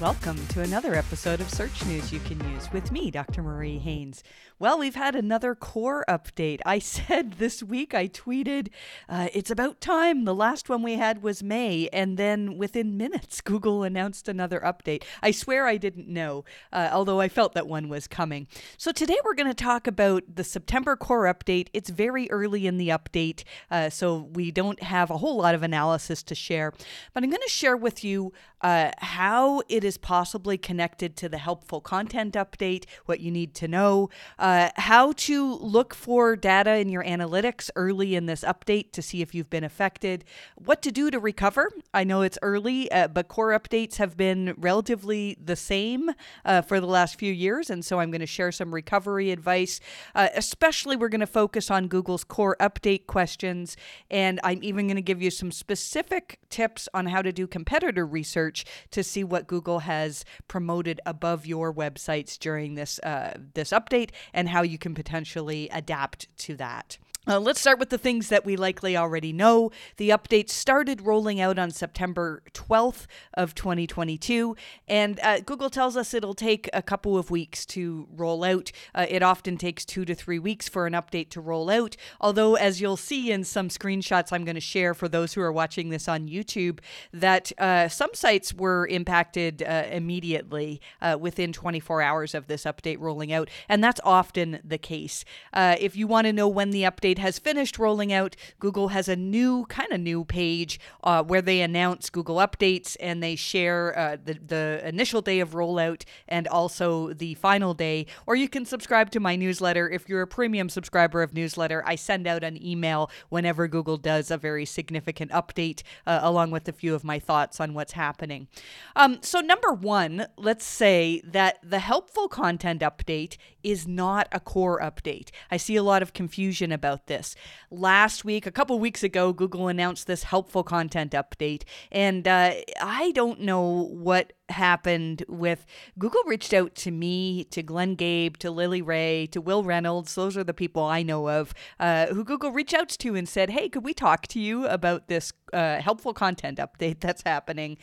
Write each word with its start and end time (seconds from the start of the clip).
Welcome 0.00 0.46
to 0.48 0.60
another 0.60 0.94
episode 0.94 1.40
of 1.40 1.50
Search 1.50 1.84
News 1.84 2.12
You 2.12 2.20
Can 2.20 2.38
Use 2.52 2.70
with 2.72 2.92
me, 2.92 3.10
Dr. 3.10 3.42
Marie 3.42 3.78
Haynes. 3.78 4.22
Well, 4.60 4.78
we've 4.78 4.94
had 4.94 5.16
another 5.16 5.56
core 5.56 6.04
update. 6.08 6.60
I 6.64 6.78
said 6.78 7.34
this 7.34 7.64
week, 7.64 7.94
I 7.94 8.06
tweeted, 8.06 8.68
uh, 9.08 9.26
it's 9.34 9.50
about 9.50 9.80
time. 9.80 10.24
The 10.24 10.36
last 10.36 10.68
one 10.68 10.84
we 10.84 10.94
had 10.94 11.20
was 11.20 11.42
May, 11.42 11.88
and 11.92 12.16
then 12.16 12.58
within 12.58 12.96
minutes, 12.96 13.40
Google 13.44 13.82
announced 13.82 14.28
another 14.28 14.60
update. 14.60 15.02
I 15.20 15.32
swear 15.32 15.66
I 15.66 15.78
didn't 15.78 16.06
know, 16.06 16.44
uh, 16.72 16.90
although 16.92 17.20
I 17.20 17.28
felt 17.28 17.54
that 17.54 17.66
one 17.66 17.88
was 17.88 18.06
coming. 18.06 18.46
So 18.76 18.92
today 18.92 19.16
we're 19.24 19.34
going 19.34 19.48
to 19.48 19.54
talk 19.54 19.88
about 19.88 20.22
the 20.32 20.44
September 20.44 20.94
core 20.94 21.24
update. 21.24 21.70
It's 21.72 21.90
very 21.90 22.30
early 22.30 22.68
in 22.68 22.78
the 22.78 22.90
update, 22.90 23.42
uh, 23.68 23.90
so 23.90 24.28
we 24.32 24.52
don't 24.52 24.80
have 24.80 25.10
a 25.10 25.18
whole 25.18 25.38
lot 25.38 25.56
of 25.56 25.64
analysis 25.64 26.22
to 26.22 26.36
share, 26.36 26.72
but 27.14 27.24
I'm 27.24 27.30
going 27.30 27.42
to 27.42 27.48
share 27.48 27.76
with 27.76 28.04
you 28.04 28.32
uh, 28.60 28.90
how 28.98 29.62
it 29.68 29.84
is 29.88 29.98
possibly 29.98 30.56
connected 30.56 31.16
to 31.16 31.28
the 31.28 31.38
helpful 31.38 31.80
content 31.80 32.34
update, 32.34 32.84
what 33.06 33.18
you 33.18 33.32
need 33.32 33.54
to 33.54 33.66
know, 33.66 34.10
uh, 34.38 34.68
how 34.76 35.12
to 35.12 35.54
look 35.56 35.94
for 35.94 36.36
data 36.36 36.76
in 36.76 36.88
your 36.88 37.02
analytics 37.02 37.70
early 37.74 38.14
in 38.14 38.26
this 38.26 38.44
update 38.44 38.92
to 38.92 39.02
see 39.02 39.22
if 39.22 39.34
you've 39.34 39.50
been 39.50 39.64
affected, 39.64 40.24
what 40.54 40.82
to 40.82 40.92
do 40.92 41.10
to 41.10 41.18
recover. 41.18 41.72
I 41.92 42.04
know 42.04 42.22
it's 42.22 42.38
early, 42.42 42.90
uh, 42.92 43.08
but 43.08 43.28
core 43.28 43.58
updates 43.58 43.96
have 43.96 44.16
been 44.16 44.54
relatively 44.58 45.36
the 45.42 45.56
same 45.56 46.10
uh, 46.44 46.62
for 46.62 46.78
the 46.78 46.86
last 46.86 47.18
few 47.18 47.32
years, 47.32 47.70
and 47.70 47.84
so 47.84 47.98
I'm 47.98 48.10
going 48.10 48.20
to 48.20 48.26
share 48.26 48.52
some 48.52 48.74
recovery 48.74 49.30
advice. 49.30 49.80
Uh, 50.14 50.28
especially, 50.36 50.96
we're 50.96 51.08
going 51.08 51.20
to 51.20 51.26
focus 51.26 51.70
on 51.70 51.88
Google's 51.88 52.24
core 52.24 52.56
update 52.60 53.06
questions, 53.06 53.76
and 54.10 54.38
I'm 54.44 54.62
even 54.62 54.86
going 54.86 54.96
to 54.96 55.02
give 55.02 55.22
you 55.22 55.30
some 55.30 55.50
specific 55.50 56.38
tips 56.50 56.88
on 56.92 57.06
how 57.06 57.22
to 57.22 57.32
do 57.32 57.46
competitor 57.46 58.04
research 58.06 58.66
to 58.90 59.02
see 59.02 59.24
what 59.24 59.46
Google 59.46 59.77
has 59.80 60.24
promoted 60.46 61.00
above 61.06 61.46
your 61.46 61.72
websites 61.72 62.38
during 62.38 62.74
this 62.74 62.98
uh, 63.00 63.38
this 63.54 63.70
update 63.70 64.10
and 64.32 64.48
how 64.48 64.62
you 64.62 64.78
can 64.78 64.94
potentially 64.94 65.68
adapt 65.72 66.28
to 66.38 66.56
that. 66.56 66.98
Uh, 67.28 67.38
let's 67.38 67.60
start 67.60 67.78
with 67.78 67.90
the 67.90 67.98
things 67.98 68.30
that 68.30 68.46
we 68.46 68.56
likely 68.56 68.96
already 68.96 69.34
know. 69.34 69.70
The 69.98 70.08
update 70.08 70.48
started 70.48 71.02
rolling 71.02 71.42
out 71.42 71.58
on 71.58 71.70
September 71.70 72.42
12th 72.54 73.04
of 73.34 73.54
2022, 73.54 74.56
and 74.88 75.20
uh, 75.20 75.40
Google 75.40 75.68
tells 75.68 75.94
us 75.94 76.14
it'll 76.14 76.32
take 76.32 76.70
a 76.72 76.80
couple 76.80 77.18
of 77.18 77.30
weeks 77.30 77.66
to 77.66 78.08
roll 78.16 78.44
out. 78.44 78.72
Uh, 78.94 79.04
it 79.10 79.22
often 79.22 79.58
takes 79.58 79.84
two 79.84 80.06
to 80.06 80.14
three 80.14 80.38
weeks 80.38 80.70
for 80.70 80.86
an 80.86 80.94
update 80.94 81.28
to 81.28 81.42
roll 81.42 81.68
out. 81.68 81.98
Although, 82.18 82.54
as 82.54 82.80
you'll 82.80 82.96
see 82.96 83.30
in 83.30 83.44
some 83.44 83.68
screenshots 83.68 84.32
I'm 84.32 84.46
going 84.46 84.54
to 84.54 84.60
share 84.62 84.94
for 84.94 85.06
those 85.06 85.34
who 85.34 85.42
are 85.42 85.52
watching 85.52 85.90
this 85.90 86.08
on 86.08 86.28
YouTube, 86.28 86.78
that 87.12 87.52
uh, 87.58 87.88
some 87.88 88.14
sites 88.14 88.54
were 88.54 88.86
impacted 88.86 89.62
uh, 89.62 89.84
immediately 89.90 90.80
uh, 91.02 91.18
within 91.20 91.52
24 91.52 92.00
hours 92.00 92.34
of 92.34 92.46
this 92.46 92.64
update 92.64 92.96
rolling 92.98 93.34
out, 93.34 93.50
and 93.68 93.84
that's 93.84 94.00
often 94.02 94.60
the 94.64 94.78
case. 94.78 95.26
if 95.54 95.94
you 95.94 96.06
want 96.06 96.26
to 96.26 96.32
know 96.32 96.48
when 96.48 96.70
the 96.70 96.84
update 96.84 97.17
has 97.18 97.38
finished 97.38 97.78
rolling 97.78 98.12
out, 98.12 98.36
Google 98.58 98.88
has 98.88 99.08
a 99.08 99.16
new, 99.16 99.66
kind 99.66 99.92
of 99.92 100.00
new 100.00 100.24
page 100.24 100.80
uh, 101.02 101.22
where 101.22 101.42
they 101.42 101.60
announce 101.60 102.10
Google 102.10 102.36
updates 102.36 102.96
and 103.00 103.22
they 103.22 103.36
share 103.36 103.98
uh, 103.98 104.16
the, 104.22 104.34
the 104.34 104.82
initial 104.84 105.20
day 105.20 105.40
of 105.40 105.50
rollout 105.50 106.04
and 106.28 106.46
also 106.48 107.12
the 107.12 107.34
final 107.34 107.74
day. 107.74 108.06
Or 108.26 108.36
you 108.36 108.48
can 108.48 108.64
subscribe 108.64 109.10
to 109.10 109.20
my 109.20 109.36
newsletter. 109.36 109.88
If 109.88 110.08
you're 110.08 110.22
a 110.22 110.26
premium 110.26 110.68
subscriber 110.68 111.22
of 111.22 111.34
newsletter, 111.34 111.82
I 111.86 111.94
send 111.96 112.26
out 112.26 112.44
an 112.44 112.62
email 112.64 113.10
whenever 113.28 113.68
Google 113.68 113.96
does 113.96 114.30
a 114.30 114.36
very 114.36 114.64
significant 114.64 115.30
update, 115.30 115.82
uh, 116.06 116.20
along 116.22 116.50
with 116.50 116.68
a 116.68 116.72
few 116.72 116.94
of 116.94 117.04
my 117.04 117.18
thoughts 117.18 117.60
on 117.60 117.74
what's 117.74 117.92
happening. 117.92 118.48
Um, 118.96 119.18
so, 119.22 119.40
number 119.40 119.72
one, 119.72 120.26
let's 120.36 120.64
say 120.64 121.20
that 121.24 121.58
the 121.62 121.78
helpful 121.78 122.28
content 122.28 122.82
update 122.82 123.36
is 123.62 123.86
not 123.86 124.28
a 124.32 124.40
core 124.40 124.80
update. 124.80 125.30
I 125.50 125.56
see 125.56 125.76
a 125.76 125.82
lot 125.82 126.02
of 126.02 126.12
confusion 126.12 126.72
about 126.72 127.06
this. 127.08 127.34
Last 127.70 128.24
week, 128.24 128.46
a 128.46 128.52
couple 128.52 128.78
weeks 128.78 129.02
ago, 129.02 129.32
Google 129.32 129.68
announced 129.68 130.06
this 130.06 130.22
helpful 130.22 130.62
content 130.62 131.12
update, 131.12 131.64
and 131.90 132.26
uh, 132.26 132.52
I 132.80 133.10
don't 133.12 133.40
know 133.40 133.88
what 133.90 134.32
happened 134.50 135.24
with 135.28 135.66
Google 135.98 136.22
reached 136.26 136.54
out 136.54 136.74
to 136.76 136.90
me, 136.90 137.44
to 137.44 137.62
Glenn 137.62 137.94
Gabe, 137.94 138.36
to 138.38 138.50
Lily 138.50 138.82
Ray, 138.82 139.26
to 139.32 139.40
Wil 139.40 139.64
Reynolds. 139.64 140.14
Those 140.14 140.36
are 140.36 140.44
the 140.44 140.54
people 140.54 140.84
I 140.84 141.02
know 141.02 141.28
of 141.28 141.52
uh, 141.80 142.06
who 142.06 142.24
Google 142.24 142.52
reached 142.52 142.74
out 142.74 142.88
to 142.88 143.14
and 143.14 143.28
said, 143.28 143.50
Hey, 143.50 143.68
could 143.68 143.84
we 143.84 143.94
talk 143.94 144.26
to 144.28 144.40
you 144.40 144.66
about 144.66 145.08
this 145.08 145.32
uh, 145.52 145.80
helpful 145.80 146.14
content 146.14 146.58
update 146.58 147.00
that's 147.00 147.22
happening? 147.22 147.78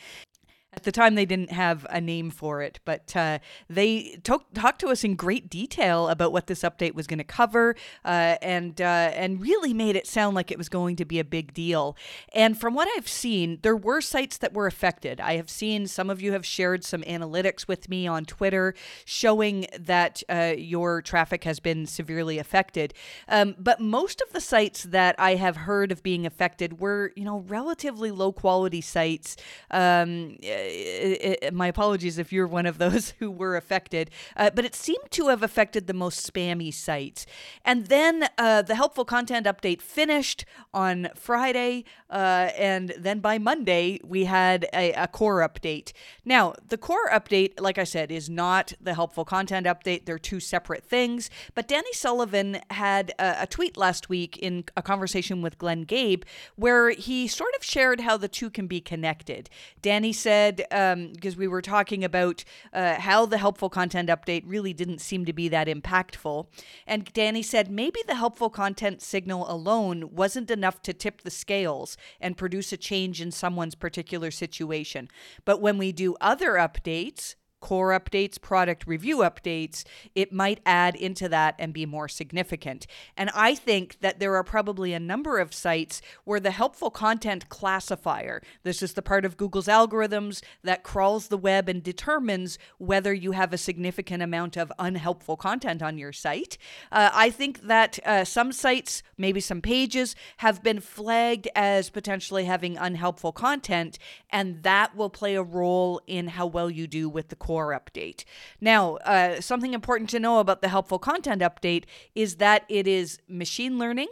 At 0.76 0.82
the 0.82 0.92
time, 0.92 1.14
they 1.14 1.24
didn't 1.24 1.52
have 1.52 1.86
a 1.88 2.02
name 2.02 2.30
for 2.30 2.60
it, 2.60 2.80
but 2.84 3.16
uh, 3.16 3.38
they 3.68 4.20
talk, 4.22 4.44
talked 4.52 4.78
to 4.82 4.88
us 4.88 5.04
in 5.04 5.16
great 5.16 5.48
detail 5.48 6.08
about 6.08 6.32
what 6.32 6.48
this 6.48 6.60
update 6.60 6.94
was 6.94 7.06
going 7.06 7.18
to 7.18 7.24
cover, 7.24 7.74
uh, 8.04 8.36
and 8.42 8.78
uh, 8.80 9.10
and 9.14 9.40
really 9.40 9.72
made 9.72 9.96
it 9.96 10.06
sound 10.06 10.36
like 10.36 10.50
it 10.50 10.58
was 10.58 10.68
going 10.68 10.94
to 10.96 11.06
be 11.06 11.18
a 11.18 11.24
big 11.24 11.54
deal. 11.54 11.96
And 12.34 12.60
from 12.60 12.74
what 12.74 12.88
I've 12.94 13.08
seen, 13.08 13.58
there 13.62 13.74
were 13.74 14.02
sites 14.02 14.36
that 14.38 14.52
were 14.52 14.66
affected. 14.66 15.18
I 15.18 15.36
have 15.36 15.48
seen 15.48 15.86
some 15.86 16.10
of 16.10 16.20
you 16.20 16.32
have 16.32 16.44
shared 16.44 16.84
some 16.84 17.00
analytics 17.02 17.66
with 17.66 17.88
me 17.88 18.06
on 18.06 18.26
Twitter 18.26 18.74
showing 19.06 19.66
that 19.80 20.22
uh, 20.28 20.52
your 20.58 21.00
traffic 21.00 21.44
has 21.44 21.58
been 21.58 21.86
severely 21.86 22.38
affected. 22.38 22.92
Um, 23.28 23.56
but 23.58 23.80
most 23.80 24.20
of 24.20 24.32
the 24.34 24.42
sites 24.42 24.82
that 24.82 25.14
I 25.18 25.36
have 25.36 25.56
heard 25.56 25.90
of 25.90 26.02
being 26.02 26.26
affected 26.26 26.80
were, 26.80 27.12
you 27.16 27.24
know, 27.24 27.38
relatively 27.48 28.10
low 28.10 28.30
quality 28.30 28.82
sites. 28.82 29.36
Um, 29.70 30.36
it, 30.66 31.38
it, 31.42 31.54
my 31.54 31.66
apologies 31.66 32.18
if 32.18 32.32
you're 32.32 32.46
one 32.46 32.66
of 32.66 32.78
those 32.78 33.10
who 33.18 33.30
were 33.30 33.56
affected, 33.56 34.10
uh, 34.36 34.50
but 34.54 34.64
it 34.64 34.74
seemed 34.74 35.10
to 35.10 35.28
have 35.28 35.42
affected 35.42 35.86
the 35.86 35.94
most 35.94 36.32
spammy 36.32 36.72
sites. 36.72 37.26
And 37.64 37.86
then 37.86 38.28
uh, 38.38 38.62
the 38.62 38.74
helpful 38.74 39.04
content 39.04 39.46
update 39.46 39.80
finished 39.80 40.44
on 40.72 41.08
Friday, 41.14 41.84
uh, 42.10 42.50
and 42.56 42.94
then 42.98 43.20
by 43.20 43.38
Monday, 43.38 44.00
we 44.04 44.24
had 44.24 44.68
a, 44.72 44.92
a, 44.92 45.08
core 45.08 45.40
update. 45.40 45.92
Now, 46.24 46.54
the 46.68 46.78
core 46.78 47.08
update, 47.10 47.60
like 47.60 47.78
I 47.78 47.84
said, 47.84 48.12
is 48.12 48.30
not 48.30 48.72
the 48.80 48.94
helpful 48.94 49.24
content 49.24 49.66
update, 49.66 50.04
they're 50.04 50.18
two 50.18 50.38
separate 50.38 50.84
things. 50.84 51.30
But 51.54 51.66
Danny 51.66 51.92
Sullivan 51.92 52.60
had 52.70 53.12
a, 53.18 53.42
a 53.42 53.46
tweet 53.46 53.76
last 53.76 54.08
week 54.08 54.36
in 54.38 54.64
a 54.76 54.82
conversation 54.82 55.42
with 55.42 55.58
Glenn 55.58 55.82
Gabe 55.82 56.22
where 56.54 56.90
he 56.90 57.26
sort 57.26 57.54
of 57.56 57.64
shared 57.64 58.00
how 58.00 58.16
the 58.16 58.28
two 58.28 58.50
can 58.50 58.66
be 58.66 58.80
connected. 58.80 59.50
Danny 59.82 60.12
said, 60.12 60.55
said, 60.70 61.12
because 61.12 61.34
um, 61.34 61.40
we 61.40 61.48
were 61.48 61.62
talking 61.62 62.04
about 62.04 62.44
uh, 62.72 62.94
how 62.94 63.26
the 63.26 63.38
helpful 63.38 63.70
content 63.70 64.08
update 64.08 64.42
really 64.46 64.72
didn't 64.72 65.00
seem 65.00 65.24
to 65.24 65.32
be 65.32 65.48
that 65.48 65.68
impactful. 65.68 66.46
And 66.86 67.12
Danny 67.12 67.42
said 67.42 67.70
maybe 67.70 68.00
the 68.06 68.14
helpful 68.14 68.50
content 68.50 69.02
signal 69.02 69.50
alone 69.50 70.14
wasn't 70.14 70.50
enough 70.50 70.82
to 70.82 70.92
tip 70.92 71.22
the 71.22 71.30
scales 71.30 71.96
and 72.20 72.36
produce 72.36 72.72
a 72.72 72.76
change 72.76 73.20
in 73.20 73.30
someone's 73.30 73.74
particular 73.74 74.30
situation. 74.30 75.08
But 75.44 75.60
when 75.60 75.78
we 75.78 75.92
do 75.92 76.16
other 76.20 76.52
updates, 76.52 77.34
core 77.60 77.98
updates, 77.98 78.40
product 78.40 78.86
review 78.86 79.18
updates, 79.18 79.84
it 80.14 80.32
might 80.32 80.60
add 80.64 80.94
into 80.94 81.28
that 81.28 81.54
and 81.58 81.72
be 81.72 81.86
more 81.86 82.08
significant. 82.08 82.86
And 83.16 83.30
I 83.34 83.54
think 83.54 84.00
that 84.00 84.20
there 84.20 84.36
are 84.36 84.44
probably 84.44 84.92
a 84.92 85.00
number 85.00 85.38
of 85.38 85.54
sites 85.54 86.00
where 86.24 86.40
the 86.40 86.50
helpful 86.50 86.90
content 86.90 87.48
classifier, 87.48 88.42
this 88.62 88.82
is 88.82 88.92
the 88.92 89.02
part 89.02 89.24
of 89.24 89.36
Google's 89.36 89.66
algorithms 89.66 90.42
that 90.62 90.82
crawls 90.82 91.28
the 91.28 91.38
web 91.38 91.68
and 91.68 91.82
determines 91.82 92.58
whether 92.78 93.12
you 93.12 93.32
have 93.32 93.52
a 93.52 93.58
significant 93.58 94.22
amount 94.22 94.56
of 94.56 94.72
unhelpful 94.78 95.36
content 95.36 95.82
on 95.82 95.98
your 95.98 96.12
site. 96.12 96.58
Uh, 96.92 97.10
I 97.12 97.30
think 97.30 97.62
that 97.62 97.98
uh, 98.04 98.24
some 98.24 98.52
sites, 98.52 99.02
maybe 99.16 99.40
some 99.40 99.60
pages, 99.60 100.14
have 100.38 100.62
been 100.62 100.80
flagged 100.80 101.48
as 101.54 101.90
potentially 101.90 102.44
having 102.44 102.76
unhelpful 102.76 103.32
content, 103.32 103.98
and 104.30 104.62
that 104.62 104.94
will 104.94 105.10
play 105.10 105.34
a 105.34 105.42
role 105.42 106.00
in 106.06 106.28
how 106.28 106.46
well 106.46 106.70
you 106.70 106.86
do 106.86 107.08
with 107.08 107.28
the 107.28 107.36
core 107.36 107.55
update. 107.64 108.24
Now, 108.60 108.96
uh, 108.96 109.40
something 109.40 109.74
important 109.74 110.10
to 110.10 110.20
know 110.20 110.38
about 110.38 110.62
the 110.62 110.68
helpful 110.68 110.98
content 110.98 111.42
update 111.42 111.84
is 112.14 112.36
that 112.36 112.64
it 112.68 112.86
is 112.86 113.18
machine 113.28 113.78
learning 113.78 114.08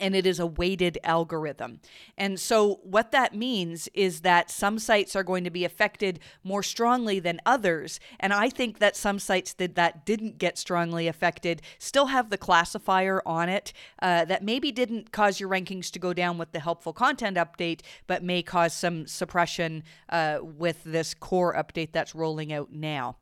and 0.00 0.16
it 0.16 0.26
is 0.26 0.40
a 0.40 0.46
weighted 0.46 0.98
algorithm. 1.04 1.80
And 2.16 2.40
so, 2.40 2.80
what 2.82 3.12
that 3.12 3.34
means 3.34 3.88
is 3.94 4.22
that 4.22 4.50
some 4.50 4.78
sites 4.78 5.14
are 5.14 5.22
going 5.22 5.44
to 5.44 5.50
be 5.50 5.64
affected 5.64 6.18
more 6.42 6.62
strongly 6.62 7.20
than 7.20 7.40
others. 7.46 8.00
And 8.18 8.32
I 8.32 8.48
think 8.48 8.78
that 8.78 8.96
some 8.96 9.18
sites 9.18 9.52
that, 9.54 9.74
that 9.76 10.04
didn't 10.06 10.38
get 10.38 10.58
strongly 10.58 11.06
affected 11.06 11.62
still 11.78 12.06
have 12.06 12.30
the 12.30 12.38
classifier 12.38 13.22
on 13.26 13.48
it 13.48 13.72
uh, 14.02 14.24
that 14.24 14.42
maybe 14.42 14.72
didn't 14.72 15.12
cause 15.12 15.38
your 15.38 15.48
rankings 15.48 15.90
to 15.90 15.98
go 15.98 16.12
down 16.12 16.38
with 16.38 16.52
the 16.52 16.60
helpful 16.60 16.92
content 16.92 17.36
update, 17.36 17.80
but 18.06 18.22
may 18.24 18.42
cause 18.42 18.72
some 18.72 19.06
suppression 19.06 19.82
uh, 20.08 20.38
with 20.42 20.82
this 20.84 21.14
core 21.14 21.54
update 21.54 21.92
that's 21.92 22.14
rolling 22.14 22.52
out 22.52 22.72
now. 22.72 23.16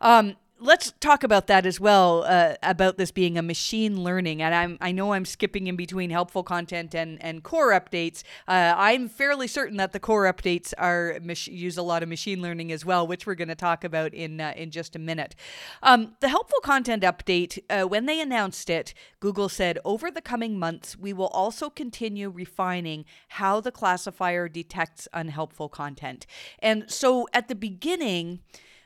Um, 0.00 0.36
let's 0.62 0.92
talk 1.00 1.24
about 1.24 1.48
that 1.48 1.66
as 1.66 1.80
well 1.80 2.24
uh, 2.26 2.54
about 2.62 2.96
this 2.96 3.10
being 3.10 3.36
a 3.36 3.42
machine 3.42 4.02
learning. 4.02 4.40
And 4.40 4.54
I'm, 4.54 4.78
I 4.80 4.92
know 4.92 5.12
I'm 5.12 5.24
skipping 5.24 5.66
in 5.66 5.76
between 5.76 6.10
helpful 6.10 6.42
content 6.42 6.94
and, 6.94 7.22
and 7.22 7.42
core 7.42 7.72
updates. 7.72 8.22
Uh, 8.46 8.74
I'm 8.76 9.08
fairly 9.08 9.48
certain 9.48 9.76
that 9.78 9.92
the 9.92 10.00
core 10.00 10.32
updates 10.32 10.72
are 10.78 11.18
use 11.46 11.76
a 11.76 11.82
lot 11.82 12.02
of 12.02 12.08
machine 12.08 12.40
learning 12.40 12.70
as 12.72 12.84
well, 12.84 13.06
which 13.06 13.26
we're 13.26 13.34
going 13.34 13.48
to 13.48 13.54
talk 13.54 13.84
about 13.84 14.14
in 14.14 14.40
uh, 14.40 14.52
in 14.56 14.70
just 14.70 14.94
a 14.94 14.98
minute. 14.98 15.34
Um, 15.82 16.16
the 16.20 16.28
helpful 16.28 16.60
content 16.62 17.02
update, 17.02 17.58
uh, 17.68 17.86
when 17.86 18.06
they 18.06 18.20
announced 18.20 18.70
it, 18.70 18.94
Google 19.20 19.48
said 19.48 19.78
over 19.84 20.10
the 20.10 20.22
coming 20.22 20.58
months 20.58 20.96
we 20.96 21.12
will 21.12 21.28
also 21.28 21.70
continue 21.70 22.30
refining 22.30 23.04
how 23.28 23.60
the 23.60 23.72
classifier 23.72 24.48
detects 24.48 25.08
unhelpful 25.12 25.68
content. 25.68 26.26
And 26.60 26.90
so 26.90 27.26
at 27.32 27.48
the 27.48 27.54
beginning 27.54 28.40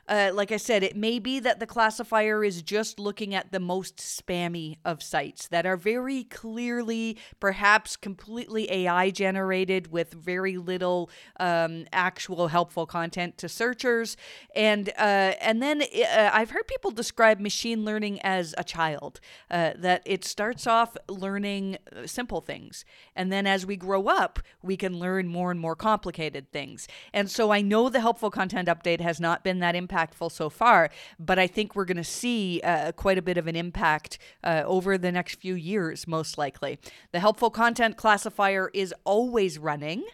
uh, 0.08 0.30
like 0.32 0.52
I 0.52 0.56
said, 0.56 0.82
it 0.82 0.96
may 0.96 1.18
be 1.18 1.40
that 1.40 1.58
the 1.58 1.66
classifier 1.66 2.44
is 2.44 2.62
just 2.62 3.00
looking 3.00 3.34
at 3.34 3.50
the 3.50 3.58
most 3.58 3.96
spammy 3.96 4.76
of 4.84 5.02
sites 5.02 5.48
that 5.48 5.66
are 5.66 5.76
very 5.76 6.24
clearly, 6.24 7.16
perhaps 7.40 7.96
completely 7.96 8.70
AI 8.70 9.10
generated 9.10 9.90
with 9.90 10.12
very 10.12 10.56
little 10.56 11.10
um, 11.40 11.86
actual 11.92 12.48
helpful 12.48 12.86
content 12.86 13.36
to 13.38 13.48
searchers. 13.48 14.16
And 14.54 14.90
uh, 14.90 15.34
and 15.40 15.60
then 15.60 15.82
uh, 15.82 16.30
I've 16.32 16.50
heard 16.50 16.68
people 16.68 16.92
describe 16.92 17.40
machine 17.40 17.84
learning 17.84 18.20
as 18.22 18.54
a 18.56 18.64
child, 18.64 19.18
uh, 19.50 19.72
that 19.76 20.02
it 20.04 20.24
starts 20.24 20.68
off 20.68 20.96
learning 21.08 21.78
uh, 21.94 22.06
simple 22.06 22.40
things, 22.40 22.84
and 23.16 23.32
then 23.32 23.46
as 23.46 23.66
we 23.66 23.76
grow 23.76 24.06
up, 24.06 24.38
we 24.62 24.76
can 24.76 24.98
learn 25.00 25.26
more 25.26 25.50
and 25.50 25.58
more 25.58 25.74
complicated 25.74 26.52
things. 26.52 26.86
And 27.12 27.28
so 27.28 27.50
I 27.50 27.60
know 27.60 27.88
the 27.88 28.00
helpful 28.00 28.30
content 28.30 28.68
update 28.68 29.00
has 29.00 29.18
not 29.20 29.42
been 29.42 29.58
that 29.58 29.74
impactful 29.74 29.95
impactful 29.96 30.32
so 30.32 30.50
far, 30.50 30.90
but 31.18 31.38
I 31.38 31.46
think 31.46 31.74
we're 31.74 31.84
going 31.84 31.96
to 31.96 32.04
see 32.04 32.60
uh, 32.62 32.92
quite 32.92 33.18
a 33.18 33.22
bit 33.22 33.38
of 33.38 33.46
an 33.46 33.56
impact 33.56 34.18
uh, 34.44 34.62
over 34.66 34.98
the 34.98 35.12
next 35.12 35.36
few 35.36 35.54
years, 35.54 36.06
most 36.06 36.38
likely. 36.38 36.78
The 37.12 37.20
helpful 37.20 37.50
content 37.50 37.96
classifier 37.96 38.70
is 38.74 38.94
always 39.04 39.58
running. 39.58 40.04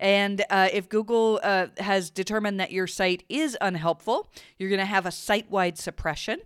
And 0.00 0.44
uh, 0.50 0.68
if 0.72 0.88
Google 0.88 1.40
uh, 1.42 1.68
has 1.78 2.10
determined 2.10 2.58
that 2.58 2.72
your 2.72 2.86
site 2.86 3.22
is 3.28 3.56
unhelpful, 3.60 4.28
you're 4.58 4.70
going 4.70 4.80
to 4.80 4.86
have 4.86 5.06
a 5.06 5.12
site 5.12 5.50
wide 5.50 5.78
suppression. 5.78 6.40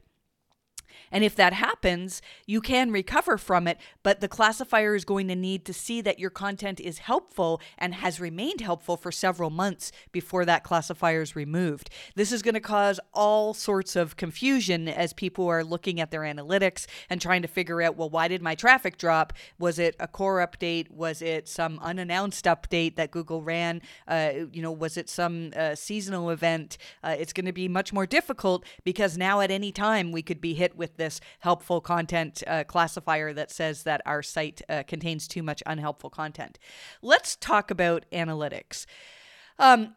And 1.10 1.24
if 1.24 1.34
that 1.36 1.52
happens, 1.52 2.20
you 2.46 2.60
can 2.60 2.90
recover 2.90 3.38
from 3.38 3.66
it, 3.66 3.78
but 4.02 4.20
the 4.20 4.28
classifier 4.28 4.94
is 4.94 5.04
going 5.04 5.28
to 5.28 5.36
need 5.36 5.64
to 5.66 5.72
see 5.72 6.00
that 6.02 6.18
your 6.18 6.30
content 6.30 6.80
is 6.80 6.98
helpful 6.98 7.60
and 7.78 7.94
has 7.94 8.20
remained 8.20 8.60
helpful 8.60 8.96
for 8.96 9.12
several 9.12 9.50
months 9.50 9.92
before 10.12 10.44
that 10.44 10.64
classifier 10.64 11.22
is 11.22 11.36
removed. 11.36 11.90
This 12.14 12.32
is 12.32 12.42
going 12.42 12.54
to 12.54 12.60
cause 12.60 13.00
all 13.12 13.54
sorts 13.54 13.96
of 13.96 14.16
confusion 14.16 14.88
as 14.88 15.12
people 15.12 15.46
are 15.48 15.64
looking 15.64 16.00
at 16.00 16.10
their 16.10 16.20
analytics 16.22 16.86
and 17.08 17.20
trying 17.20 17.42
to 17.42 17.48
figure 17.48 17.82
out, 17.82 17.96
well, 17.96 18.10
why 18.10 18.28
did 18.28 18.42
my 18.42 18.54
traffic 18.54 18.98
drop? 18.98 19.32
Was 19.58 19.78
it 19.78 19.96
a 19.98 20.06
core 20.08 20.46
update? 20.46 20.90
Was 20.90 21.22
it 21.22 21.48
some 21.48 21.78
unannounced 21.80 22.44
update 22.44 22.96
that 22.96 23.10
Google 23.10 23.42
ran? 23.42 23.80
Uh, 24.06 24.30
you 24.52 24.62
know, 24.62 24.72
was 24.72 24.96
it 24.96 25.08
some 25.08 25.52
uh, 25.56 25.74
seasonal 25.74 26.30
event? 26.30 26.76
Uh, 27.02 27.16
it's 27.18 27.32
going 27.32 27.46
to 27.46 27.52
be 27.52 27.68
much 27.68 27.92
more 27.92 28.06
difficult 28.06 28.64
because 28.84 29.16
now 29.16 29.40
at 29.40 29.50
any 29.50 29.72
time 29.72 30.12
we 30.12 30.22
could 30.22 30.40
be 30.40 30.54
hit 30.54 30.76
with 30.76 30.97
this 30.98 31.20
helpful 31.40 31.80
content 31.80 32.42
uh, 32.46 32.64
classifier 32.64 33.32
that 33.32 33.50
says 33.50 33.84
that 33.84 34.02
our 34.04 34.22
site 34.22 34.60
uh, 34.68 34.82
contains 34.86 35.26
too 35.26 35.42
much 35.42 35.62
unhelpful 35.64 36.10
content. 36.10 36.58
Let's 37.00 37.34
talk 37.36 37.70
about 37.70 38.04
analytics. 38.12 38.84
Um, 39.58 39.94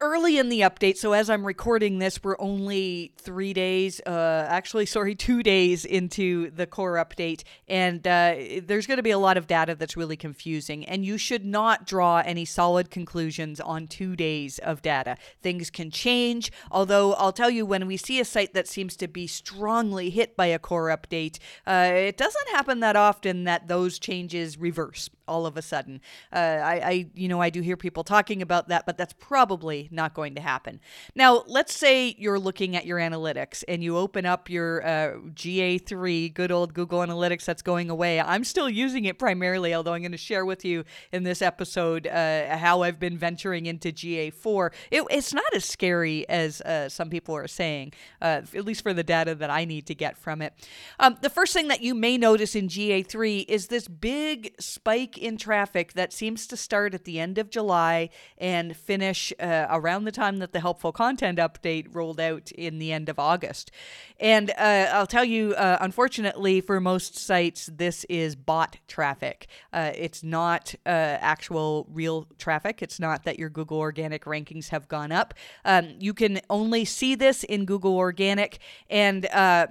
early 0.00 0.38
in 0.38 0.48
the 0.48 0.60
update. 0.60 0.96
So 0.96 1.12
as 1.12 1.28
I'm 1.28 1.46
recording 1.46 1.98
this, 1.98 2.24
we're 2.24 2.36
only 2.38 3.12
three 3.18 3.52
days, 3.52 4.00
uh, 4.06 4.46
actually, 4.48 4.86
sorry, 4.86 5.14
two 5.20 5.42
days 5.42 5.84
into 5.84 6.50
the 6.50 6.66
core 6.66 6.94
update, 6.94 7.42
and 7.68 8.06
uh, 8.06 8.34
there's 8.62 8.86
going 8.86 8.96
to 8.96 9.02
be 9.02 9.10
a 9.10 9.18
lot 9.18 9.36
of 9.36 9.46
data 9.46 9.74
that's 9.74 9.96
really 9.96 10.16
confusing. 10.16 10.86
And 10.86 11.04
you 11.04 11.18
should 11.18 11.44
not 11.44 11.86
draw 11.86 12.22
any 12.24 12.44
solid 12.44 12.90
conclusions 12.90 13.60
on 13.60 13.86
two 13.86 14.16
days 14.16 14.58
of 14.60 14.82
data. 14.82 15.16
Things 15.42 15.70
can 15.70 15.90
change. 15.90 16.50
Although 16.70 17.14
I'll 17.14 17.32
tell 17.32 17.50
you, 17.50 17.66
when 17.66 17.86
we 17.86 17.96
see 17.96 18.20
a 18.20 18.24
site 18.24 18.54
that 18.54 18.68
seems 18.68 18.96
to 18.96 19.08
be 19.08 19.26
strongly 19.26 20.10
hit 20.10 20.36
by 20.36 20.46
a 20.46 20.58
core 20.58 20.88
update, 20.88 21.38
uh, 21.66 21.90
it 21.92 22.16
doesn't 22.16 22.48
happen 22.50 22.80
that 22.80 22.96
often 22.96 23.44
that 23.44 23.68
those 23.68 23.98
changes 23.98 24.58
reverse 24.58 25.10
all 25.30 25.46
of 25.46 25.56
a 25.56 25.62
sudden. 25.62 26.00
Uh, 26.32 26.36
I, 26.36 26.74
I, 26.74 27.06
you 27.14 27.28
know, 27.28 27.40
I 27.40 27.50
do 27.50 27.60
hear 27.60 27.76
people 27.76 28.02
talking 28.02 28.42
about 28.42 28.68
that, 28.68 28.84
but 28.84 28.98
that's 28.98 29.12
probably 29.12 29.88
not 29.92 30.12
going 30.12 30.34
to 30.34 30.40
happen. 30.40 30.80
Now, 31.14 31.44
let's 31.46 31.72
say 31.72 32.16
you're 32.18 32.40
looking 32.40 32.74
at 32.74 32.84
your 32.84 32.98
analytics 32.98 33.62
and 33.68 33.82
you 33.82 33.96
open 33.96 34.26
up 34.26 34.50
your 34.50 34.84
uh, 34.84 35.12
GA3, 35.34 36.34
good 36.34 36.50
old 36.50 36.74
Google 36.74 36.98
Analytics 36.98 37.44
that's 37.44 37.62
going 37.62 37.90
away. 37.90 38.20
I'm 38.20 38.42
still 38.42 38.68
using 38.68 39.04
it 39.04 39.18
primarily, 39.20 39.72
although 39.72 39.92
I'm 39.92 40.02
going 40.02 40.10
to 40.12 40.18
share 40.18 40.44
with 40.44 40.64
you 40.64 40.84
in 41.12 41.22
this 41.22 41.42
episode 41.42 42.08
uh, 42.08 42.56
how 42.56 42.82
I've 42.82 42.98
been 42.98 43.16
venturing 43.16 43.66
into 43.66 43.92
GA4. 43.92 44.72
It, 44.90 45.04
it's 45.10 45.32
not 45.32 45.54
as 45.54 45.64
scary 45.64 46.28
as 46.28 46.60
uh, 46.62 46.88
some 46.88 47.08
people 47.08 47.36
are 47.36 47.46
saying, 47.46 47.92
uh, 48.20 48.42
at 48.52 48.64
least 48.64 48.82
for 48.82 48.92
the 48.92 49.04
data 49.04 49.36
that 49.36 49.50
I 49.50 49.64
need 49.64 49.86
to 49.86 49.94
get 49.94 50.18
from 50.18 50.42
it. 50.42 50.52
Um, 50.98 51.16
the 51.22 51.30
first 51.30 51.52
thing 51.52 51.68
that 51.68 51.82
you 51.82 51.94
may 51.94 52.18
notice 52.18 52.56
in 52.56 52.66
GA3 52.66 53.44
is 53.48 53.68
this 53.68 53.86
big 53.86 54.54
spike 54.58 55.19
in 55.20 55.36
traffic 55.36 55.92
that 55.92 56.12
seems 56.12 56.46
to 56.48 56.56
start 56.56 56.94
at 56.94 57.04
the 57.04 57.20
end 57.20 57.38
of 57.38 57.50
July 57.50 58.10
and 58.38 58.76
finish 58.76 59.32
uh, 59.38 59.66
around 59.70 60.04
the 60.04 60.12
time 60.12 60.38
that 60.38 60.52
the 60.52 60.60
helpful 60.60 60.92
content 60.92 61.38
update 61.38 61.86
rolled 61.94 62.20
out 62.20 62.50
in 62.52 62.78
the 62.78 62.92
end 62.92 63.08
of 63.08 63.18
August. 63.18 63.70
And 64.18 64.50
uh, 64.50 64.88
I'll 64.92 65.06
tell 65.06 65.24
you, 65.24 65.54
uh, 65.54 65.78
unfortunately, 65.80 66.60
for 66.60 66.80
most 66.80 67.16
sites, 67.16 67.70
this 67.72 68.04
is 68.04 68.36
bot 68.36 68.78
traffic. 68.86 69.46
Uh, 69.72 69.92
it's 69.94 70.22
not 70.22 70.74
uh, 70.84 70.88
actual 70.88 71.86
real 71.90 72.26
traffic. 72.38 72.82
It's 72.82 73.00
not 73.00 73.24
that 73.24 73.38
your 73.38 73.48
Google 73.48 73.78
Organic 73.78 74.24
rankings 74.24 74.68
have 74.68 74.88
gone 74.88 75.12
up. 75.12 75.34
Um, 75.64 75.94
you 75.98 76.14
can 76.14 76.40
only 76.50 76.84
see 76.84 77.14
this 77.14 77.44
in 77.44 77.64
Google 77.64 77.96
Organic, 77.96 78.58
and 78.88 79.26
uh, 79.26 79.68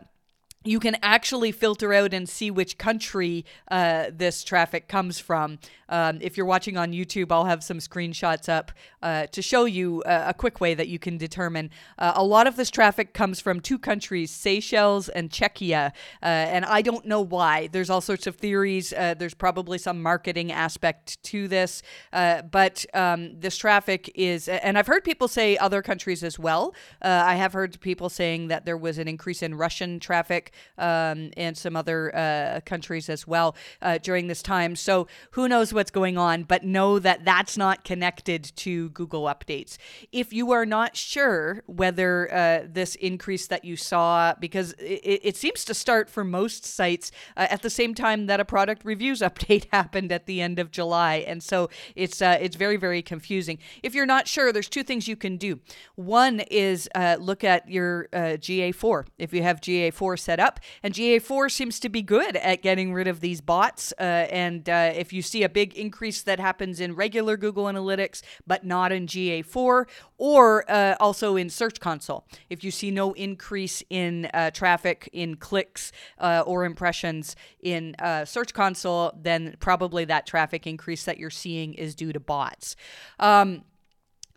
you 0.65 0.79
can 0.79 0.97
actually 1.01 1.51
filter 1.51 1.93
out 1.93 2.13
and 2.13 2.27
see 2.27 2.51
which 2.51 2.77
country 2.77 3.45
uh, 3.71 4.07
this 4.11 4.43
traffic 4.43 4.89
comes 4.89 5.17
from. 5.17 5.57
Um, 5.87 6.19
if 6.21 6.35
you're 6.35 6.45
watching 6.45 6.77
on 6.77 6.91
YouTube, 6.91 7.31
I'll 7.31 7.45
have 7.45 7.63
some 7.63 7.79
screenshots 7.79 8.49
up 8.49 8.71
uh, 9.01 9.27
to 9.27 9.41
show 9.41 9.65
you 9.65 10.03
uh, 10.03 10.25
a 10.27 10.33
quick 10.33 10.59
way 10.59 10.73
that 10.73 10.89
you 10.89 10.99
can 10.99 11.17
determine. 11.17 11.71
Uh, 11.97 12.11
a 12.15 12.23
lot 12.23 12.45
of 12.45 12.57
this 12.57 12.69
traffic 12.69 13.13
comes 13.13 13.39
from 13.39 13.61
two 13.61 13.79
countries, 13.79 14.31
Seychelles 14.31 15.07
and 15.09 15.29
Czechia, 15.29 15.91
uh, 16.21 16.25
and 16.25 16.65
I 16.65 16.81
don't 16.81 17.05
know 17.05 17.21
why. 17.21 17.67
There's 17.67 17.89
all 17.89 18.01
sorts 18.01 18.27
of 18.27 18.35
theories. 18.35 18.91
Uh, 18.91 19.15
there's 19.17 19.33
probably 19.33 19.77
some 19.77 20.01
marketing 20.03 20.51
aspect 20.51 21.23
to 21.23 21.47
this, 21.47 21.81
but 22.11 22.85
um, 22.93 23.39
this 23.39 23.57
traffic 23.57 24.11
is, 24.13 24.47
and 24.49 24.77
I've 24.77 24.87
heard 24.87 25.03
people 25.03 25.29
say 25.29 25.57
other 25.57 25.81
countries 25.81 26.23
as 26.23 26.37
well. 26.37 26.75
I 27.01 27.35
have 27.35 27.53
heard 27.53 27.79
people 27.79 28.09
saying 28.09 28.49
that 28.49 28.65
there 28.65 28.77
was 28.77 28.97
an 28.97 29.07
increase 29.07 29.41
in 29.41 29.55
Russian 29.55 29.99
traffic 29.99 30.48
um, 30.77 31.31
and 31.37 31.57
some 31.57 31.75
other 31.75 32.61
countries 32.65 33.09
as 33.09 33.27
well 33.27 33.55
during 34.01 34.27
this 34.27 34.41
time. 34.41 34.75
So 34.75 35.07
who 35.31 35.47
knows 35.47 35.73
what's 35.73 35.91
going 35.91 36.17
on, 36.17 36.43
but 36.43 36.63
know 36.63 36.99
that 36.99 37.25
that's 37.25 37.57
not 37.57 37.83
connected 37.83 38.51
to 38.57 38.89
Google 38.89 39.23
updates. 39.23 39.77
If 40.11 40.33
you 40.33 40.51
are 40.51 40.65
not 40.65 40.95
sure 40.95 41.63
whether 41.65 42.33
uh, 42.33 42.67
this 42.67 42.95
increase 42.95 43.47
that 43.47 43.65
you 43.65 43.75
saw, 43.75 44.33
because 44.39 44.73
it, 44.73 45.21
it, 45.23 45.37
seems 45.37 45.63
to 45.65 45.73
start 45.73 46.09
for 46.09 46.23
most 46.23 46.65
sites 46.65 47.11
uh, 47.37 47.47
at 47.49 47.61
the 47.61 47.69
same 47.69 47.93
time 47.93 48.27
that 48.27 48.39
a 48.39 48.45
product 48.45 48.83
reviews 48.83 49.19
update 49.29 49.67
happened 49.71 50.11
at 50.11 50.25
the 50.25 50.41
end 50.41 50.59
of 50.59 50.71
July, 50.71 51.15
and 51.27 51.41
so 51.43 51.69
it's 51.95 52.21
uh, 52.21 52.37
it's 52.41 52.55
very 52.55 52.77
very 52.77 53.01
confusing. 53.01 53.57
If 53.83 53.93
you're 53.93 54.05
not 54.05 54.27
sure, 54.27 54.51
there's 54.51 54.69
two 54.69 54.83
things 54.83 55.07
you 55.07 55.15
can 55.15 55.37
do. 55.37 55.59
One 55.95 56.41
is 56.51 56.89
uh, 56.95 57.17
look 57.19 57.43
at 57.43 57.69
your 57.69 58.07
uh, 58.13 58.37
GA4 58.37 59.05
if 59.17 59.33
you 59.33 59.43
have 59.43 59.61
GA4 59.61 60.19
set 60.19 60.38
up, 60.39 60.59
and 60.83 60.93
GA4 60.93 61.51
seems 61.51 61.79
to 61.79 61.89
be 61.89 62.01
good 62.01 62.35
at 62.37 62.61
getting 62.61 62.93
rid 62.93 63.07
of 63.07 63.21
these 63.21 63.39
bots. 63.39 63.93
Uh, 63.99 64.03
and 64.03 64.67
if 64.67 65.13
you 65.13 65.21
see 65.21 65.43
a 65.43 65.49
big 65.49 65.69
big 65.69 65.77
increase 65.77 66.21
that 66.21 66.39
happens 66.39 66.79
in 66.79 66.95
regular 66.95 67.37
Google 67.37 67.65
Analytics, 67.65 68.21
but 68.47 68.63
not 68.63 68.91
in 68.91 69.05
GA4, 69.07 69.85
or 70.17 70.71
uh, 70.71 70.95
also 70.99 71.35
in 71.35 71.49
Search 71.49 71.79
Console. 71.79 72.25
If 72.49 72.63
you 72.63 72.71
see 72.71 72.91
no 72.91 73.13
increase 73.13 73.83
in 73.89 74.29
uh, 74.33 74.51
traffic, 74.51 75.09
in 75.13 75.35
clicks, 75.35 75.91
uh, 76.17 76.43
or 76.45 76.65
impressions 76.65 77.35
in 77.61 77.95
uh, 77.99 78.25
Search 78.25 78.53
Console, 78.53 79.11
then 79.21 79.55
probably 79.59 80.05
that 80.05 80.25
traffic 80.25 80.65
increase 80.65 81.03
that 81.05 81.17
you're 81.17 81.29
seeing 81.29 81.73
is 81.73 81.93
due 81.95 82.13
to 82.13 82.19
bots. 82.19 82.75
Um, 83.19 83.63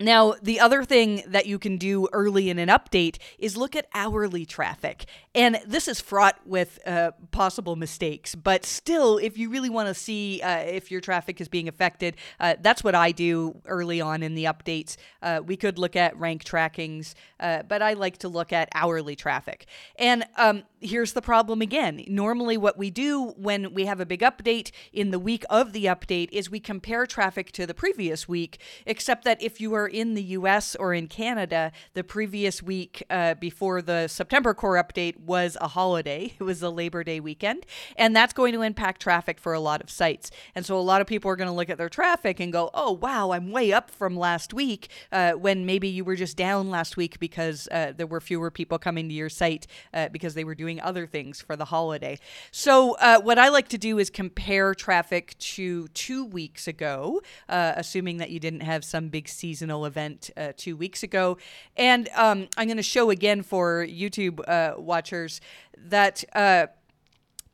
Now, 0.01 0.35
the 0.43 0.59
other 0.59 0.85
thing 0.85 1.23
that 1.29 1.47
you 1.47 1.59
can 1.59 1.77
do 1.77 2.09
early 2.13 2.51
in 2.51 2.59
an 2.59 2.69
update 2.69 3.19
is 3.39 3.57
look 3.57 3.77
at 3.77 3.87
hourly 3.95 4.45
traffic. 4.45 5.05
And 5.35 5.61
this 5.67 5.87
is 5.87 6.01
fraught 6.01 6.39
with 6.45 6.79
uh, 6.87 7.13
possible 7.31 7.77
mistakes, 7.77 8.35
but 8.35 8.65
still, 8.65 9.19
if 9.19 9.39
you 9.39 9.49
really 9.49 9.71
want 9.71 9.89
to 9.89 9.95
see 9.95 10.43
uh, 10.43 10.59
if 10.59 10.91
your 10.91 11.01
traffic 11.01 11.41
is 11.41 11.49
being 11.49 11.69
affected, 11.69 12.17
uh, 12.41 12.57
that's 12.61 12.83
what 12.85 12.95
I 12.95 13.13
do 13.13 13.61
early 13.67 14.01
on 14.01 14.23
in 14.23 14.35
the 14.35 14.45
updates. 14.45 14.97
Uh, 15.23 15.41
we 15.45 15.57
could 15.57 15.79
look 15.79 15.97
at 15.97 16.19
rank 16.19 16.45
trackings, 16.45 17.15
uh, 17.41 17.63
but 17.63 17.81
I 17.81 17.95
like 17.95 18.19
to 18.19 18.29
look 18.29 18.53
at 18.53 18.69
hourly 18.75 19.17
traffic. 19.17 19.67
And 19.97 20.25
um, 20.37 20.65
here's 20.81 21.13
the 21.13 21.23
problem 21.23 21.63
again. 21.63 22.05
Normally, 22.09 22.57
what 22.57 22.77
we 22.77 22.91
do 22.91 23.35
when 23.37 23.73
we 23.73 23.87
have 23.87 24.01
a 24.01 24.07
big 24.07 24.21
update 24.21 24.71
in 24.93 25.13
the 25.13 25.19
week 25.19 25.45
of 25.49 25.73
the 25.73 25.87
update 25.87 26.29
is 26.33 26.51
we 26.51 26.61
compare 26.61 27.07
traffic 27.07 27.53
to 27.53 27.67
the 27.67 27.75
previous 27.75 28.29
week, 28.29 28.59
except 28.85 29.25
that 29.25 29.41
if 29.43 29.61
you 29.61 29.73
are 29.75 29.82
in 29.87 30.15
the 30.15 30.23
US 30.23 30.75
or 30.77 30.95
in 30.95 31.07
Canada, 31.07 31.73
the 31.95 32.05
previous 32.05 32.63
week 32.63 33.03
uh, 33.11 33.35
before 33.35 33.83
the 33.83 34.09
September 34.09 34.55
core 34.55 34.83
update 34.83 35.19
was 35.21 35.57
a 35.61 35.69
holiday. 35.69 36.35
It 36.43 36.45
was 36.45 36.63
a 36.63 36.71
Labor 36.71 37.05
Day 37.05 37.21
weekend, 37.21 37.67
and 37.97 38.17
that's 38.17 38.33
going 38.33 38.53
to 38.53 38.63
impact 38.63 39.01
traffic 39.01 39.39
for 39.39 39.55
a 39.55 39.61
lot 39.61 39.81
of 39.81 39.89
sites. 39.91 40.31
And 40.57 40.67
so 40.67 40.77
a 40.77 40.81
lot 40.81 41.01
of 41.01 41.07
people 41.07 41.31
are 41.31 41.37
going 41.37 41.49
to 41.49 41.55
look 41.55 41.71
at 41.71 41.79
their 41.79 41.89
traffic 41.89 42.41
and 42.41 42.53
go, 42.53 42.71
oh, 42.75 42.93
wow, 42.93 43.31
I'm 43.31 43.53
way 43.53 43.73
up 43.73 43.91
from 43.91 44.17
last 44.17 44.53
week 44.53 44.89
uh, 45.13 45.33
when 45.33 45.65
maybe 45.67 45.87
you 45.87 46.05
were 46.05 46.17
just 46.17 46.37
down 46.37 46.69
last 46.69 46.97
week 46.97 47.21
because 47.21 47.69
uh, 47.71 47.93
there 47.97 48.09
were 48.09 48.21
fewer 48.21 48.51
people 48.51 48.79
coming 48.79 49.09
to 49.09 49.15
your 49.15 49.29
site 49.29 49.69
uh, 49.95 50.09
because 50.09 50.35
they 50.35 50.45
were 50.45 50.57
doing 50.57 50.81
other 50.81 51.07
things 51.07 51.41
for 51.41 51.55
the 51.55 51.67
holiday. 51.67 52.19
So 52.51 52.97
uh, 52.97 53.21
what 53.21 53.39
I 53.39 53.49
like 53.49 53.69
to 53.69 53.79
do 53.79 53.99
is 53.99 54.11
compare 54.11 54.75
traffic 54.75 55.39
to 55.39 55.89
two 55.89 56.25
weeks 56.25 56.67
ago, 56.67 57.23
uh, 57.49 57.75
assuming 57.77 58.17
that 58.19 58.31
you 58.31 58.41
didn't 58.41 58.61
have 58.61 58.85
some 58.85 59.09
big 59.09 59.29
seasonal 59.29 59.72
event 59.81 60.31
uh, 60.37 60.53
two 60.57 60.77
weeks 60.77 61.03
ago. 61.03 61.39
And 61.77 62.09
um, 62.15 62.49
I'm 62.57 62.67
going 62.67 62.77
to 62.77 62.83
show 62.83 63.11
again 63.11 63.43
for 63.43 63.87
YouTube 63.87 64.41
uh, 64.47 64.81
watchers 64.81 65.41
that 65.77 66.25
uh, 66.35 66.67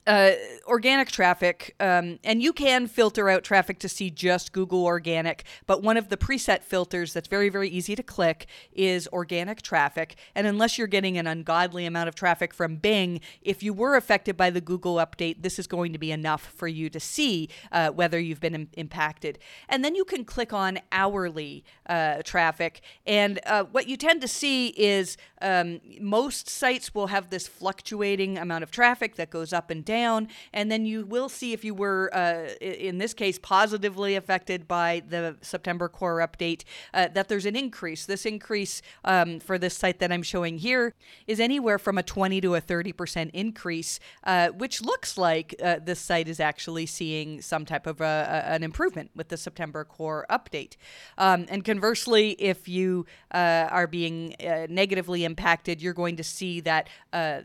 uh, 0.08 0.32
organic 0.66 1.10
traffic, 1.10 1.76
um, 1.80 2.18
and 2.24 2.42
you 2.42 2.54
can 2.54 2.86
filter 2.86 3.28
out 3.28 3.44
traffic 3.44 3.78
to 3.78 3.90
see 3.90 4.08
just 4.08 4.52
Google 4.54 4.86
Organic, 4.86 5.44
but 5.66 5.82
one 5.82 5.98
of 5.98 6.08
the 6.08 6.16
preset 6.16 6.62
filters 6.62 7.12
that's 7.12 7.28
very, 7.28 7.50
very 7.50 7.68
easy 7.68 7.94
to 7.94 8.02
click 8.02 8.46
is 8.72 9.06
organic 9.12 9.60
traffic. 9.60 10.16
And 10.34 10.46
unless 10.46 10.78
you're 10.78 10.86
getting 10.86 11.18
an 11.18 11.26
ungodly 11.26 11.84
amount 11.84 12.08
of 12.08 12.14
traffic 12.14 12.54
from 12.54 12.76
Bing, 12.76 13.20
if 13.42 13.62
you 13.62 13.74
were 13.74 13.96
affected 13.96 14.34
by 14.34 14.48
the 14.48 14.62
Google 14.62 14.94
update, 14.94 15.42
this 15.42 15.58
is 15.58 15.66
going 15.66 15.92
to 15.92 15.98
be 15.98 16.10
enough 16.10 16.54
for 16.56 16.68
you 16.68 16.88
to 16.88 16.98
see 16.98 17.50
uh, 17.70 17.90
whether 17.90 18.18
you've 18.18 18.40
been 18.40 18.54
Im- 18.54 18.70
impacted. 18.78 19.38
And 19.68 19.84
then 19.84 19.94
you 19.94 20.06
can 20.06 20.24
click 20.24 20.54
on 20.54 20.78
hourly 20.90 21.64
uh, 21.86 22.22
traffic. 22.22 22.80
And 23.06 23.40
uh, 23.44 23.64
what 23.64 23.86
you 23.88 23.98
tend 23.98 24.22
to 24.22 24.28
see 24.28 24.68
is 24.68 25.18
um, 25.42 25.82
most 26.00 26.48
sites 26.48 26.94
will 26.94 27.08
have 27.08 27.28
this 27.28 27.46
fluctuating 27.46 28.38
amount 28.38 28.62
of 28.62 28.70
traffic 28.70 29.16
that 29.16 29.28
goes 29.28 29.52
up 29.52 29.68
and 29.68 29.84
down 29.84 29.97
down, 29.98 30.28
and 30.52 30.70
then 30.70 30.86
you 30.86 31.04
will 31.04 31.28
see 31.28 31.52
if 31.52 31.64
you 31.64 31.74
were, 31.74 32.10
uh, 32.14 32.54
in 32.60 32.98
this 32.98 33.14
case, 33.14 33.38
positively 33.38 34.14
affected 34.16 34.68
by 34.68 35.02
the 35.08 35.36
September 35.40 35.88
core 35.88 36.18
update, 36.18 36.62
uh, 36.94 37.08
that 37.14 37.28
there's 37.28 37.46
an 37.46 37.56
increase. 37.56 38.06
This 38.06 38.24
increase 38.24 38.82
um, 39.04 39.40
for 39.40 39.58
this 39.58 39.74
site 39.76 39.98
that 39.98 40.10
I'm 40.12 40.22
showing 40.22 40.58
here 40.58 40.94
is 41.26 41.40
anywhere 41.40 41.78
from 41.78 41.98
a 41.98 42.02
20 42.02 42.40
to 42.42 42.54
a 42.54 42.60
30% 42.60 43.30
increase, 43.32 44.00
uh, 44.24 44.48
which 44.48 44.82
looks 44.82 45.18
like 45.18 45.54
uh, 45.62 45.76
this 45.82 46.00
site 46.00 46.28
is 46.28 46.40
actually 46.40 46.86
seeing 46.86 47.42
some 47.42 47.64
type 47.64 47.86
of 47.86 48.00
a, 48.00 48.04
a, 48.04 48.54
an 48.54 48.62
improvement 48.62 49.10
with 49.16 49.28
the 49.28 49.36
September 49.36 49.84
core 49.84 50.26
update. 50.30 50.76
Um, 51.16 51.46
and 51.48 51.64
conversely, 51.64 52.30
if 52.38 52.68
you 52.68 53.06
uh, 53.32 53.68
are 53.70 53.86
being 53.86 54.34
uh, 54.40 54.66
negatively 54.68 55.24
impacted, 55.24 55.82
you're 55.82 56.00
going 56.04 56.16
to 56.16 56.24
see 56.24 56.60
that 56.60 56.88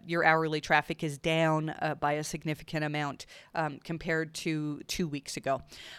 your 0.06 0.24
hourly 0.24 0.62
traffic 0.62 1.04
is 1.04 1.18
down 1.18 1.74
by 2.00 2.14
a 2.14 2.24
significant 2.34 2.84
amount 2.84 3.20
um, 3.54 3.80
compared 3.84 4.34
to 4.34 4.82
two 4.96 5.08
weeks 5.08 5.38
ago. 5.38 5.54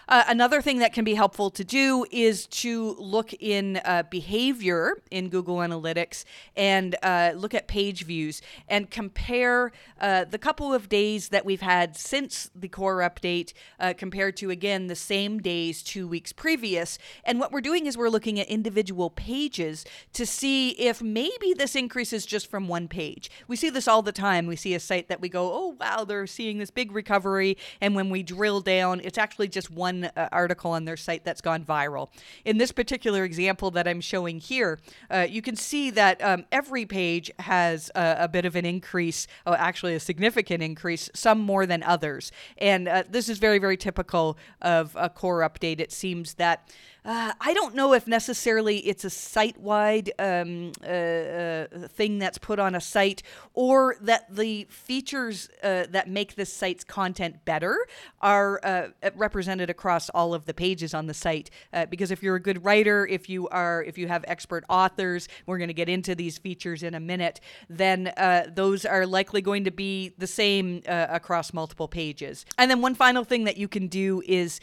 Uh, 0.09 0.25
another 0.37 0.61
thing 0.67 0.79
that 0.81 0.93
can 0.97 1.05
be 1.05 1.15
helpful 1.15 1.49
to 1.61 1.65
do 1.83 2.05
is 2.11 2.47
to 2.65 2.97
look 2.99 3.31
in 3.55 3.65
uh, 3.85 4.03
behavior 4.11 4.83
in 5.11 5.29
Google 5.29 5.59
Analytics 5.67 6.25
and 6.57 6.97
uh, 7.03 7.33
look 7.43 7.55
at 7.55 7.65
page 7.69 8.01
views 8.05 8.43
and 8.69 8.91
compare 8.91 9.71
uh, 10.01 10.25
the 10.35 10.39
couple 10.39 10.75
of 10.79 10.89
days 10.89 11.29
that 11.29 11.45
we've 11.45 11.67
had 11.75 11.97
since 11.97 12.51
the 12.63 12.69
core 12.69 13.01
update 13.11 13.53
uh, 13.79 13.95
compared 13.97 14.37
to, 14.41 14.51
again, 14.51 14.89
the 14.89 14.97
same 15.15 15.39
days 15.39 15.83
two 15.83 16.07
weeks 16.09 16.33
previous. 16.33 16.99
And 17.23 17.39
what 17.41 17.53
we're 17.53 17.69
doing 17.71 17.87
is 17.87 17.97
we're 17.97 18.09
looking 18.17 18.41
at 18.41 18.49
individual 18.49 19.11
pages 19.11 19.85
to 20.15 20.25
see 20.27 20.71
if 20.71 21.01
maybe 21.01 21.55
this 21.57 21.77
increase 21.77 22.13
is 22.13 22.27
just 22.27 22.51
from 22.51 22.67
one 22.67 22.89
page. 22.89 23.31
We 23.47 23.57
see 23.57 23.71
this 23.71 23.87
all 23.87 24.03
the 24.03 24.13
time. 24.27 24.47
We 24.47 24.57
see 24.57 24.75
a 24.75 24.81
site 24.81 25.09
that 25.09 25.21
we 25.21 25.29
go, 25.29 25.45
oh, 25.59 25.77
wow, 25.81 26.05
they're 26.05 26.24
seeing 26.27 26.59
this 26.59 26.71
big 26.71 26.93
recovery. 26.93 27.57
And 27.81 27.95
when 27.95 28.11
we 28.11 28.23
drill 28.23 28.61
down, 28.61 29.01
it's 29.05 29.19
actually 29.19 29.49
just 29.49 29.71
one 29.71 30.05
uh, 30.17 30.29
article 30.33 30.73
on 30.73 30.85
their 30.85 30.97
site 30.97 31.25
that's 31.25 31.41
gone 31.41 31.65
viral. 31.65 32.09
In 32.45 32.59
this 32.59 32.73
particular 32.73 33.25
example 33.25 33.71
that 33.73 33.89
I'm 33.89 34.01
showing 34.01 34.39
here, 34.39 34.79
uh, 35.11 35.27
you 35.29 35.43
can 35.43 35.57
see 35.57 35.91
that 35.91 36.23
um, 36.23 36.45
every 36.53 36.87
page 36.87 37.31
has 37.39 37.91
a, 37.95 38.17
a, 38.21 38.29
bit 38.29 38.45
of 38.45 38.57
an 38.57 38.65
increase, 38.65 39.27
oh, 39.47 39.55
actually 39.55 39.95
a 39.95 40.01
significant 40.01 40.63
increase, 40.63 41.11
some 41.15 41.41
more 41.41 41.67
than 41.67 41.83
others. 41.83 42.33
And 42.59 42.89
uh, 42.89 43.05
this 43.09 43.29
is 43.29 43.39
very, 43.39 43.59
very 43.59 43.77
typical 43.77 44.37
of 44.61 44.97
a 44.99 45.09
core 45.09 45.41
update. 45.41 45.81
It 45.81 45.93
seems 45.93 46.35
that 46.35 46.69
uh, 47.05 47.33
I 47.39 47.53
don't 47.53 47.75
know 47.75 47.93
if 47.93 48.07
necessarily 48.07 48.79
it's 48.79 49.05
a 49.05 49.11
site 49.11 49.59
wide 49.59 50.11
um, 50.19 50.73
uh, 50.83 50.87
uh, 50.87 51.67
thing 51.89 52.19
that's 52.19 52.39
put 52.39 52.59
on 52.59 52.75
a 52.75 52.81
site 52.81 53.23
or 53.53 53.97
that 54.01 54.35
the 54.35 54.67
features 54.71 55.51
uh, 55.63 55.85
that 55.91 56.09
make 56.09 56.35
this 56.35 56.51
site's 56.51 56.83
content 56.83 57.45
better 57.45 57.77
are 58.23 58.59
uh, 58.65 58.89
represented 59.17 59.69
across 59.69 60.09
all 60.11 60.33
of 60.33 60.47
the 60.47 60.55
pages 60.55 60.95
on 60.95 61.07
the 61.07 61.13
site. 61.13 61.51
Uh, 61.75 61.85
because 61.87 62.11
if 62.11 62.23
you're 62.23 62.37
a 62.37 62.41
good 62.41 62.65
writer, 62.65 63.07
if 63.07 63.29
you 63.29 63.49
are, 63.49 63.85
if 63.85 63.99
you 63.99 64.09
have 64.09 64.25
expert 64.27 64.65
authors, 64.71 65.29
we're 65.45 65.59
going 65.59 65.69
to 65.69 65.75
get 65.75 65.91
into 65.91 66.15
these 66.15 66.39
features 66.39 66.83
in 66.83 66.95
a 66.95 67.01
minute, 67.01 67.39
then 67.69 68.13
those 68.55 68.85
are 68.87 69.07
likely 69.07 69.43
going 69.43 69.65
to 69.65 69.71
be 69.71 70.15
the 70.17 70.27
same 70.27 70.83
across 70.87 71.53
multiple 71.53 71.89
pages. 71.89 72.47
And 72.57 72.71
then 72.71 72.81
one 72.81 72.95
final 72.95 73.25
thing 73.25 73.45
that 73.45 73.57
you 73.57 73.69
can 73.69 73.89
do 73.89 74.23
is 74.27 74.61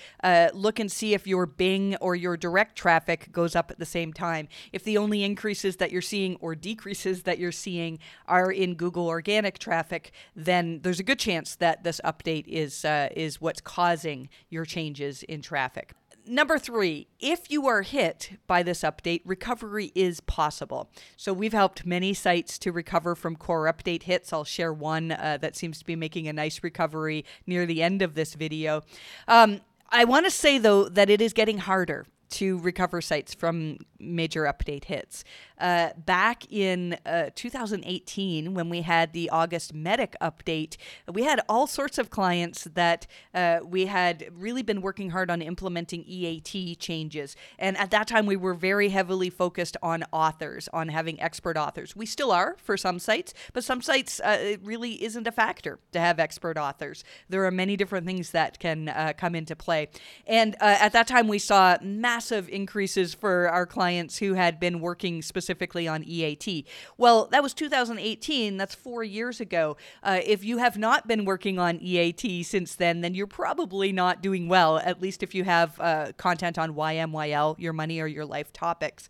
look 0.54 0.80
and 0.80 0.92
see 0.92 1.14
if 1.14 1.28
your 1.28 1.46
Bing 1.46 1.96
or 1.98 2.16
your 2.16 2.31
your 2.32 2.38
direct 2.38 2.78
traffic 2.78 3.30
goes 3.34 3.58
up 3.58 3.70
at 3.72 3.78
the 3.78 3.86
same 3.86 4.14
time. 4.14 4.48
If 4.72 4.86
the 4.86 4.98
only 4.98 5.24
increases 5.24 5.76
that 5.78 5.92
you're 5.92 6.02
seeing 6.02 6.38
or 6.38 6.56
decreases 6.56 7.24
that 7.24 7.40
you're 7.40 7.52
seeing 7.52 8.00
are 8.26 8.50
in 8.50 8.76
Google 8.76 9.08
organic 9.08 9.60
traffic, 9.60 10.14
then 10.34 10.80
there's 10.82 11.02
a 11.02 11.04
good 11.04 11.20
chance 11.20 11.56
that 11.58 11.84
this 11.84 12.00
update 12.06 12.48
is 12.48 12.86
uh, 12.86 13.10
is 13.14 13.42
what's 13.42 13.60
causing 13.60 14.30
your 14.50 14.64
changes 14.64 15.24
in 15.24 15.42
traffic. 15.42 15.92
Number 16.26 16.58
three, 16.58 17.08
if 17.20 17.52
you 17.52 17.68
are 17.68 17.82
hit 17.82 18.38
by 18.48 18.64
this 18.64 18.82
update, 18.84 19.22
recovery 19.26 19.92
is 19.94 20.22
possible. 20.22 20.90
So, 21.18 21.34
we've 21.34 21.52
helped 21.52 21.86
many 21.86 22.14
sites 22.14 22.58
to 22.60 22.72
recover 22.72 23.16
from 23.16 23.36
core 23.36 23.66
update 23.66 24.04
hits. 24.04 24.32
I'll 24.32 24.46
share 24.46 24.72
one 24.72 25.12
uh, 25.12 25.40
that 25.42 25.58
seems 25.58 25.80
to 25.80 25.86
be 25.86 25.98
making 25.98 26.30
a 26.30 26.34
nice 26.34 26.64
recovery 26.64 27.26
near 27.46 27.66
the 27.66 27.84
end 27.84 28.02
of 28.02 28.14
this 28.14 28.36
video. 28.36 28.84
Um, 29.28 29.62
I 29.90 30.06
want 30.06 30.26
to 30.26 30.32
say, 30.32 30.58
though, 30.58 30.88
that 30.88 31.10
it 31.10 31.22
is 31.22 31.34
getting 31.34 31.58
harder 31.58 32.06
to 32.32 32.58
recover 32.60 33.02
sites 33.02 33.34
from 33.34 33.78
major 34.02 34.44
update 34.44 34.86
hits. 34.86 35.24
Uh, 35.62 35.90
back 35.96 36.52
in 36.52 36.98
uh, 37.06 37.30
2018, 37.36 38.56
when 38.56 38.68
we 38.68 38.82
had 38.82 39.14
the 39.14 39.30
August 39.30 39.76
Medic 39.76 40.16
update, 40.20 40.76
we 41.12 41.24
had 41.24 41.40
all 41.48 41.68
sorts 41.68 42.00
of 42.00 42.10
clients 42.10 42.64
that 42.74 43.06
uh, 43.36 43.60
we 43.64 43.86
had 43.86 44.28
really 44.34 44.64
been 44.64 44.82
working 44.82 45.12
hard 45.12 45.30
on 45.30 45.40
implementing 45.40 46.04
EAT 46.08 46.80
changes. 46.80 47.36
And 47.60 47.78
at 47.78 47.92
that 47.92 48.08
time, 48.08 48.26
we 48.26 48.36
were 48.36 48.56
very 48.56 48.90
heavily 48.90 49.30
focused 49.30 49.78
on 49.84 50.04
authors, 50.12 50.68
on 50.74 50.90
having 50.90 51.22
expert 51.22 51.58
authors. 51.58 51.96
We 51.96 52.08
still 52.08 52.32
are 52.32 52.56
for 52.58 52.76
some 52.76 52.98
sites, 52.98 53.34
but 53.54 53.64
some 53.64 53.84
sites, 53.84 54.20
uh, 54.20 54.38
it 54.42 54.62
really 54.64 55.04
isn't 55.04 55.28
a 55.28 55.32
factor 55.32 55.78
to 55.92 56.00
have 56.00 56.20
expert 56.20 56.58
authors. 56.58 57.04
There 57.30 57.46
are 57.46 57.52
many 57.52 57.78
different 57.78 58.08
things 58.08 58.32
that 58.32 58.58
can 58.58 58.90
uh, 58.90 59.14
come 59.16 59.36
into 59.36 59.56
play. 59.56 59.90
And 60.26 60.56
uh, 60.56 60.78
at 60.80 60.94
that 60.94 61.06
time, 61.08 61.28
we 61.28 61.38
saw 61.38 61.78
massive 61.84 62.50
increases 62.50 63.14
for 63.14 63.48
our 63.48 63.68
clients 63.68 63.91
who 64.00 64.34
had 64.34 64.60
been 64.60 64.80
working 64.80 65.22
specifically 65.22 65.52
specifically 65.52 65.88
on 65.88 66.04
EAT. 66.04 66.66
Well, 66.98 67.28
that 67.32 67.44
was 67.44 67.54
2018. 67.54 68.58
That's 68.58 68.76
four 68.76 69.04
years 69.04 69.40
ago. 69.40 69.78
Uh, 70.02 70.20
if 70.24 70.44
you 70.44 70.58
have 70.58 70.78
not 70.78 71.08
been 71.08 71.26
working 71.26 71.60
on 71.60 71.80
EAT 71.82 72.46
since 72.46 72.76
then, 72.76 73.02
then 73.02 73.14
you're 73.14 73.28
probably 73.28 73.92
not 73.92 74.22
doing 74.22 74.48
well, 74.48 74.78
at 74.78 75.02
least 75.02 75.24
if 75.24 75.36
you 75.36 75.44
have 75.44 75.80
uh, 75.80 76.12
content 76.18 76.58
on 76.58 76.74
YMYL, 76.74 77.60
your 77.60 77.74
money 77.74 78.00
or 78.00 78.08
your 78.08 78.26
life 78.26 78.54
topics. 78.54 79.10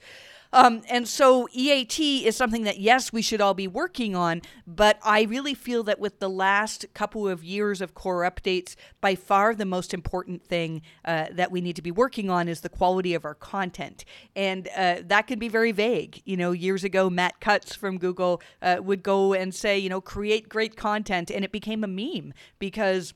Um, 0.53 0.81
and 0.89 1.07
so 1.07 1.47
EAT 1.53 1.99
is 1.99 2.35
something 2.35 2.63
that, 2.63 2.79
yes, 2.79 3.13
we 3.13 3.21
should 3.21 3.41
all 3.41 3.53
be 3.53 3.67
working 3.67 4.15
on, 4.15 4.41
but 4.67 4.99
I 5.03 5.23
really 5.23 5.53
feel 5.53 5.83
that 5.83 5.99
with 5.99 6.19
the 6.19 6.29
last 6.29 6.85
couple 6.93 7.27
of 7.27 7.43
years 7.43 7.81
of 7.81 7.93
core 7.93 8.21
updates, 8.29 8.75
by 8.99 9.15
far 9.15 9.55
the 9.55 9.65
most 9.65 9.93
important 9.93 10.43
thing 10.43 10.81
uh, 11.05 11.27
that 11.31 11.51
we 11.51 11.61
need 11.61 11.75
to 11.77 11.81
be 11.81 11.91
working 11.91 12.29
on 12.29 12.47
is 12.47 12.61
the 12.61 12.69
quality 12.69 13.13
of 13.13 13.25
our 13.25 13.35
content. 13.35 14.03
And 14.35 14.67
uh, 14.75 14.97
that 15.05 15.27
can 15.27 15.39
be 15.39 15.47
very 15.47 15.71
vague. 15.71 16.21
You 16.25 16.37
know, 16.37 16.51
years 16.51 16.83
ago, 16.83 17.09
Matt 17.09 17.39
Cutts 17.39 17.75
from 17.75 17.97
Google 17.97 18.41
uh, 18.61 18.77
would 18.81 19.03
go 19.03 19.33
and 19.33 19.55
say, 19.55 19.79
you 19.79 19.89
know, 19.89 20.01
create 20.01 20.49
great 20.49 20.75
content, 20.75 21.31
and 21.31 21.45
it 21.45 21.51
became 21.51 21.83
a 21.83 21.87
meme 21.87 22.33
because 22.59 23.13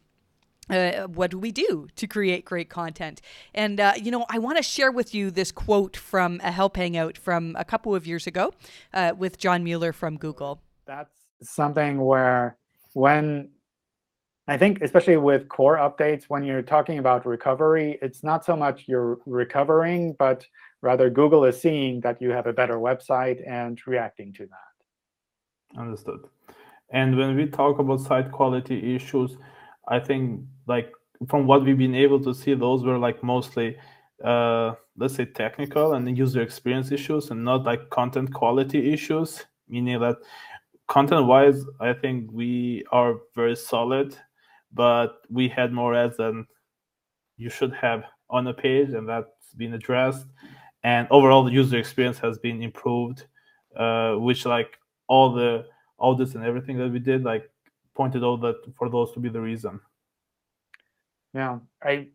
uh, 0.70 1.04
what 1.08 1.32
do 1.32 1.40
we 1.40 1.52
do 1.52 1.88
to 1.96 2.08
create 2.08 2.46
great 2.46 2.70
content? 2.70 3.22
And, 3.54 3.80
uh, 3.80 3.94
you 3.98 4.12
know, 4.12 4.26
I 4.30 4.40
want 4.40 4.58
to 4.58 4.64
share 4.64 4.92
with 4.92 5.14
you 5.14 5.32
this 5.32 5.52
quote 5.52 5.98
from 5.98 6.40
a 6.44 6.52
Help 6.52 6.78
Hangout 6.78 7.18
from 7.18 7.56
a 7.58 7.66
couple 7.66 7.96
of 7.96 8.08
years 8.08 8.28
ago 8.28 8.54
uh, 8.94 9.14
with 9.18 9.38
John 9.38 9.64
Mueller 9.64 9.94
from 9.94 10.18
Google. 10.18 10.62
That's 10.86 11.16
something 11.42 12.02
where 12.02 12.58
when 12.94 13.50
I 14.48 14.58
think, 14.58 14.82
especially 14.82 15.18
with 15.18 15.50
core 15.50 15.78
updates, 15.78 16.26
when 16.26 16.44
you're 16.44 16.62
talking 16.62 17.00
about 17.00 17.26
recovery, 17.26 17.98
it's 18.02 18.24
not 18.24 18.46
so 18.46 18.56
much 18.56 18.84
you're 18.88 19.18
recovering, 19.26 20.14
but 20.20 20.46
rather 20.82 21.10
Google 21.10 21.46
is 21.46 21.60
seeing 21.60 22.00
that 22.02 22.22
you 22.22 22.30
have 22.30 22.46
a 22.46 22.54
better 22.54 22.76
website 22.76 23.42
and 23.50 23.82
reacting 23.88 24.34
to 24.34 24.46
that. 24.46 25.80
Understood. 25.80 26.20
And 26.92 27.18
when 27.18 27.36
we 27.36 27.48
talk 27.48 27.80
about 27.80 28.02
site 28.02 28.32
quality 28.32 28.96
issues, 28.96 29.36
I 29.88 30.00
think 30.00 30.42
like 30.68 30.92
from 31.28 31.48
what 31.48 31.64
we've 31.64 31.78
been 31.78 31.96
able 31.96 32.20
to 32.24 32.34
see, 32.34 32.54
those 32.54 32.84
were 32.84 32.98
like 32.98 33.24
mostly 33.24 33.78
uh, 34.24 34.74
let's 34.98 35.16
say 35.16 35.26
technical 35.26 35.94
and 35.94 36.18
user 36.18 36.42
experience 36.42 36.92
issues 36.92 37.32
and 37.32 37.44
not 37.44 37.64
like 37.64 37.90
content 37.90 38.34
quality 38.34 38.94
issues, 38.94 39.46
meaning 39.68 40.00
that 40.00 40.18
content 40.88 41.26
wise, 41.26 41.64
I 41.80 41.94
think 41.94 42.32
we 42.32 42.86
are 42.92 43.16
very 43.36 43.56
solid, 43.56 44.16
but 44.74 45.22
we 45.30 45.50
had 45.50 45.74
more 45.74 45.96
ads 45.96 46.18
than 46.18 46.48
you 47.38 47.50
should 47.50 47.74
have 47.74 48.06
on 48.30 48.48
a 48.48 48.54
page, 48.54 48.90
and 48.90 49.08
that's 49.08 49.54
been 49.58 49.74
addressed. 49.74 50.28
And 50.84 51.08
overall, 51.12 51.44
the 51.44 51.52
user 51.52 51.78
experience 51.78 52.20
has 52.20 52.38
been 52.38 52.62
improved, 52.62 53.26
uh, 53.76 54.14
which 54.14 54.46
like 54.46 54.78
all 55.08 55.34
the 55.34 55.66
audits 56.00 56.36
and 56.36 56.44
everything 56.44 56.78
that 56.78 56.92
we 56.92 57.00
did, 57.00 57.24
like 57.24 57.50
pointed 57.96 58.24
out 58.24 58.42
that 58.42 58.58
for 58.78 58.90
those 58.90 59.12
to 59.14 59.20
be 59.20 59.30
the 59.30 59.42
reason. 59.42 59.80
Yeah, 61.34 61.60
I 61.84 62.10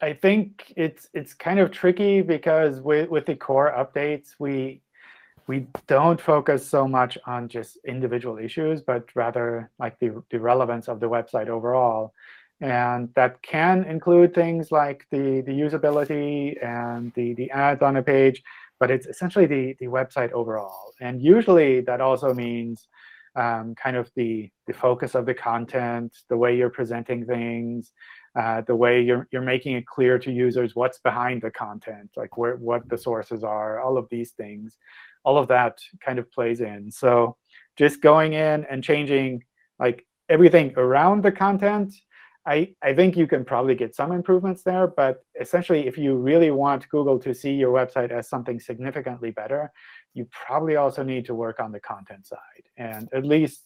I 0.00 0.12
think 0.14 0.72
it's 0.76 1.08
it's 1.14 1.34
kind 1.34 1.60
of 1.60 1.70
tricky 1.70 2.22
because 2.22 2.80
with 2.80 3.08
with 3.08 3.26
the 3.26 3.36
core 3.36 3.72
updates, 3.72 4.34
we 4.38 4.82
we 5.46 5.66
don't 5.86 6.20
focus 6.20 6.66
so 6.66 6.86
much 6.86 7.18
on 7.26 7.48
just 7.48 7.78
individual 7.86 8.38
issues, 8.38 8.80
but 8.80 9.04
rather 9.14 9.70
like 9.78 9.98
the, 9.98 10.22
the 10.30 10.38
relevance 10.38 10.88
of 10.88 11.00
the 11.00 11.08
website 11.08 11.48
overall. 11.48 12.14
And 12.60 13.08
that 13.16 13.42
can 13.42 13.84
include 13.84 14.34
things 14.34 14.70
like 14.70 15.06
the, 15.10 15.40
the 15.40 15.52
usability 15.52 16.64
and 16.64 17.12
the, 17.14 17.34
the 17.34 17.50
ads 17.50 17.82
on 17.82 17.96
a 17.96 18.02
page, 18.02 18.42
but 18.78 18.90
it's 18.90 19.06
essentially 19.06 19.46
the, 19.46 19.76
the 19.80 19.86
website 19.86 20.30
overall. 20.30 20.92
And 21.00 21.20
usually 21.20 21.80
that 21.82 22.00
also 22.00 22.32
means 22.32 22.86
um, 23.36 23.74
kind 23.74 23.96
of 23.96 24.10
the, 24.16 24.50
the 24.66 24.72
focus 24.72 25.14
of 25.14 25.26
the 25.26 25.34
content, 25.34 26.12
the 26.28 26.36
way 26.36 26.56
you're 26.56 26.70
presenting 26.70 27.24
things, 27.24 27.92
uh, 28.38 28.62
the 28.62 28.74
way 28.74 29.02
you're, 29.02 29.28
you're 29.32 29.42
making 29.42 29.76
it 29.76 29.86
clear 29.86 30.18
to 30.18 30.30
users 30.30 30.74
what's 30.74 30.98
behind 30.98 31.42
the 31.42 31.50
content, 31.50 32.10
like 32.16 32.36
where 32.36 32.56
what 32.56 32.88
the 32.88 32.98
sources 32.98 33.44
are, 33.44 33.80
all 33.80 33.96
of 33.96 34.06
these 34.10 34.32
things, 34.32 34.76
all 35.24 35.38
of 35.38 35.48
that 35.48 35.78
kind 36.04 36.18
of 36.18 36.30
plays 36.30 36.60
in. 36.60 36.90
So 36.90 37.36
just 37.76 38.00
going 38.00 38.32
in 38.34 38.64
and 38.70 38.82
changing 38.82 39.42
like 39.78 40.06
everything 40.28 40.72
around 40.76 41.22
the 41.22 41.32
content, 41.32 41.94
I, 42.46 42.74
I 42.82 42.92
think 42.92 43.16
you 43.16 43.26
can 43.26 43.44
probably 43.44 43.74
get 43.74 43.94
some 43.94 44.10
improvements 44.12 44.62
there. 44.62 44.88
But 44.88 45.24
essentially, 45.40 45.86
if 45.86 45.96
you 45.96 46.16
really 46.16 46.50
want 46.50 46.88
Google 46.88 47.18
to 47.20 47.32
see 47.34 47.52
your 47.52 47.72
website 47.72 48.10
as 48.10 48.28
something 48.28 48.58
significantly 48.58 49.30
better, 49.30 49.70
you 50.14 50.28
probably 50.30 50.76
also 50.76 51.02
need 51.02 51.24
to 51.26 51.34
work 51.34 51.60
on 51.60 51.72
the 51.72 51.80
content 51.80 52.26
side. 52.26 52.64
And 52.76 53.08
at 53.12 53.24
least 53.24 53.62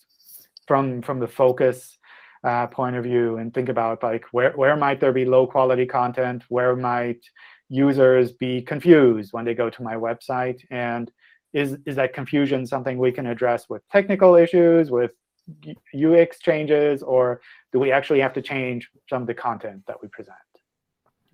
from, 0.67 1.03
from 1.03 1.19
the 1.19 1.29
focus 1.29 1.99
uh, 2.45 2.67
point 2.69 2.97
of 2.97 3.05
view, 3.05 3.39
and 3.39 3.53
think 3.53 3.69
about 3.69 4.03
like 4.03 4.25
where, 4.33 4.53
where 4.53 4.77
might 4.77 5.01
there 5.01 5.13
be 5.13 5.25
low 5.25 5.47
quality 5.47 5.87
content? 5.87 6.45
Where 6.49 6.77
might 6.77 7.21
users 7.69 8.33
be 8.33 8.63
confused 8.63 9.33
when 9.33 9.45
they 9.45 9.55
go 9.55 9.71
to 9.71 9.83
my 9.83 9.95
website? 9.95 10.61
And 10.71 11.11
is, 11.53 11.77
is 11.87 11.97
that 11.97 12.13
confusion 12.13 12.67
something 12.67 12.99
we 12.99 13.13
can 13.13 13.27
address 13.27 13.69
with 13.69 13.83
technical 13.91 14.37
issues, 14.37 14.91
with 14.91 15.13
UX 15.95 16.39
changes, 16.39 17.03
or 17.03 17.41
do 17.73 17.79
we 17.79 17.93
actually 17.93 18.21
have 18.21 18.33
to 18.35 18.43
change 18.43 18.89
some 19.09 19.23
of 19.23 19.29
the 19.29 19.35
content 19.35 19.83
that 19.87 19.97
we 20.03 20.09
present? 20.09 20.37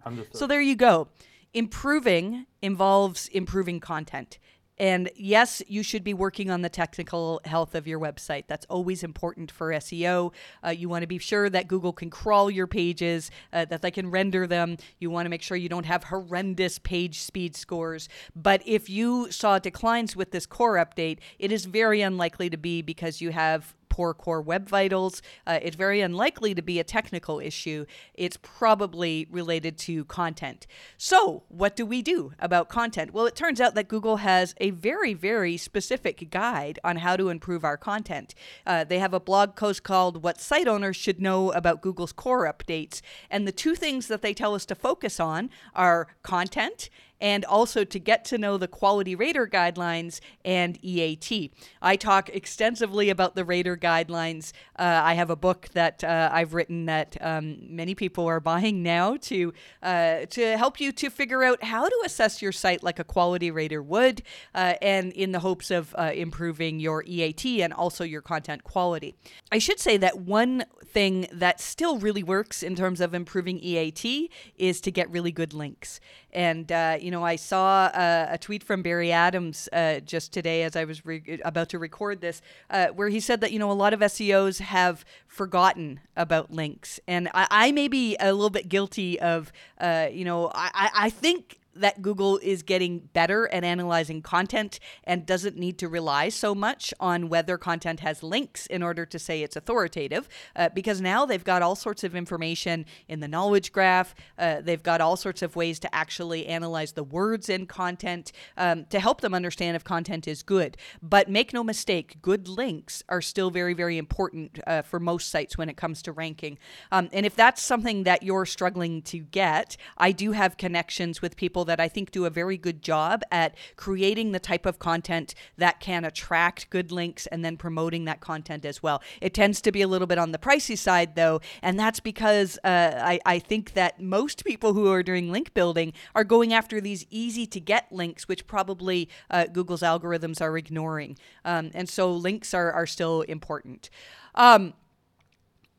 Understood. 0.05 0.37
So 0.37 0.47
there 0.47 0.61
you 0.61 0.77
go. 0.77 1.09
Improving 1.55 2.47
involves 2.61 3.29
improving 3.29 3.81
content. 3.81 4.39
And 4.83 5.11
yes, 5.15 5.63
you 5.69 5.85
should 5.85 6.03
be 6.03 6.13
working 6.13 6.51
on 6.51 6.63
the 6.63 6.69
technical 6.69 7.41
health 7.45 7.77
of 7.77 7.87
your 7.87 8.01
website. 8.01 8.49
That's 8.49 8.67
always 8.69 9.05
important 9.05 9.49
for 9.49 9.69
SEO. 9.69 10.33
Uh, 10.67 10.71
you 10.71 10.89
want 10.89 11.05
to 11.05 11.07
be 11.07 11.19
sure 11.19 11.49
that 11.49 11.69
Google 11.69 11.93
can 11.93 12.11
crawl 12.11 12.51
your 12.51 12.67
pages, 12.67 13.31
uh, 13.53 13.65
that 13.67 13.81
they 13.81 13.93
can 13.93 14.11
render 14.11 14.45
them. 14.45 14.77
You 14.99 15.09
want 15.09 15.27
to 15.27 15.31
make 15.31 15.41
sure 15.41 15.57
you 15.57 15.69
don't 15.69 15.87
have 15.87 16.03
horrendous 16.03 16.81
page 16.81 17.21
speed 17.21 17.55
scores. 17.55 18.09
But 18.35 18.61
if 18.67 18.91
you 18.91 19.31
saw 19.31 19.61
declines 19.61 20.17
with 20.17 20.33
this 20.33 20.47
core 20.47 20.75
update, 20.75 21.19
it 21.39 21.53
is 21.53 21.67
very 21.67 22.01
unlikely 22.01 22.51
to 22.51 22.57
be 22.57 22.83
because 22.83 23.21
you 23.21 23.31
have 23.31 23.77
poor 23.93 24.15
core 24.15 24.41
web 24.41 24.67
vitals. 24.71 25.21
Uh, 25.47 25.59
it's 25.61 25.77
very 25.77 26.01
unlikely 26.01 26.55
to 26.55 26.63
be 26.63 26.81
a 26.81 26.85
technical 26.85 27.39
issue. 27.39 27.85
It's 28.15 28.39
probably 28.39 29.27
related 29.31 29.77
to 29.81 30.07
content. 30.07 30.67
So, 30.97 31.43
what 31.49 31.77
do 31.77 31.85
we 31.85 32.01
do 32.01 32.33
about 32.39 32.71
content? 32.71 33.13
Well, 33.13 33.27
it 33.27 33.37
turns 33.37 33.61
out 33.61 33.75
that 33.75 33.89
Google 33.89 34.17
has 34.17 34.55
a 34.57 34.71
very, 34.71 35.13
very 35.13 35.59
specific 35.59 36.31
guide 36.31 36.79
on 36.83 36.97
how 36.97 37.19
to 37.19 37.29
improve 37.29 37.65
our 37.65 37.77
content. 37.77 38.35
Uh, 38.67 38.85
they 38.85 38.99
have 38.99 39.13
a 39.13 39.21
blog 39.21 39.57
post 39.57 39.83
called 39.83 40.23
What 40.23 40.41
Site 40.41 40.67
Owners 40.67 40.97
Should 40.97 41.21
Know 41.21 41.53
About 41.53 41.83
Google's 41.83 42.13
Core 42.13 42.51
Updates. 42.51 43.03
And 43.31 43.47
the 43.47 43.53
two 43.53 43.75
things 43.75 44.07
that 44.07 44.23
they 44.23 44.33
tell 44.33 44.55
us 44.55 44.65
to 44.67 44.75
focus 44.75 45.21
on 45.21 45.51
are 45.75 46.09
content 46.23 46.89
and 47.23 47.45
also 47.45 47.85
to 47.85 47.99
get 48.01 48.25
to 48.27 48.37
know 48.37 48.59
the 48.59 48.67
quality 48.67 49.15
rater 49.15 49.47
guidelines 49.47 50.21
and 50.45 50.77
EAT. 50.85 51.53
I 51.81 51.95
talk 51.95 52.29
extensively 52.31 53.11
about 53.11 53.37
the 53.37 53.45
rater 53.45 53.77
guidelines. 53.77 54.53
Uh, 54.77 55.01
I 55.05 55.15
have 55.15 55.31
a 55.31 55.37
book 55.37 55.69
that 55.73 56.03
uh, 56.03 56.29
I've 56.33 56.53
written 56.53 56.87
that 56.87 57.17
um, 57.21 57.59
many 57.69 57.95
people 57.95 58.27
are 58.27 58.41
buying 58.41 58.83
now 58.83 59.17
to 59.19 59.55
uh, 59.83 60.27
to 60.31 60.59
help 60.59 60.81
you 60.81 60.91
to 60.91 61.09
figure 61.09 61.45
out 61.45 61.63
how 61.63 61.89
to 61.89 62.03
assess 62.05 62.43
your 62.43 62.51
site 62.51 62.83
like 62.83 62.99
a 62.99 63.05
quality 63.05 63.53
rater 63.53 63.83
would, 63.83 64.23
uh, 64.55 64.75
and 64.83 65.13
in 65.13 65.31
the 65.31 65.39
hopes 65.39 65.71
of 65.71 65.95
uh, 65.97 66.11
improving 66.13 66.81
your 66.81 67.05
EAT 67.07 67.63
and 67.63 67.73
also 67.73 68.03
your 68.03 68.21
content 68.21 68.65
quality. 68.65 69.15
I 69.53 69.59
should 69.59 69.79
say 69.79 69.97
that 69.99 70.19
one 70.19 70.65
thing 70.85 71.29
that 71.31 71.61
still 71.61 71.99
really 71.99 72.25
works 72.25 72.65
in 72.65 72.75
terms 72.75 73.01
of 73.01 73.15
improving 73.15 73.61
EAT 73.61 74.29
is 74.57 74.81
to 74.81 74.91
get 74.91 75.09
really 75.09 75.31
good 75.31 75.55
links. 75.55 76.01
And 76.33 76.71
uh, 76.73 76.99
you 77.01 77.11
know, 77.11 77.25
I 77.25 77.37
saw 77.37 77.87
a, 77.89 78.29
a 78.33 78.39
tweet 78.39 78.63
from 78.63 78.83
Barry 78.83 79.13
Adams 79.13 79.69
uh, 79.73 80.01
just 80.01 80.33
today 80.33 80.63
as 80.63 80.77
I 80.77 80.85
was 80.85 81.05
re- 81.05 81.41
about 81.45 81.69
to 81.71 81.79
record 81.79 82.21
this, 82.21 82.41
uh, 82.71 82.89
where 82.89 83.09
he 83.09 83.21
said 83.21 83.41
that 83.41 83.53
you 83.53 83.59
know 83.59 83.71
a 83.71 83.75
lot 83.75 83.93
of 83.93 84.01
SEOs 84.01 84.61
have 84.61 85.05
forgotten 85.27 86.01
about 86.17 86.51
links, 86.51 87.01
and 87.07 87.29
I, 87.35 87.47
I 87.51 87.73
may 87.73 87.89
be 87.89 88.17
a 88.19 88.33
little 88.33 88.51
bit 88.51 88.69
guilty 88.69 89.21
of, 89.21 89.53
uh, 89.79 90.09
you 90.11 90.25
know, 90.25 90.51
I, 90.55 90.91
I 90.95 91.11
think 91.11 91.59
that 91.75 92.03
Google 92.03 92.39
is 92.39 92.63
getting 92.63 92.99
better 93.13 93.49
at 93.49 93.65
analyzing 93.65 94.23
content 94.23 94.79
and 95.05 95.27
doesn't 95.27 95.57
need 95.57 95.79
to 95.79 95.89
rely 95.89 96.29
so 96.29 96.55
much 96.55 96.93
on 97.01 97.29
whether 97.29 97.57
content 97.59 98.01
has 98.01 98.23
links 98.23 98.67
in 98.67 98.83
order 98.83 99.07
to 99.07 99.19
say 99.19 99.43
it's 99.43 99.57
authoritative, 99.57 100.29
uh, 100.57 100.69
because 100.71 101.01
now 101.01 101.25
they've 101.25 101.45
got 101.45 101.63
all 101.63 101.77
sorts 101.77 102.05
of 102.05 102.15
information 102.15 102.85
in 103.09 103.21
the 103.21 103.29
knowledge 103.29 103.73
graph. 103.73 104.15
Uh, 104.39 104.61
they've 104.61 104.83
got 104.83 105.01
all 105.01 105.17
sorts 105.17 105.43
of 105.43 105.57
ways 105.57 105.79
to 105.79 105.95
actually 105.95 106.47
analyze 106.47 106.93
the 106.93 107.05
words 107.05 107.49
in 107.49 107.67
content 107.67 108.33
um, 108.57 108.85
to 108.87 109.01
help 109.01 109.21
them 109.21 109.35
understand 109.35 109.77
if 109.77 109.85
content 109.85 110.29
is 110.29 110.43
good. 110.43 110.77
But 111.03 111.29
make 111.29 111.53
no 111.53 111.65
mistake, 111.65 112.21
good 112.23 112.49
links 112.49 113.03
are 113.09 113.23
still 113.23 113.51
very, 113.51 113.75
very 113.75 113.99
important 113.99 114.61
uh, 114.67 114.83
for 114.83 115.01
most 115.01 115.31
sites 115.31 115.57
when 115.57 115.69
it 115.69 115.77
comes 115.77 116.03
to 116.03 116.13
ranking. 116.13 116.59
Um, 116.91 117.09
and 117.13 117.25
if 117.25 117.35
that's 117.35 117.63
something 117.63 118.05
that 118.05 118.23
you're 118.23 118.47
struggling 118.47 119.03
to 119.03 119.19
get, 119.19 119.77
I 119.97 120.13
do 120.13 120.33
have 120.33 120.57
connections 120.57 121.23
with 121.23 121.37
people 121.37 121.62
people 121.63 121.77
that 121.77 121.81
I 121.81 121.89
think 121.89 122.11
do 122.11 122.25
a 122.25 122.31
very 122.31 122.57
good 122.57 122.83
job 122.83 123.23
at 123.31 123.55
creating 123.77 124.33
the 124.33 124.41
type 124.41 124.67
of 124.67 124.81
content 124.81 125.33
that 125.57 125.79
can 125.79 126.05
attract 126.05 126.69
good 126.71 126.91
links 126.91 127.29
and 127.29 127.45
then 127.45 127.57
promoting 127.57 128.05
that 128.07 128.21
content 128.21 128.65
as 128.65 128.83
well. 128.83 129.01
It 129.21 129.33
tends 129.33 129.61
to 129.63 129.71
be 129.71 129.81
a 129.81 129.87
little 129.87 130.09
bit 130.09 130.19
on 130.19 130.33
the 130.33 130.39
pricey 130.39 130.77
side, 130.77 131.15
though, 131.15 131.41
and 131.63 131.79
that's 131.79 132.01
because 132.01 132.59
uh, 132.65 132.95
I, 132.97 133.21
I 133.25 133.39
think 133.39 133.75
that 133.75 134.01
most 134.01 134.45
people 134.45 134.73
who 134.73 134.91
are 134.91 135.05
doing 135.05 135.31
link 135.31 135.55
building 135.55 135.93
are 136.17 136.25
going 136.25 136.53
after 136.53 136.81
these 136.81 137.07
easy 137.11 137.47
to 137.47 137.61
get 137.61 137.93
links, 137.93 138.27
which 138.27 138.49
probably 138.49 139.09
uh, 139.31 139.45
Google's 139.45 139.83
algorithms 139.83 140.41
are 140.41 140.59
ignoring. 140.59 141.17
Um, 141.45 141.71
and 141.75 141.89
so 141.89 142.11
links 142.11 142.55
are, 142.55 142.73
are 142.73 142.87
still 142.87 143.23
important. 143.23 143.89
Um, 144.35 144.75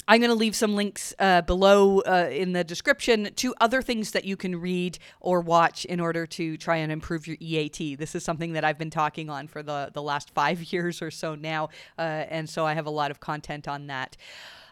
I'm 0.08 0.20
going 0.20 0.30
to 0.30 0.36
leave 0.36 0.56
some 0.56 0.76
links 0.76 1.14
uh, 1.20 1.42
below 1.42 2.00
uh, 2.00 2.30
in 2.32 2.54
the 2.54 2.64
description 2.64 3.30
to 3.36 3.54
other 3.62 3.82
things 3.82 4.12
that 4.12 4.26
you 4.26 4.36
can 4.36 4.60
read 4.60 5.00
or 5.20 5.42
watch 5.42 5.86
in 5.86 6.00
order 6.00 6.26
to 6.28 6.58
try 6.58 6.78
and 6.78 6.92
improve 6.92 7.28
your 7.28 7.38
EAT. 7.40 7.98
This 7.98 8.16
is 8.16 8.24
something 8.24 8.54
that 8.54 8.64
I've 8.64 8.78
been 8.78 8.90
talking 8.90 9.30
on 9.30 9.48
for 9.48 9.64
the, 9.64 9.90
the 9.94 10.02
last 10.02 10.30
five 10.34 10.72
years 10.74 11.02
or 11.02 11.12
so 11.12 11.36
now, 11.36 11.70
uh, 11.98 12.02
and 12.02 12.50
so 12.50 12.66
I 12.66 12.74
have 12.74 12.86
a 12.86 12.92
lot 12.92 13.12
of 13.12 13.20
content 13.20 13.68
on 13.68 13.88
that. 13.88 14.18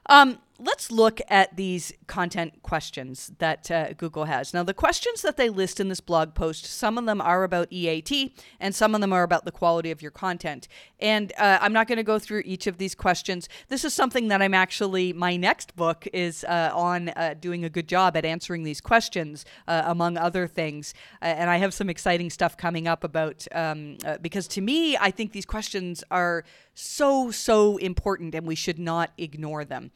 Um, 0.07 0.39
let's 0.61 0.91
look 0.91 1.19
at 1.27 1.55
these 1.57 1.91
content 2.05 2.61
questions 2.61 3.31
that 3.39 3.71
uh, 3.71 3.93
Google 3.93 4.25
has. 4.25 4.53
Now, 4.53 4.63
the 4.63 4.73
questions 4.73 5.21
that 5.23 5.35
they 5.35 5.49
list 5.49 5.79
in 5.79 5.89
this 5.89 5.99
blog 5.99 6.35
post, 6.35 6.65
some 6.65 6.97
of 6.97 7.05
them 7.05 7.19
are 7.19 7.43
about 7.43 7.67
EAT 7.71 8.37
and 8.59 8.75
some 8.75 8.93
of 8.93 9.01
them 9.01 9.11
are 9.11 9.23
about 9.23 9.43
the 9.43 9.51
quality 9.51 9.89
of 9.89 10.01
your 10.01 10.11
content. 10.11 10.67
And 10.99 11.33
uh, 11.37 11.57
I'm 11.61 11.73
not 11.73 11.87
going 11.87 11.97
to 11.97 12.03
go 12.03 12.19
through 12.19 12.43
each 12.45 12.67
of 12.67 12.77
these 12.77 12.93
questions. 12.93 13.49
This 13.69 13.83
is 13.83 13.93
something 13.93 14.27
that 14.27 14.41
I'm 14.41 14.53
actually, 14.53 15.13
my 15.13 15.35
next 15.35 15.75
book 15.75 16.07
is 16.13 16.43
uh, 16.43 16.69
on 16.73 17.09
uh, 17.09 17.33
doing 17.39 17.65
a 17.65 17.69
good 17.69 17.87
job 17.87 18.15
at 18.15 18.23
answering 18.23 18.63
these 18.63 18.81
questions, 18.81 19.45
uh, 19.67 19.83
among 19.85 20.17
other 20.17 20.47
things. 20.47 20.93
Uh, 21.21 21.25
and 21.25 21.49
I 21.49 21.57
have 21.57 21.73
some 21.73 21.89
exciting 21.89 22.29
stuff 22.29 22.55
coming 22.55 22.87
up 22.87 23.03
about, 23.03 23.47
um, 23.53 23.97
because 24.21 24.47
to 24.49 24.61
me, 24.61 24.95
I 24.95 25.09
think 25.09 25.31
these 25.31 25.45
questions 25.45 26.03
are 26.11 26.43
so, 26.75 27.31
so 27.31 27.77
important 27.77 28.35
and 28.35 28.45
we 28.45 28.55
should 28.55 28.79
not 28.79 29.11
ignore 29.17 29.65
them. 29.65 29.91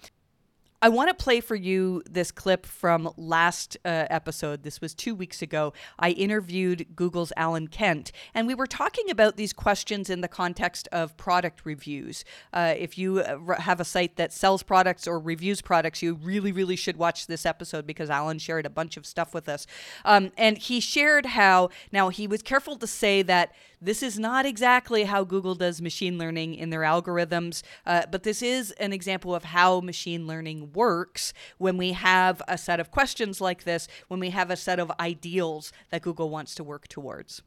I 0.86 0.89
want 0.89 1.10
to 1.10 1.15
play 1.15 1.41
for 1.41 1.56
you 1.56 2.04
this 2.08 2.30
clip 2.30 2.63
from 2.63 3.12
last 3.17 3.76
uh, 3.84 4.06
episode. 4.12 4.62
This 4.62 4.82
was 4.82 4.93
two 4.93 5.15
weeks 5.15 5.41
ago. 5.41 5.74
I 5.98 6.12
interviewed 6.12 6.95
Google's 6.95 7.34
Alan 7.36 7.69
Kent, 7.69 8.12
and 8.36 8.45
we 8.45 8.54
were 8.54 8.67
talking 8.67 9.10
about 9.10 9.36
these 9.36 9.52
questions 9.52 10.12
in 10.12 10.21
the 10.21 10.28
context 10.28 10.88
of 10.91 11.17
product 11.17 11.62
reviews. 11.65 12.24
Uh, 12.54 12.76
if 12.78 13.00
you 13.00 13.21
uh, 13.21 13.60
have 13.60 13.80
a 13.80 13.84
site 13.84 14.15
that 14.17 14.32
sells 14.32 14.62
products 14.62 15.08
or 15.08 15.17
reviews 15.17 15.60
products, 15.60 16.04
you 16.04 16.19
really, 16.21 16.52
really 16.52 16.76
should 16.76 16.98
watch 16.98 17.26
this 17.26 17.48
episode 17.48 17.88
because 17.88 18.12
Alan 18.12 18.38
shared 18.38 18.67
a 18.67 18.69
bunch 18.69 18.95
of 18.95 19.08
stuff 19.08 19.34
with 19.34 19.50
us. 19.50 19.65
Um, 20.06 20.34
and 20.38 20.56
he 20.56 20.80
shared 20.80 21.26
how, 21.26 21.71
now, 21.91 22.10
he 22.10 22.28
was 22.28 22.43
careful 22.43 22.76
to 22.76 22.86
say 22.86 23.24
that 23.24 23.52
this 23.86 24.04
is 24.04 24.19
not 24.19 24.45
exactly 24.45 25.04
how 25.04 25.24
Google 25.24 25.56
does 25.56 25.82
machine 25.82 26.17
learning 26.17 26.56
in 26.56 26.71
their 26.71 26.82
algorithms, 26.82 27.62
uh, 27.86 28.04
but 28.12 28.24
this 28.24 28.41
is 28.41 28.71
an 28.74 28.91
example 28.91 29.34
of 29.34 29.45
how 29.45 29.80
machine 29.80 30.28
learning 30.28 30.74
works 30.74 31.34
when 31.58 31.78
we 31.78 31.93
have 31.93 32.41
a 32.48 32.58
set 32.58 32.80
of 32.80 32.91
questions 32.91 33.39
like 33.39 33.63
this, 33.63 33.88
when 34.08 34.19
we 34.19 34.32
have 34.32 34.50
a 34.50 34.56
set 34.56 34.80
of 34.80 34.91
ideals 35.00 35.71
that 35.91 36.02
Google 36.02 36.30
wants 36.30 36.56
to 36.56 36.63
work 36.63 36.88
towards 36.88 37.41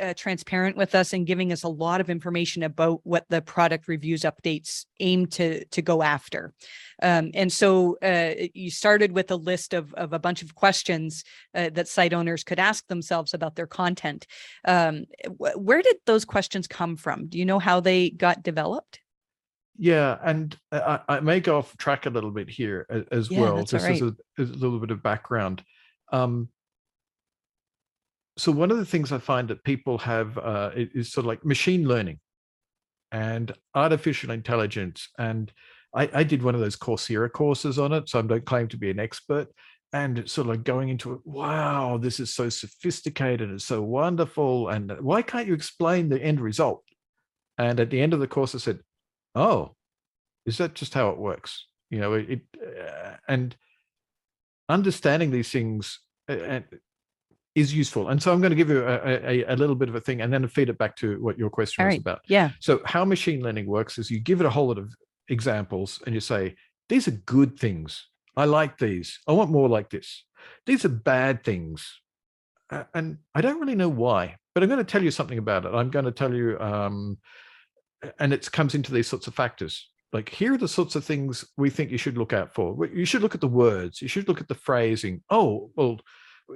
uh, 0.00 0.14
transparent 0.14 0.76
with 0.76 0.94
us 0.94 1.12
and 1.12 1.26
giving 1.26 1.52
us 1.52 1.62
a 1.62 1.68
lot 1.68 2.00
of 2.00 2.10
information 2.10 2.62
about 2.62 3.00
what 3.04 3.24
the 3.28 3.42
product 3.42 3.88
reviews 3.88 4.22
updates 4.22 4.86
aim 5.00 5.26
to 5.26 5.64
to 5.66 5.82
go 5.82 6.02
after. 6.02 6.52
Um, 7.02 7.30
and 7.34 7.52
so 7.52 7.96
uh, 8.02 8.34
you 8.54 8.70
started 8.70 9.12
with 9.12 9.30
a 9.30 9.36
list 9.36 9.74
of, 9.74 9.94
of 9.94 10.12
a 10.12 10.18
bunch 10.18 10.42
of 10.42 10.54
questions 10.54 11.24
uh, 11.54 11.70
that 11.70 11.88
site 11.88 12.12
owners 12.12 12.44
could 12.44 12.58
ask 12.58 12.86
themselves 12.88 13.34
about 13.34 13.56
their 13.56 13.66
content. 13.66 14.26
Um, 14.66 15.04
wh- 15.26 15.56
where 15.56 15.82
did 15.82 15.96
those 16.06 16.24
questions 16.24 16.66
come 16.66 16.96
from? 16.96 17.26
Do 17.26 17.38
you 17.38 17.44
know 17.44 17.58
how 17.58 17.80
they 17.80 18.10
got 18.10 18.42
developed? 18.42 19.00
Yeah, 19.82 20.18
and 20.22 20.54
I, 20.70 21.00
I 21.08 21.20
may 21.20 21.40
go 21.40 21.56
off 21.56 21.74
track 21.78 22.04
a 22.04 22.10
little 22.10 22.30
bit 22.30 22.50
here 22.50 22.86
as, 22.90 23.04
as 23.10 23.30
yeah, 23.30 23.40
well, 23.40 23.64
just 23.64 23.86
right. 23.86 23.94
as, 23.94 24.02
a, 24.02 24.14
as, 24.38 24.50
a, 24.50 24.54
little 24.54 24.78
bit 24.78 24.90
of 24.90 25.02
background. 25.02 25.64
Um, 26.12 26.50
so 28.40 28.50
one 28.50 28.70
of 28.70 28.78
the 28.78 28.86
things 28.86 29.12
I 29.12 29.18
find 29.18 29.48
that 29.48 29.64
people 29.64 29.98
have 29.98 30.38
uh, 30.38 30.70
is 30.74 31.12
sort 31.12 31.24
of 31.24 31.28
like 31.28 31.44
machine 31.44 31.86
learning 31.86 32.18
and 33.12 33.52
artificial 33.74 34.30
intelligence. 34.30 35.08
And 35.18 35.52
I, 35.94 36.08
I, 36.14 36.22
did 36.22 36.42
one 36.42 36.54
of 36.54 36.60
those 36.60 36.76
Coursera 36.76 37.30
courses 37.30 37.78
on 37.78 37.92
it, 37.92 38.08
so 38.08 38.18
I 38.18 38.22
don't 38.22 38.44
claim 38.44 38.68
to 38.68 38.76
be 38.76 38.90
an 38.90 39.00
expert. 39.00 39.48
And 39.92 40.28
sort 40.30 40.46
of 40.46 40.50
like 40.50 40.64
going 40.64 40.88
into 40.88 41.14
it, 41.14 41.20
wow, 41.24 41.98
this 41.98 42.20
is 42.20 42.32
so 42.32 42.48
sophisticated 42.48 43.50
and 43.50 43.60
so 43.60 43.82
wonderful. 43.82 44.68
And 44.68 44.92
why 45.00 45.20
can't 45.20 45.48
you 45.48 45.54
explain 45.54 46.08
the 46.08 46.22
end 46.22 46.40
result? 46.40 46.84
And 47.58 47.80
at 47.80 47.90
the 47.90 48.00
end 48.00 48.14
of 48.14 48.20
the 48.20 48.28
course, 48.28 48.54
I 48.54 48.58
said, 48.58 48.78
oh, 49.34 49.74
is 50.46 50.58
that 50.58 50.74
just 50.74 50.94
how 50.94 51.10
it 51.10 51.18
works? 51.18 51.66
You 51.90 51.98
know, 51.98 52.14
it, 52.14 52.42
uh, 52.56 53.16
and 53.28 53.56
understanding 54.68 55.32
these 55.32 55.50
things 55.50 55.98
and 56.28 56.64
is 57.60 57.74
useful. 57.74 58.08
And 58.08 58.22
so 58.22 58.32
I'm 58.32 58.40
going 58.40 58.50
to 58.50 58.56
give 58.56 58.68
you 58.68 58.84
a, 58.86 59.44
a, 59.44 59.54
a, 59.54 59.56
little 59.56 59.76
bit 59.76 59.88
of 59.88 59.94
a 59.94 60.00
thing 60.00 60.20
and 60.20 60.32
then 60.32 60.46
feed 60.48 60.68
it 60.68 60.78
back 60.78 60.96
to 60.96 61.22
what 61.22 61.38
your 61.38 61.50
question 61.50 61.86
was 61.86 61.98
about. 61.98 62.20
Yeah. 62.26 62.50
So 62.60 62.80
how 62.84 63.04
machine 63.04 63.42
learning 63.42 63.66
works 63.66 63.98
is 63.98 64.10
you 64.10 64.20
give 64.20 64.40
it 64.40 64.46
a 64.46 64.50
whole 64.50 64.68
lot 64.68 64.78
of 64.78 64.92
examples 65.28 66.02
and 66.06 66.14
you 66.14 66.20
say, 66.20 66.56
these 66.88 67.06
are 67.06 67.12
good 67.12 67.58
things. 67.58 68.08
I 68.36 68.44
like 68.44 68.78
these. 68.78 69.20
I 69.28 69.32
want 69.32 69.50
more 69.50 69.68
like 69.68 69.90
this. 69.90 70.24
These 70.66 70.84
are 70.84 70.90
bad 70.90 71.44
things. 71.44 72.00
And 72.94 73.18
I 73.34 73.40
don't 73.40 73.60
really 73.60 73.74
know 73.74 73.88
why, 73.88 74.36
but 74.54 74.62
I'm 74.62 74.68
going 74.68 74.84
to 74.84 74.90
tell 74.90 75.02
you 75.02 75.10
something 75.10 75.38
about 75.38 75.66
it. 75.66 75.74
I'm 75.74 75.90
going 75.90 76.04
to 76.04 76.12
tell 76.12 76.32
you, 76.32 76.58
um, 76.60 77.18
and 78.18 78.32
it 78.32 78.50
comes 78.52 78.74
into 78.74 78.92
these 78.92 79.08
sorts 79.08 79.26
of 79.26 79.34
factors. 79.34 79.88
Like 80.12 80.28
here 80.28 80.54
are 80.54 80.58
the 80.58 80.68
sorts 80.68 80.96
of 80.96 81.04
things 81.04 81.44
we 81.56 81.70
think 81.70 81.90
you 81.90 81.98
should 81.98 82.18
look 82.18 82.32
out 82.32 82.54
for. 82.54 82.86
You 82.86 83.04
should 83.04 83.22
look 83.22 83.34
at 83.34 83.40
the 83.40 83.48
words. 83.48 84.00
You 84.02 84.08
should 84.08 84.28
look 84.28 84.40
at 84.40 84.48
the 84.48 84.54
phrasing. 84.54 85.22
Oh, 85.30 85.70
well, 85.76 86.00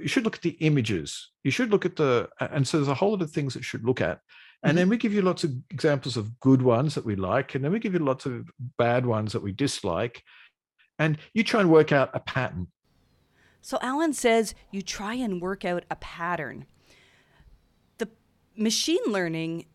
you 0.00 0.08
should 0.08 0.24
look 0.24 0.36
at 0.36 0.42
the 0.42 0.56
images. 0.60 1.30
You 1.42 1.50
should 1.50 1.70
look 1.70 1.84
at 1.84 1.96
the 1.96 2.28
and 2.40 2.66
so 2.66 2.78
there's 2.78 2.88
a 2.88 2.94
whole 2.94 3.10
lot 3.10 3.22
of 3.22 3.30
things 3.30 3.54
that 3.54 3.64
should 3.64 3.84
look 3.84 4.00
at. 4.00 4.20
And 4.62 4.70
mm-hmm. 4.70 4.76
then 4.76 4.88
we 4.88 4.96
give 4.96 5.12
you 5.12 5.22
lots 5.22 5.44
of 5.44 5.52
examples 5.70 6.16
of 6.16 6.38
good 6.40 6.62
ones 6.62 6.94
that 6.94 7.04
we 7.04 7.16
like 7.16 7.54
and 7.54 7.64
then 7.64 7.72
we 7.72 7.78
give 7.78 7.92
you 7.92 7.98
lots 7.98 8.26
of 8.26 8.48
bad 8.78 9.04
ones 9.06 9.32
that 9.32 9.42
we 9.42 9.52
dislike 9.52 10.22
and 10.98 11.18
you 11.32 11.44
try 11.44 11.60
and 11.60 11.70
work 11.70 11.92
out 11.92 12.10
a 12.14 12.20
pattern. 12.20 12.68
So 13.60 13.78
alan 13.82 14.12
says 14.12 14.54
you 14.70 14.82
try 14.82 15.14
and 15.14 15.40
work 15.40 15.64
out 15.64 15.84
a 15.90 15.96
pattern. 15.96 16.66
The 17.98 18.08
machine 18.56 19.04
learning 19.06 19.66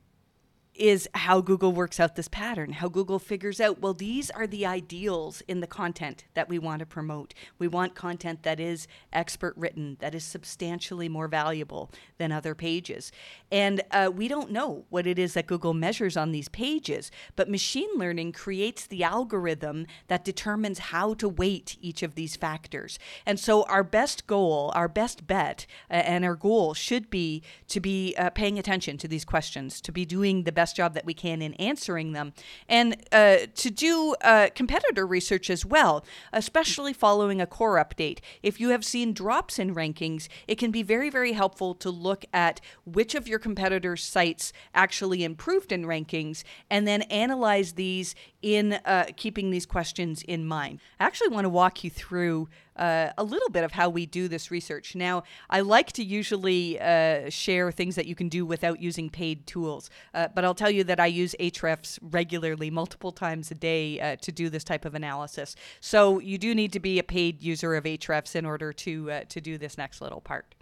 is 0.80 1.10
how 1.14 1.42
Google 1.42 1.74
works 1.74 2.00
out 2.00 2.16
this 2.16 2.30
pattern, 2.30 2.72
how 2.72 2.88
Google 2.88 3.20
figures 3.20 3.60
out, 3.60 3.82
well, 3.82 3.94
these 3.94 4.32
are 4.32 4.48
the 4.48 4.66
ideals 4.66 5.44
in 5.48 5.60
the 5.60 5.68
content 5.68 6.24
that 6.36 6.48
we 6.48 6.58
want 6.58 6.80
to 6.80 6.86
promote. 6.86 7.34
We 7.60 7.68
want 7.68 7.96
content 7.96 8.44
that 8.44 8.62
is 8.62 8.88
expert 9.12 9.54
written, 9.58 9.98
that 10.00 10.16
is 10.16 10.24
substantially 10.24 11.10
more 11.10 11.28
valuable 11.28 11.92
than 12.18 12.32
other 12.32 12.56
pages. 12.56 13.12
And 13.52 13.82
uh, 13.92 14.10
we 14.16 14.30
don't 14.30 14.52
know 14.52 14.86
what 14.90 15.06
it 15.06 15.20
is 15.20 15.34
that 15.34 15.48
Google 15.48 15.74
measures 15.74 16.16
on 16.16 16.32
these 16.32 16.48
pages, 16.48 17.12
but 17.36 17.50
machine 17.50 17.90
learning 17.96 18.32
creates 18.32 18.88
the 18.88 19.04
algorithm 19.04 19.86
that 20.08 20.24
determines 20.24 20.80
how 20.80 21.14
to 21.16 21.28
weight 21.28 21.76
each 21.82 22.04
of 22.04 22.16
these 22.16 22.38
factors. 22.38 22.98
And 23.26 23.38
so 23.38 23.64
our 23.64 23.84
best 23.84 24.28
goal, 24.28 24.72
our 24.76 24.88
best 24.88 25.28
bet, 25.28 25.66
uh, 25.92 25.96
and 25.96 26.24
our 26.24 26.36
goal 26.36 26.74
should 26.74 27.10
be 27.10 27.44
to 27.68 27.82
be 27.82 28.16
uh, 28.18 28.30
paying 28.30 28.58
attention 28.58 28.98
to 29.00 29.10
these 29.10 29.26
questions, 29.26 29.82
to 29.82 29.92
be 29.92 30.06
doing 30.06 30.44
the 30.44 30.54
best 30.54 30.69
best 30.70 30.76
job 30.76 30.94
that 30.94 31.06
we 31.06 31.16
can 31.16 31.42
in 31.42 31.54
answering 31.56 32.12
them, 32.12 32.32
and 32.68 32.96
uh, 33.12 33.38
to 33.56 33.72
do 33.72 34.16
uh, 34.22 34.50
competitor 34.54 35.08
research 35.08 35.50
as 35.50 35.66
well, 35.66 36.06
especially 36.32 36.94
following 36.94 37.42
a 37.42 37.48
core 37.48 37.84
update. 37.84 38.20
If 38.44 38.60
you 38.60 38.70
have 38.70 38.86
seen 38.86 39.14
drops 39.14 39.58
in 39.58 39.74
rankings, 39.74 40.28
it 40.48 40.60
can 40.60 40.70
be 40.70 40.84
very, 40.84 41.10
very 41.10 41.34
helpful 41.34 41.74
to 41.76 41.90
look 41.90 42.24
at 42.34 42.62
which 42.86 43.16
of 43.16 43.28
your 43.28 43.40
competitors' 43.40 44.04
sites 44.04 44.54
actually 44.76 45.24
improved 45.24 45.72
in 45.72 45.86
rankings 45.86 46.44
and 46.70 46.88
then 46.88 47.02
analyze 47.04 47.74
these 47.74 48.14
in 48.44 48.74
uh, 48.86 49.06
keeping 49.18 49.50
these 49.50 49.66
questions 49.66 50.22
in 50.22 50.46
mind. 50.46 50.80
I 51.00 51.06
actually 51.06 51.30
want 51.30 51.46
to 51.46 51.50
walk 51.50 51.84
you 51.84 51.90
through 51.90 52.48
uh, 52.80 53.12
a 53.18 53.24
little 53.24 53.50
bit 53.50 53.64
of 53.64 53.72
how 53.74 53.90
we 53.90 54.06
do 54.06 54.28
this 54.28 54.50
research. 54.50 54.96
Now, 54.96 55.24
I 55.50 55.60
like 55.60 55.92
to 55.94 56.04
usually 56.04 56.80
uh, 56.80 57.30
share 57.30 57.72
things 57.72 57.96
that 57.96 58.08
you 58.08 58.16
can 58.16 58.30
do 58.30 58.46
without 58.46 58.82
using 58.82 59.10
paid 59.10 59.46
tools, 59.46 59.90
uh, 60.14 60.30
but 60.34 60.44
I'll 60.46 60.56
tell 60.56 60.72
you 60.72 60.84
that 60.86 61.00
I 61.00 61.08
use 61.08 61.36
Ahrefs 61.40 62.00
regularly, 62.02 62.72
multiple 62.72 63.12
times 63.12 63.52
a 63.52 63.56
day, 63.56 64.00
uh, 64.00 64.16
to 64.22 64.32
do 64.32 64.50
this 64.50 64.64
type 64.64 64.86
of 64.86 64.96
analysis. 64.96 65.56
So 65.82 66.20
you 66.20 66.38
do 66.38 66.56
need 66.56 66.74
to 66.74 66.80
be 66.80 66.98
a 66.98 67.04
paid 67.04 67.44
user 67.44 67.76
of 67.76 67.84
Ahrefs 67.84 68.36
in 68.36 68.46
order 68.46 68.74
to 68.74 69.12
uh, 69.12 69.24
to 69.30 69.42
do 69.42 69.58
this 69.58 69.78
next 69.78 70.02
little 70.02 70.22
part. 70.22 70.56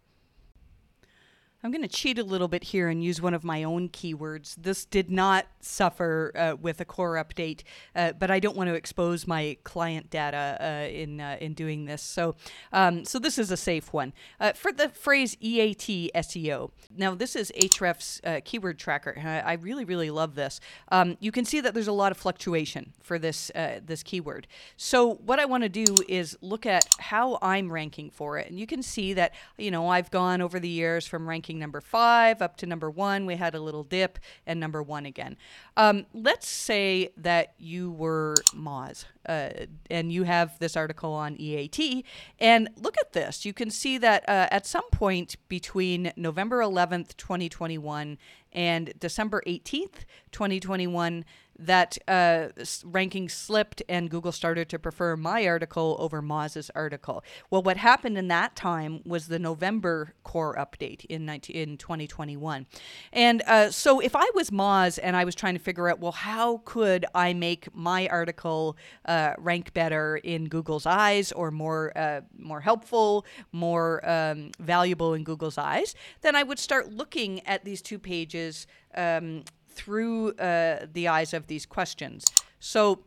I'm 1.63 1.71
going 1.71 1.81
to 1.81 1.87
cheat 1.87 2.19
a 2.19 2.23
little 2.23 2.47
bit 2.47 2.65
here 2.65 2.87
and 2.87 3.03
use 3.03 3.19
one 3.19 3.33
of 3.33 3.43
my 3.43 3.63
own 3.63 3.89
keywords. 3.89 4.55
This 4.59 4.85
did 4.85 5.09
not 5.09 5.47
suffer 5.59 6.31
uh, 6.35 6.55
with 6.61 6.79
a 6.81 6.85
core 6.85 7.15
update, 7.15 7.63
uh, 7.95 8.11
but 8.13 8.29
I 8.29 8.39
don't 8.39 8.55
want 8.55 8.67
to 8.69 8.75
expose 8.75 9.25
my 9.25 9.57
client 9.63 10.11
data 10.11 10.57
uh, 10.61 10.87
in 10.87 11.19
uh, 11.19 11.37
in 11.41 11.55
doing 11.55 11.85
this. 11.85 12.03
So, 12.03 12.35
um, 12.71 13.05
so 13.05 13.17
this 13.17 13.39
is 13.39 13.49
a 13.49 13.57
safe 13.57 13.91
one 13.91 14.13
uh, 14.39 14.53
for 14.53 14.71
the 14.71 14.89
phrase 14.89 15.35
EAT 15.39 16.11
SEO. 16.13 16.69
Now, 16.95 17.15
this 17.15 17.35
is 17.35 17.51
Ahrefs 17.59 18.21
uh, 18.23 18.41
keyword 18.45 18.77
tracker. 18.77 19.15
I 19.17 19.53
really 19.53 19.83
really 19.83 20.11
love 20.11 20.35
this. 20.35 20.59
Um, 20.91 21.17
you 21.19 21.31
can 21.31 21.43
see 21.43 21.59
that 21.61 21.73
there's 21.73 21.87
a 21.87 21.91
lot 21.91 22.11
of 22.11 22.19
fluctuation 22.19 22.93
for 23.01 23.17
this 23.17 23.49
this 23.55 24.03
keyword. 24.03 24.45
So, 24.77 25.15
what 25.15 25.39
I 25.39 25.45
want 25.45 25.63
to 25.63 25.69
do 25.69 25.95
is 26.07 26.37
look 26.41 26.67
at 26.67 26.87
how 26.99 27.39
I'm 27.41 27.71
ranking 27.71 28.11
for 28.11 28.37
it, 28.37 28.47
and 28.47 28.59
you 28.59 28.67
can 28.67 28.83
see 28.83 29.13
that 29.13 29.33
you 29.57 29.71
know 29.71 29.89
I've 29.89 30.11
gone 30.11 30.39
over 30.39 30.59
the 30.59 30.69
years 30.69 31.07
from 31.07 31.27
ranking 31.27 31.46
ranking 31.47 31.59
number 31.59 31.79
five 31.79 32.41
up 32.41 32.57
to 32.57 32.65
number 32.65 32.89
one. 32.89 33.25
We 33.25 33.37
had 33.37 33.55
a 33.55 33.59
little 33.61 33.83
dip 33.83 34.19
and 34.45 34.59
number 34.59 34.83
one 34.83 35.05
again. 35.05 35.37
Um, 35.77 36.05
let's 36.13 36.47
say 36.47 37.13
that 37.15 37.53
you 37.57 37.91
were 37.91 38.35
Moz 38.53 39.05
uh, 39.25 39.49
and 39.89 40.11
you 40.11 40.23
have 40.23 40.59
this 40.59 40.75
article 40.75 41.13
on 41.13 41.39
EAT. 41.39 42.03
And 42.39 42.69
look 42.75 42.95
at 42.99 43.13
this. 43.13 43.45
You 43.45 43.53
can 43.53 43.69
see 43.69 43.97
that 43.99 44.27
uh, 44.27 44.47
at 44.51 44.65
some 44.65 44.89
point 44.91 45.37
between 45.47 46.11
November 46.17 46.59
11th, 46.59 47.15
2021 47.15 48.17
and 48.51 48.93
December 48.99 49.41
18th, 49.47 50.03
2021, 50.31 51.23
that 51.59 51.97
uh, 52.07 52.49
ranking 52.83 53.29
slipped 53.29 53.81
and 53.89 54.09
Google 54.09 54.31
started 54.31 54.69
to 54.69 54.79
prefer 54.79 55.15
my 55.15 55.45
article 55.47 55.95
over 55.99 56.21
Moz's 56.21 56.69
article. 56.75 57.23
Well, 57.49 57.63
what 57.63 57.77
happened 57.77 58.17
in 58.17 58.27
that 58.27 58.55
time 58.55 59.01
was 59.05 59.27
the 59.27 59.39
November 59.39 60.13
core 60.23 60.55
update 60.55 61.05
in 61.05 61.25
19, 61.25 61.55
in 61.55 61.77
2021. 61.77 62.65
And 63.11 63.41
uh, 63.43 63.71
so 63.71 63.99
if 63.99 64.15
I 64.15 64.29
was 64.33 64.49
Moz 64.49 64.99
and 65.01 65.15
I 65.15 65.25
was 65.25 65.35
trying 65.35 65.55
to 65.55 65.59
figure 65.59 65.89
out, 65.89 65.99
well, 65.99 66.11
how 66.11 66.61
could 66.65 67.05
I 67.15 67.33
make 67.33 67.73
my 67.75 68.07
article 68.07 68.77
uh, 69.05 69.33
rank 69.37 69.73
better 69.73 70.17
in 70.17 70.45
Google's 70.45 70.85
eyes 70.85 71.31
or 71.31 71.51
more 71.51 71.97
uh, 71.97 72.21
more 72.37 72.61
helpful, 72.61 73.25
more 73.51 74.07
um, 74.07 74.51
valuable 74.59 75.13
in 75.13 75.23
Google's 75.23 75.57
eyes, 75.57 75.95
then 76.21 76.35
I 76.35 76.43
would 76.43 76.59
start 76.59 76.93
looking 76.93 77.45
at 77.47 77.63
these 77.65 77.81
two 77.81 77.99
pages 77.99 78.67
um, 78.95 79.43
through 79.77 80.31
uh, 80.33 80.87
the 80.91 81.07
eyes 81.07 81.33
of 81.33 81.47
these 81.47 81.65
questions. 81.65 82.25
So 82.59 83.03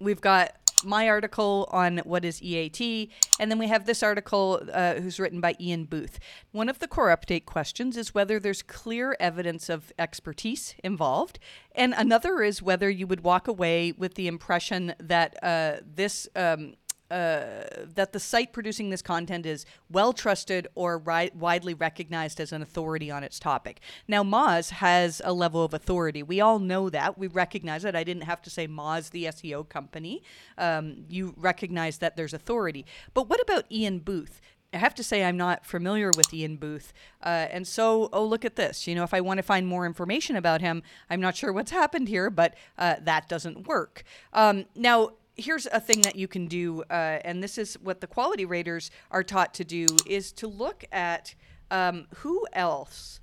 we've 0.00 0.20
got 0.20 0.52
my 0.84 1.08
article 1.08 1.68
on 1.72 1.98
what 1.98 2.24
is 2.24 2.40
EAT, 2.40 3.10
and 3.40 3.50
then 3.50 3.58
we 3.58 3.66
have 3.66 3.84
this 3.84 4.00
article 4.02 4.62
uh, 4.72 4.94
who's 4.94 5.18
written 5.18 5.40
by 5.40 5.56
Ian 5.60 5.84
Booth. 5.84 6.20
One 6.52 6.68
of 6.68 6.78
the 6.78 6.86
core 6.86 7.08
update 7.08 7.46
questions 7.46 7.96
is 7.96 8.14
whether 8.14 8.38
there's 8.38 8.62
clear 8.62 9.16
evidence 9.18 9.68
of 9.68 9.92
expertise 9.98 10.76
involved, 10.84 11.40
and 11.72 11.94
another 11.96 12.42
is 12.42 12.62
whether 12.62 12.88
you 12.88 13.08
would 13.08 13.22
walk 13.22 13.48
away 13.48 13.92
with 13.92 14.14
the 14.14 14.28
impression 14.28 14.94
that 15.00 15.36
uh, 15.42 15.78
this 15.84 16.28
um, 16.36 16.74
uh, 17.10 17.64
that 17.94 18.12
the 18.12 18.20
site 18.20 18.52
producing 18.52 18.90
this 18.90 19.02
content 19.02 19.46
is 19.46 19.64
well 19.90 20.12
trusted 20.12 20.68
or 20.74 20.98
ri- 20.98 21.30
widely 21.34 21.74
recognized 21.74 22.40
as 22.40 22.52
an 22.52 22.62
authority 22.62 23.10
on 23.10 23.24
its 23.24 23.38
topic. 23.38 23.80
Now, 24.06 24.22
Moz 24.22 24.70
has 24.70 25.22
a 25.24 25.32
level 25.32 25.64
of 25.64 25.72
authority. 25.72 26.22
We 26.22 26.40
all 26.40 26.58
know 26.58 26.90
that. 26.90 27.18
We 27.18 27.26
recognize 27.26 27.82
that. 27.82 27.96
I 27.96 28.04
didn't 28.04 28.24
have 28.24 28.42
to 28.42 28.50
say 28.50 28.68
Moz, 28.68 29.10
the 29.10 29.24
SEO 29.24 29.68
company. 29.68 30.22
Um, 30.58 31.04
you 31.08 31.34
recognize 31.36 31.98
that 31.98 32.16
there's 32.16 32.34
authority. 32.34 32.84
But 33.14 33.28
what 33.28 33.40
about 33.40 33.64
Ian 33.70 34.00
Booth? 34.00 34.40
I 34.72 34.76
have 34.76 34.94
to 34.96 35.02
say 35.02 35.24
I'm 35.24 35.38
not 35.38 35.64
familiar 35.64 36.10
with 36.14 36.32
Ian 36.34 36.56
Booth, 36.56 36.92
uh, 37.22 37.46
and 37.50 37.66
so 37.66 38.10
oh 38.12 38.22
look 38.22 38.44
at 38.44 38.56
this. 38.56 38.86
You 38.86 38.94
know, 38.94 39.02
if 39.02 39.14
I 39.14 39.22
want 39.22 39.38
to 39.38 39.42
find 39.42 39.66
more 39.66 39.86
information 39.86 40.36
about 40.36 40.60
him, 40.60 40.82
I'm 41.08 41.22
not 41.22 41.36
sure 41.36 41.54
what's 41.54 41.70
happened 41.70 42.08
here, 42.08 42.28
but 42.28 42.54
uh, 42.76 42.96
that 43.00 43.30
doesn't 43.30 43.66
work. 43.66 44.02
Um, 44.34 44.66
now 44.74 45.12
here's 45.38 45.66
a 45.66 45.80
thing 45.80 46.02
that 46.02 46.16
you 46.16 46.28
can 46.28 46.46
do, 46.46 46.82
uh, 46.90 47.20
and 47.24 47.42
this 47.42 47.56
is 47.56 47.78
what 47.80 48.00
the 48.00 48.06
quality 48.06 48.44
raters 48.44 48.90
are 49.10 49.22
taught 49.22 49.54
to 49.54 49.64
do, 49.64 49.86
is 50.06 50.32
to 50.32 50.46
look 50.46 50.84
at 50.92 51.34
um, 51.70 52.06
who 52.16 52.46
else 52.52 53.20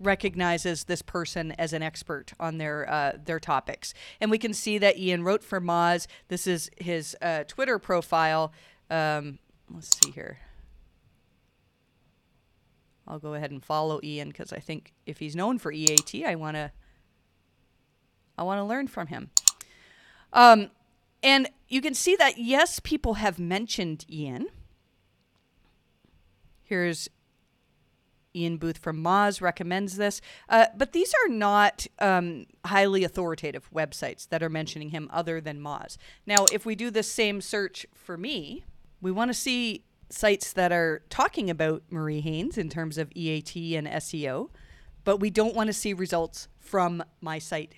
recognizes 0.00 0.84
this 0.84 1.02
person 1.02 1.52
as 1.52 1.72
an 1.72 1.82
expert 1.82 2.32
on 2.40 2.58
their 2.58 2.90
uh, 2.90 3.12
their 3.24 3.38
topics. 3.38 3.94
And 4.20 4.30
we 4.30 4.38
can 4.38 4.52
see 4.52 4.78
that 4.78 4.98
Ian 4.98 5.22
wrote 5.22 5.44
for 5.44 5.60
Moz. 5.60 6.06
This 6.28 6.46
is 6.46 6.70
his 6.76 7.16
uh, 7.22 7.44
Twitter 7.44 7.78
profile. 7.78 8.52
Um, 8.90 9.38
let's 9.70 9.90
see 10.02 10.10
here. 10.10 10.38
I'll 13.06 13.18
go 13.18 13.34
ahead 13.34 13.50
and 13.50 13.62
follow 13.62 14.00
Ian 14.02 14.28
because 14.28 14.52
I 14.52 14.58
think 14.58 14.92
if 15.06 15.18
he's 15.18 15.36
known 15.36 15.58
for 15.58 15.72
EAT, 15.72 16.24
I 16.24 16.34
want 16.36 16.56
to 16.56 16.72
I 18.36 18.42
want 18.42 18.58
to 18.58 18.64
learn 18.64 18.88
from 18.88 19.08
him. 19.08 19.30
Um, 20.32 20.70
and 21.22 21.48
you 21.68 21.80
can 21.80 21.94
see 21.94 22.16
that, 22.16 22.38
yes, 22.38 22.80
people 22.80 23.14
have 23.14 23.38
mentioned 23.38 24.04
Ian. 24.10 24.48
Here's 26.62 27.08
Ian 28.34 28.56
Booth 28.56 28.78
from 28.78 29.02
Moz 29.02 29.40
recommends 29.40 29.96
this. 29.96 30.20
Uh, 30.48 30.66
but 30.76 30.92
these 30.92 31.12
are 31.24 31.28
not 31.28 31.86
um, 31.98 32.46
highly 32.64 33.04
authoritative 33.04 33.68
websites 33.74 34.28
that 34.28 34.42
are 34.42 34.48
mentioning 34.48 34.90
him 34.90 35.08
other 35.12 35.40
than 35.40 35.60
Moz. 35.60 35.96
Now, 36.26 36.46
if 36.52 36.64
we 36.64 36.74
do 36.74 36.90
the 36.90 37.02
same 37.02 37.40
search 37.40 37.86
for 37.94 38.16
me, 38.16 38.64
we 39.00 39.10
want 39.10 39.28
to 39.30 39.34
see 39.34 39.84
sites 40.08 40.52
that 40.52 40.72
are 40.72 41.02
talking 41.08 41.50
about 41.50 41.82
Marie 41.90 42.20
Haynes 42.20 42.58
in 42.58 42.68
terms 42.68 42.98
of 42.98 43.10
EAT 43.14 43.76
and 43.76 43.86
SEO, 43.86 44.50
but 45.04 45.18
we 45.18 45.30
don't 45.30 45.54
want 45.54 45.68
to 45.68 45.72
see 45.72 45.92
results 45.92 46.48
from 46.60 47.02
my 47.20 47.38
site 47.38 47.74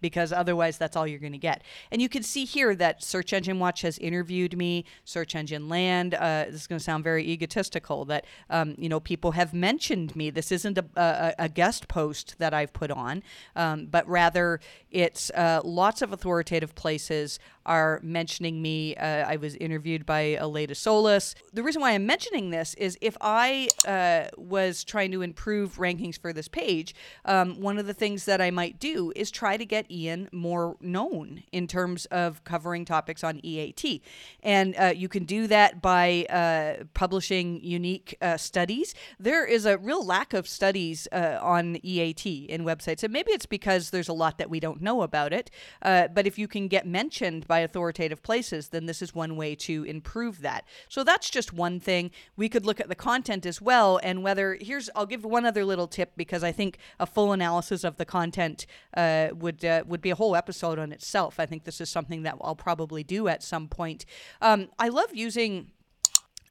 because 0.00 0.32
otherwise 0.32 0.78
that's 0.78 0.96
all 0.96 1.06
you're 1.06 1.18
going 1.18 1.32
to 1.32 1.38
get. 1.38 1.62
And 1.90 2.00
you 2.00 2.08
can 2.08 2.22
see 2.22 2.44
here 2.44 2.74
that 2.76 3.02
Search 3.02 3.32
Engine 3.32 3.58
Watch 3.58 3.82
has 3.82 3.98
interviewed 3.98 4.56
me, 4.56 4.84
Search 5.04 5.34
Engine 5.34 5.68
Land. 5.68 6.14
Uh, 6.14 6.44
this 6.46 6.62
is 6.62 6.66
going 6.66 6.78
to 6.78 6.84
sound 6.84 7.04
very 7.04 7.26
egotistical 7.26 8.04
that 8.06 8.24
um, 8.50 8.74
you 8.78 8.88
know 8.88 9.00
people 9.00 9.32
have 9.32 9.52
mentioned 9.52 10.14
me. 10.16 10.30
This 10.30 10.52
isn't 10.52 10.78
a, 10.78 10.84
a, 10.96 11.34
a 11.44 11.48
guest 11.48 11.88
post 11.88 12.36
that 12.38 12.54
I've 12.54 12.72
put 12.72 12.90
on, 12.90 13.22
um, 13.56 13.86
but 13.86 14.08
rather 14.08 14.60
it's 14.90 15.30
uh, 15.30 15.60
lots 15.64 16.02
of 16.02 16.12
authoritative 16.12 16.74
places 16.74 17.38
are 17.68 18.00
mentioning 18.02 18.62
me. 18.62 18.96
Uh, 18.96 19.28
I 19.28 19.36
was 19.36 19.54
interviewed 19.56 20.06
by 20.06 20.36
Aleyda 20.36 20.74
Solis. 20.74 21.34
The 21.52 21.62
reason 21.62 21.82
why 21.82 21.92
I'm 21.92 22.06
mentioning 22.06 22.50
this 22.50 22.74
is 22.74 22.96
if 23.02 23.16
I 23.20 23.68
uh, 23.86 24.28
was 24.38 24.84
trying 24.84 25.12
to 25.12 25.20
improve 25.20 25.76
rankings 25.76 26.18
for 26.18 26.32
this 26.32 26.48
page, 26.48 26.94
um, 27.26 27.60
one 27.60 27.78
of 27.78 27.86
the 27.86 27.92
things 27.92 28.24
that 28.24 28.40
I 28.40 28.50
might 28.50 28.80
do 28.80 29.12
is 29.14 29.30
try 29.30 29.58
to 29.58 29.66
get 29.66 29.87
Ian 29.90 30.28
more 30.32 30.76
known 30.80 31.42
in 31.52 31.66
terms 31.66 32.06
of 32.06 32.42
covering 32.44 32.86
topics 32.86 33.22
on 33.22 33.44
EAT. 33.44 34.02
And 34.42 34.74
uh, 34.78 34.92
you 34.96 35.08
can 35.08 35.24
do 35.24 35.46
that 35.48 35.82
by 35.82 36.24
uh, 36.30 36.84
publishing 36.94 37.62
unique 37.62 38.16
uh, 38.22 38.38
studies. 38.38 38.94
There 39.20 39.44
is 39.44 39.66
a 39.66 39.76
real 39.76 40.04
lack 40.04 40.32
of 40.32 40.48
studies 40.48 41.06
uh, 41.12 41.38
on 41.42 41.76
EAT 41.82 42.24
in 42.24 42.64
websites. 42.64 43.02
And 43.02 43.12
maybe 43.12 43.32
it's 43.32 43.46
because 43.46 43.90
there's 43.90 44.08
a 44.08 44.14
lot 44.14 44.38
that 44.38 44.48
we 44.48 44.58
don't 44.58 44.80
know 44.80 45.02
about 45.02 45.34
it. 45.34 45.50
but 45.82 46.26
if 46.26 46.38
you 46.38 46.48
can 46.48 46.68
get 46.68 46.86
mentioned 46.86 47.46
by 47.46 47.58
by 47.58 47.62
authoritative 47.62 48.22
places, 48.22 48.68
then 48.68 48.86
this 48.86 49.02
is 49.02 49.16
one 49.16 49.34
way 49.34 49.52
to 49.56 49.82
improve 49.82 50.42
that. 50.42 50.64
So 50.88 51.02
that's 51.02 51.28
just 51.28 51.52
one 51.52 51.80
thing. 51.80 52.12
We 52.36 52.48
could 52.48 52.64
look 52.64 52.78
at 52.78 52.88
the 52.88 52.94
content 52.94 53.44
as 53.44 53.60
well 53.60 53.98
and 54.04 54.22
whether 54.22 54.56
here's 54.60 54.88
I'll 54.94 55.06
give 55.06 55.24
one 55.24 55.44
other 55.44 55.64
little 55.64 55.88
tip 55.88 56.12
because 56.16 56.44
I 56.44 56.52
think 56.52 56.78
a 57.00 57.06
full 57.06 57.32
analysis 57.32 57.82
of 57.82 57.96
the 57.96 58.04
content 58.04 58.64
uh, 58.96 59.30
would 59.34 59.64
would 59.86 60.00
be 60.00 60.10
a 60.10 60.14
whole 60.14 60.34
episode 60.34 60.78
on 60.78 60.92
itself. 60.92 61.38
I 61.38 61.46
think 61.46 61.64
this 61.64 61.80
is 61.80 61.88
something 61.88 62.22
that 62.22 62.36
I'll 62.40 62.56
probably 62.56 63.04
do 63.04 63.28
at 63.28 63.42
some 63.42 63.68
point. 63.68 64.04
Um, 64.40 64.68
I 64.78 64.88
love 64.88 65.14
using 65.14 65.70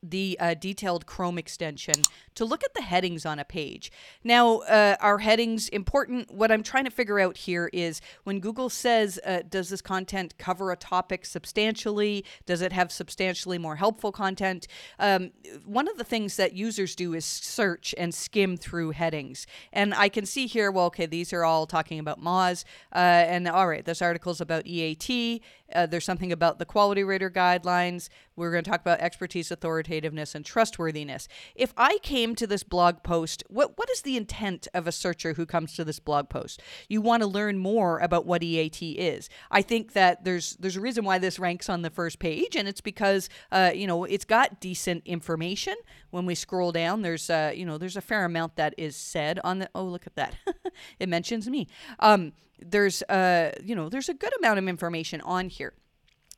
the 0.09 0.37
uh, 0.39 0.53
detailed 0.53 1.05
Chrome 1.05 1.37
extension 1.37 1.95
to 2.35 2.45
look 2.45 2.63
at 2.63 2.73
the 2.73 2.81
headings 2.81 3.25
on 3.25 3.39
a 3.39 3.45
page. 3.45 3.91
Now, 4.23 4.59
uh, 4.59 4.95
are 4.99 5.17
headings 5.19 5.69
important? 5.69 6.31
What 6.31 6.51
I'm 6.51 6.63
trying 6.63 6.85
to 6.85 6.91
figure 6.91 7.19
out 7.19 7.37
here 7.37 7.69
is 7.73 8.01
when 8.23 8.39
Google 8.39 8.69
says, 8.69 9.19
uh, 9.25 9.41
does 9.49 9.69
this 9.69 9.81
content 9.81 10.37
cover 10.37 10.71
a 10.71 10.75
topic 10.75 11.25
substantially? 11.25 12.23
Does 12.45 12.61
it 12.61 12.73
have 12.73 12.91
substantially 12.91 13.57
more 13.57 13.75
helpful 13.75 14.11
content? 14.11 14.67
Um, 14.99 15.31
one 15.65 15.87
of 15.87 15.97
the 15.97 16.03
things 16.03 16.35
that 16.37 16.53
users 16.53 16.95
do 16.95 17.13
is 17.13 17.25
search 17.25 17.95
and 17.97 18.13
skim 18.13 18.57
through 18.57 18.91
headings. 18.91 19.47
And 19.73 19.93
I 19.93 20.09
can 20.09 20.25
see 20.25 20.47
here, 20.47 20.71
well, 20.71 20.85
okay, 20.85 21.05
these 21.05 21.33
are 21.33 21.43
all 21.43 21.65
talking 21.65 21.99
about 21.99 22.21
Moz. 22.21 22.63
Uh, 22.93 22.97
and 22.97 23.47
all 23.47 23.67
right, 23.67 23.83
this 23.83 24.01
article 24.01 24.31
is 24.31 24.41
about 24.41 24.65
EAT 24.65 25.41
Uh, 25.73 25.85
there's 25.85 26.05
something 26.05 26.31
about 26.31 26.59
the 26.59 26.65
quality 26.65 27.03
rater 27.03 27.29
guidelines. 27.29 28.09
We're 28.35 28.51
going 28.51 28.63
to 28.63 28.69
talk 28.69 28.81
about 28.81 28.99
expertise, 28.99 29.49
authoritativeness, 29.49 30.35
and 30.35 30.45
trustworthiness. 30.45 31.27
If 31.55 31.73
I 31.75 31.97
came 32.03 32.35
to 32.35 32.47
this 32.47 32.63
blog 32.63 33.03
post, 33.03 33.43
what 33.47 33.77
what 33.77 33.89
is 33.89 34.01
the 34.01 34.17
intent 34.17 34.67
of 34.73 34.87
a 34.87 34.91
searcher 34.91 35.33
who 35.33 35.45
comes 35.45 35.73
to 35.75 35.83
this 35.83 35.99
blog 35.99 36.29
post? 36.29 36.61
You 36.87 37.01
want 37.01 37.23
to 37.23 37.27
learn 37.27 37.57
more 37.57 37.99
about 37.99 38.25
what 38.25 38.43
EAT 38.43 38.81
is. 38.81 39.29
I 39.51 39.61
think 39.61 39.93
that 39.93 40.23
there's 40.23 40.55
there's 40.57 40.77
a 40.77 40.81
reason 40.81 41.03
why 41.03 41.17
this 41.17 41.39
ranks 41.39 41.69
on 41.69 41.81
the 41.81 41.89
first 41.89 42.19
page, 42.19 42.55
and 42.55 42.67
it's 42.67 42.81
because 42.81 43.29
uh, 43.51 43.71
you 43.73 43.87
know 43.87 44.03
it's 44.03 44.25
got 44.25 44.59
decent 44.59 45.03
information. 45.05 45.75
When 46.11 46.25
we 46.25 46.35
scroll 46.35 46.71
down, 46.71 47.01
there's 47.01 47.29
uh, 47.29 47.51
you 47.55 47.65
know 47.65 47.77
there's 47.77 47.97
a 47.97 48.01
fair 48.01 48.25
amount 48.25 48.55
that 48.55 48.73
is 48.77 48.95
said 48.95 49.39
on 49.43 49.59
the. 49.59 49.69
Oh, 49.73 49.83
look 49.83 50.07
at 50.07 50.15
that! 50.15 50.35
it 50.99 51.09
mentions 51.09 51.49
me. 51.49 51.67
Um, 51.99 52.33
there's 52.59 53.01
a 53.09 53.53
you 53.63 53.75
know 53.75 53.89
there's 53.89 54.09
a 54.09 54.13
good 54.13 54.33
amount 54.39 54.59
of 54.59 54.67
information 54.67 55.21
on 55.21 55.49
here. 55.49 55.73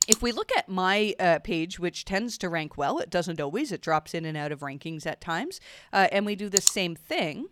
If 0.08 0.22
we 0.22 0.32
look 0.32 0.50
at 0.56 0.68
my 0.68 1.14
uh, 1.20 1.38
page, 1.40 1.78
which 1.78 2.04
tends 2.04 2.36
to 2.38 2.48
rank 2.48 2.76
well, 2.76 2.98
it 2.98 3.10
doesn't 3.10 3.40
always, 3.40 3.70
it 3.70 3.80
drops 3.80 4.14
in 4.14 4.24
and 4.24 4.36
out 4.36 4.50
of 4.50 4.60
rankings 4.60 5.06
at 5.06 5.20
times, 5.20 5.60
uh, 5.92 6.08
and 6.10 6.26
we 6.26 6.34
do 6.34 6.48
the 6.48 6.60
same 6.60 6.96
thing 6.96 7.46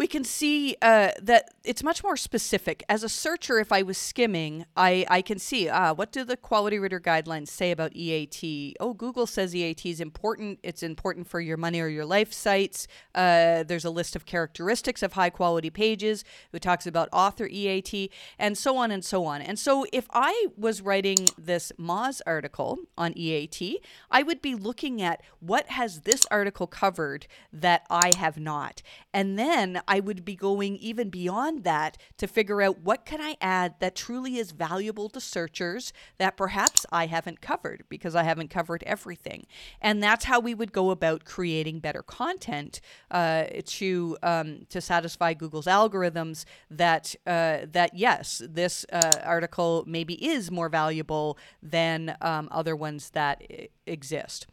we 0.00 0.06
can 0.06 0.24
see 0.24 0.74
uh, 0.80 1.10
that 1.20 1.50
it's 1.62 1.82
much 1.82 2.02
more 2.02 2.16
specific. 2.16 2.82
As 2.88 3.04
a 3.04 3.08
searcher, 3.10 3.58
if 3.58 3.70
I 3.70 3.82
was 3.82 3.98
skimming, 3.98 4.64
I, 4.74 5.04
I 5.10 5.20
can 5.20 5.38
see 5.38 5.68
ah, 5.68 5.92
what 5.92 6.10
do 6.10 6.24
the 6.24 6.38
quality 6.38 6.78
rater 6.78 6.98
guidelines 6.98 7.48
say 7.48 7.70
about 7.70 7.94
EAT? 7.94 8.78
Oh, 8.80 8.94
Google 8.94 9.26
says 9.26 9.54
EAT 9.54 9.84
is 9.84 10.00
important. 10.00 10.58
It's 10.62 10.82
important 10.82 11.26
for 11.26 11.38
your 11.38 11.58
money 11.58 11.82
or 11.82 11.88
your 11.88 12.06
life 12.06 12.32
sites. 12.32 12.88
Uh, 13.14 13.62
there's 13.62 13.84
a 13.84 13.90
list 13.90 14.16
of 14.16 14.24
characteristics 14.24 15.02
of 15.02 15.12
high 15.12 15.28
quality 15.28 15.68
pages. 15.68 16.24
It 16.50 16.62
talks 16.62 16.86
about 16.86 17.10
author 17.12 17.46
EAT 17.46 18.10
and 18.38 18.56
so 18.56 18.78
on 18.78 18.90
and 18.90 19.04
so 19.04 19.26
on. 19.26 19.42
And 19.42 19.58
so 19.58 19.84
if 19.92 20.06
I 20.14 20.46
was 20.56 20.80
writing 20.80 21.28
this 21.36 21.72
Moz 21.78 22.22
article 22.26 22.78
on 22.96 23.12
EAT, 23.18 23.84
I 24.10 24.22
would 24.22 24.40
be 24.40 24.54
looking 24.54 25.02
at 25.02 25.20
what 25.40 25.66
has 25.66 26.00
this 26.00 26.24
article 26.30 26.66
covered 26.66 27.26
that 27.52 27.84
I 27.90 28.12
have 28.16 28.38
not. 28.38 28.80
And 29.12 29.38
then 29.38 29.82
I 29.90 29.98
would 29.98 30.24
be 30.24 30.36
going 30.36 30.76
even 30.76 31.10
beyond 31.10 31.64
that 31.64 31.98
to 32.18 32.28
figure 32.28 32.62
out 32.62 32.78
what 32.78 33.04
can 33.04 33.20
I 33.20 33.36
add 33.40 33.74
that 33.80 33.96
truly 33.96 34.38
is 34.38 34.52
valuable 34.52 35.08
to 35.08 35.20
searchers 35.20 35.92
that 36.18 36.36
perhaps 36.36 36.86
I 36.92 37.06
haven't 37.06 37.40
covered 37.40 37.82
because 37.88 38.14
I 38.14 38.22
haven't 38.22 38.50
covered 38.50 38.84
everything. 38.84 39.46
And 39.82 40.00
that's 40.00 40.26
how 40.26 40.38
we 40.38 40.54
would 40.54 40.72
go 40.72 40.92
about 40.92 41.24
creating 41.24 41.80
better 41.80 42.02
content 42.04 42.80
uh, 43.10 43.46
to 43.64 44.16
um, 44.22 44.66
to 44.68 44.80
satisfy 44.80 45.34
Google's 45.34 45.66
algorithms 45.66 46.44
that 46.70 47.16
uh, 47.26 47.66
that 47.72 47.90
yes, 47.92 48.40
this 48.48 48.86
uh, 48.92 49.10
article 49.24 49.82
maybe 49.88 50.14
is 50.24 50.52
more 50.52 50.68
valuable 50.68 51.36
than 51.60 52.16
um, 52.20 52.48
other 52.52 52.76
ones 52.76 53.10
that 53.10 53.42
I- 53.50 53.68
exist. 53.88 54.46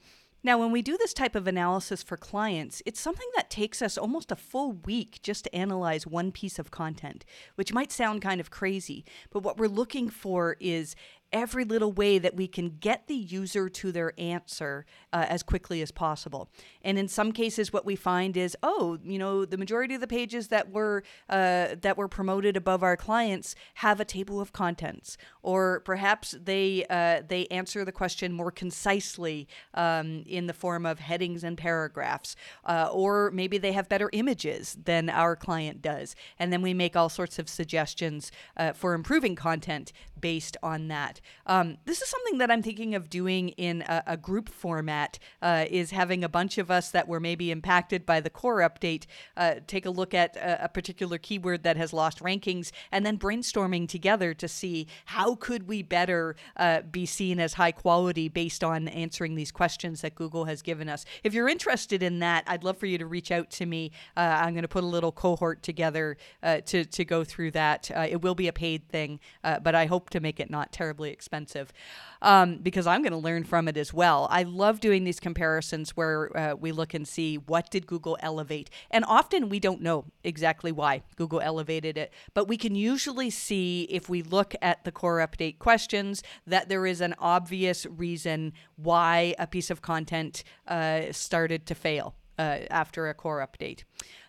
Now, 0.44 0.60
when 0.60 0.72
we 0.72 0.82
do 0.82 0.98
this 0.98 1.14
type 1.14 1.36
of 1.36 1.48
analysis 1.48 2.04
for 2.04 2.16
clients, 2.16 2.82
it's 2.86 3.00
something 3.00 3.28
that 3.36 3.50
takes 3.50 3.82
us 3.82 3.98
almost 3.98 4.32
a 4.32 4.36
full 4.36 4.74
week 4.74 5.20
just 5.24 5.44
to 5.46 5.56
analyze 5.56 6.06
one 6.06 6.32
piece 6.32 6.60
of 6.60 6.72
content, 6.72 7.26
which 7.56 7.74
might 7.74 7.92
sound 7.92 8.22
kind 8.22 8.40
of 8.40 8.52
crazy. 8.52 9.04
But 9.32 9.44
what 9.44 9.58
we're 9.58 9.68
looking 9.68 10.10
for 10.10 10.56
is 10.60 10.96
every 11.32 11.66
little 11.66 11.92
way 11.92 12.20
that 12.20 12.36
we 12.36 12.48
can 12.48 12.78
get 12.80 13.08
the 13.08 13.16
user 13.16 13.70
to 13.70 13.92
their 13.92 14.14
answer 14.18 14.86
uh, 15.14 15.26
as 15.28 15.44
quickly 15.44 15.82
as 15.82 15.92
possible. 15.92 16.50
And 16.82 16.98
in 16.98 17.08
some 17.08 17.32
cases, 17.32 17.74
what 17.74 17.86
we 17.86 17.96
find 17.96 18.38
is, 18.38 18.56
oh, 18.64 18.98
you 19.04 19.20
know, 19.20 19.46
the 19.46 19.58
majority 19.58 19.96
of 19.96 20.02
the 20.02 20.08
pages 20.08 20.48
that 20.50 20.72
were 20.72 21.04
uh, 21.30 21.76
that 21.82 21.98
were 21.98 22.08
promoted 22.08 22.56
above 22.56 22.84
our 22.84 22.96
clients 22.96 23.56
have 23.76 24.00
a 24.00 24.06
table 24.06 24.40
of 24.40 24.54
contents, 24.54 25.18
or 25.42 25.82
perhaps 25.82 26.36
they 26.42 26.86
uh, 26.90 27.22
they 27.28 27.46
answer 27.48 27.84
the 27.84 27.92
question 27.92 28.32
more 28.32 28.52
concisely 28.52 29.48
um, 29.74 30.24
in 30.26 30.48
the 30.48 30.54
form 30.54 30.86
of 30.86 31.00
headings 31.00 31.44
and 31.44 31.58
paragraphs, 31.58 32.36
uh, 32.66 32.90
or 32.92 33.32
maybe 33.32 33.58
they 33.58 33.74
have 33.74 33.90
better 33.90 34.10
images 34.14 34.78
than 34.86 35.10
our 35.10 35.36
client 35.36 35.82
does, 35.82 36.16
and 36.40 36.54
then 36.54 36.62
we 36.62 36.74
make 36.74 36.96
all 36.96 37.10
sorts 37.10 37.40
of 37.40 37.50
suggestions 37.50 38.32
uh, 38.56 38.72
for 38.72 38.94
improving 38.94 39.36
content 39.36 39.92
based 40.20 40.58
on 40.64 40.88
that. 40.88 41.17
Um, 41.46 41.78
this 41.86 42.02
is 42.02 42.10
something 42.10 42.38
that 42.40 42.52
I'm 42.52 42.64
thinking 42.64 42.96
of 42.96 43.10
doing 43.10 43.50
in 43.50 43.82
a, 43.84 44.04
a 44.08 44.18
group 44.18 44.50
format. 44.50 45.20
Uh, 45.42 45.66
is 45.70 45.92
having 45.92 46.24
a 46.24 46.30
bunch 46.30 46.58
of 46.58 46.72
us 46.72 46.92
that 46.92 47.08
were 47.08 47.20
maybe 47.20 47.52
impacted 47.52 48.06
by 48.06 48.20
the 48.20 48.30
core 48.30 48.60
update 48.60 49.06
uh, 49.36 49.56
take 49.68 49.86
a 49.86 49.90
look 49.90 50.14
at 50.14 50.36
a, 50.36 50.66
a, 50.66 50.70
particular 50.70 51.18
keyword 51.18 51.64
that 51.64 51.78
has 51.78 51.94
lost 51.94 52.20
rankings, 52.20 52.72
and 52.92 53.06
then 53.06 53.18
brainstorming 53.18 53.88
together 53.88 54.34
to 54.34 54.48
see 54.48 54.88
how 55.06 55.36
could 55.36 55.68
we 55.68 55.82
better 55.82 56.36
uh, 56.58 56.82
be 56.82 57.06
seen 57.06 57.40
as 57.40 57.54
high 57.54 57.72
quality 57.72 58.28
based 58.30 58.64
on 58.64 58.88
answering 58.88 59.36
these 59.36 59.52
questions 59.52 60.02
that 60.02 60.16
Google 60.16 60.46
has 60.46 60.62
given 60.62 60.90
us. 60.90 61.06
If 61.24 61.34
you're 61.34 61.50
interested 61.50 62.04
in 62.04 62.20
that, 62.20 62.44
I'd 62.48 62.64
love 62.64 62.78
for 62.78 62.86
you 62.86 62.98
to 62.98 63.06
reach 63.06 63.32
out 63.32 63.50
to 63.52 63.66
me. 63.66 63.92
Uh, 64.16 64.22
I'm 64.42 64.54
going 64.54 64.64
to 64.64 64.68
put 64.68 64.84
a 64.84 64.88
little 64.88 65.12
cohort 65.12 65.64
together 65.64 66.18
uh, 66.44 66.62
to 66.62 66.86
to 66.86 67.06
go 67.06 67.24
through 67.24 67.52
that. 67.52 67.90
Uh, 67.96 68.08
it 68.10 68.22
will 68.22 68.36
be 68.36 68.48
a 68.48 68.54
paid 68.54 68.88
thing, 68.90 69.20
but 69.44 69.76
I 69.76 69.86
hope 69.86 70.10
to 70.12 70.20
make 70.20 70.40
it 70.40 70.50
not 70.50 70.72
terribly 70.72 71.07
expensive 71.10 71.74
um, 72.22 72.58
because 72.58 72.88
I'm 72.88 73.02
going 73.02 73.12
to 73.12 73.18
learn 73.18 73.44
from 73.44 73.68
it 73.68 73.78
as 73.78 73.94
well. 73.94 74.28
I 74.30 74.44
love 74.44 74.80
doing 74.80 75.04
these 75.04 75.20
comparisons 75.20 75.92
where 75.92 76.36
uh, 76.38 76.56
we 76.56 76.72
look 76.72 76.94
and 76.94 77.08
see 77.08 77.38
what 77.38 77.70
did 77.70 77.88
Google 77.88 78.18
elevate. 78.22 78.70
And 78.92 79.06
often 79.06 79.50
we 79.50 79.60
don't 79.60 79.82
know 79.82 80.06
exactly 80.24 80.72
why 80.72 81.04
Google 81.16 81.42
elevated 81.42 81.98
it, 81.98 82.14
but 82.34 82.48
we 82.48 82.58
can 82.58 82.76
usually 82.76 83.30
see 83.30 83.84
if 83.84 84.10
we 84.10 84.22
look 84.22 84.56
at 84.62 84.84
the 84.84 84.92
core 84.92 85.18
update 85.18 85.60
questions 85.60 86.24
that 86.46 86.70
there 86.70 86.86
is 86.86 87.02
an 87.02 87.16
obvious 87.20 87.86
reason 87.86 88.54
why 88.76 89.36
a 89.40 89.48
piece 89.48 89.70
of 89.70 89.82
content 89.82 90.44
uh, 90.68 91.02
started 91.12 91.66
to 91.68 91.76
fail 91.76 92.16
uh, 92.40 92.60
after 92.70 93.10
a 93.10 93.14
core 93.14 93.46
update. 93.46 93.84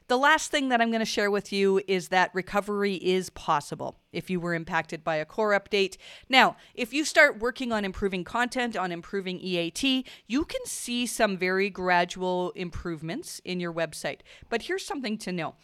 The 0.08 0.16
last 0.16 0.50
thing 0.50 0.70
that 0.70 0.80
I'm 0.80 0.88
going 0.90 1.00
to 1.00 1.04
share 1.04 1.30
with 1.30 1.52
you 1.52 1.82
is 1.86 2.08
that 2.08 2.30
recovery 2.32 2.94
is 2.94 3.28
possible 3.28 3.98
if 4.10 4.30
you 4.30 4.40
were 4.40 4.54
impacted 4.54 5.04
by 5.04 5.16
a 5.16 5.26
core 5.26 5.50
update. 5.50 5.98
Now, 6.30 6.56
if 6.74 6.94
you 6.94 7.04
start 7.04 7.40
working 7.40 7.72
on 7.72 7.84
improving 7.84 8.24
content, 8.24 8.74
on 8.74 8.90
improving 8.90 9.38
EAT, 9.38 10.06
you 10.26 10.46
can 10.46 10.64
see 10.64 11.04
some 11.04 11.36
very 11.36 11.68
gradual 11.68 12.52
improvements 12.52 13.42
in 13.44 13.60
your 13.60 13.72
website. 13.72 14.20
But 14.48 14.62
here's 14.62 14.86
something 14.86 15.18
to 15.18 15.30
know 15.30 15.56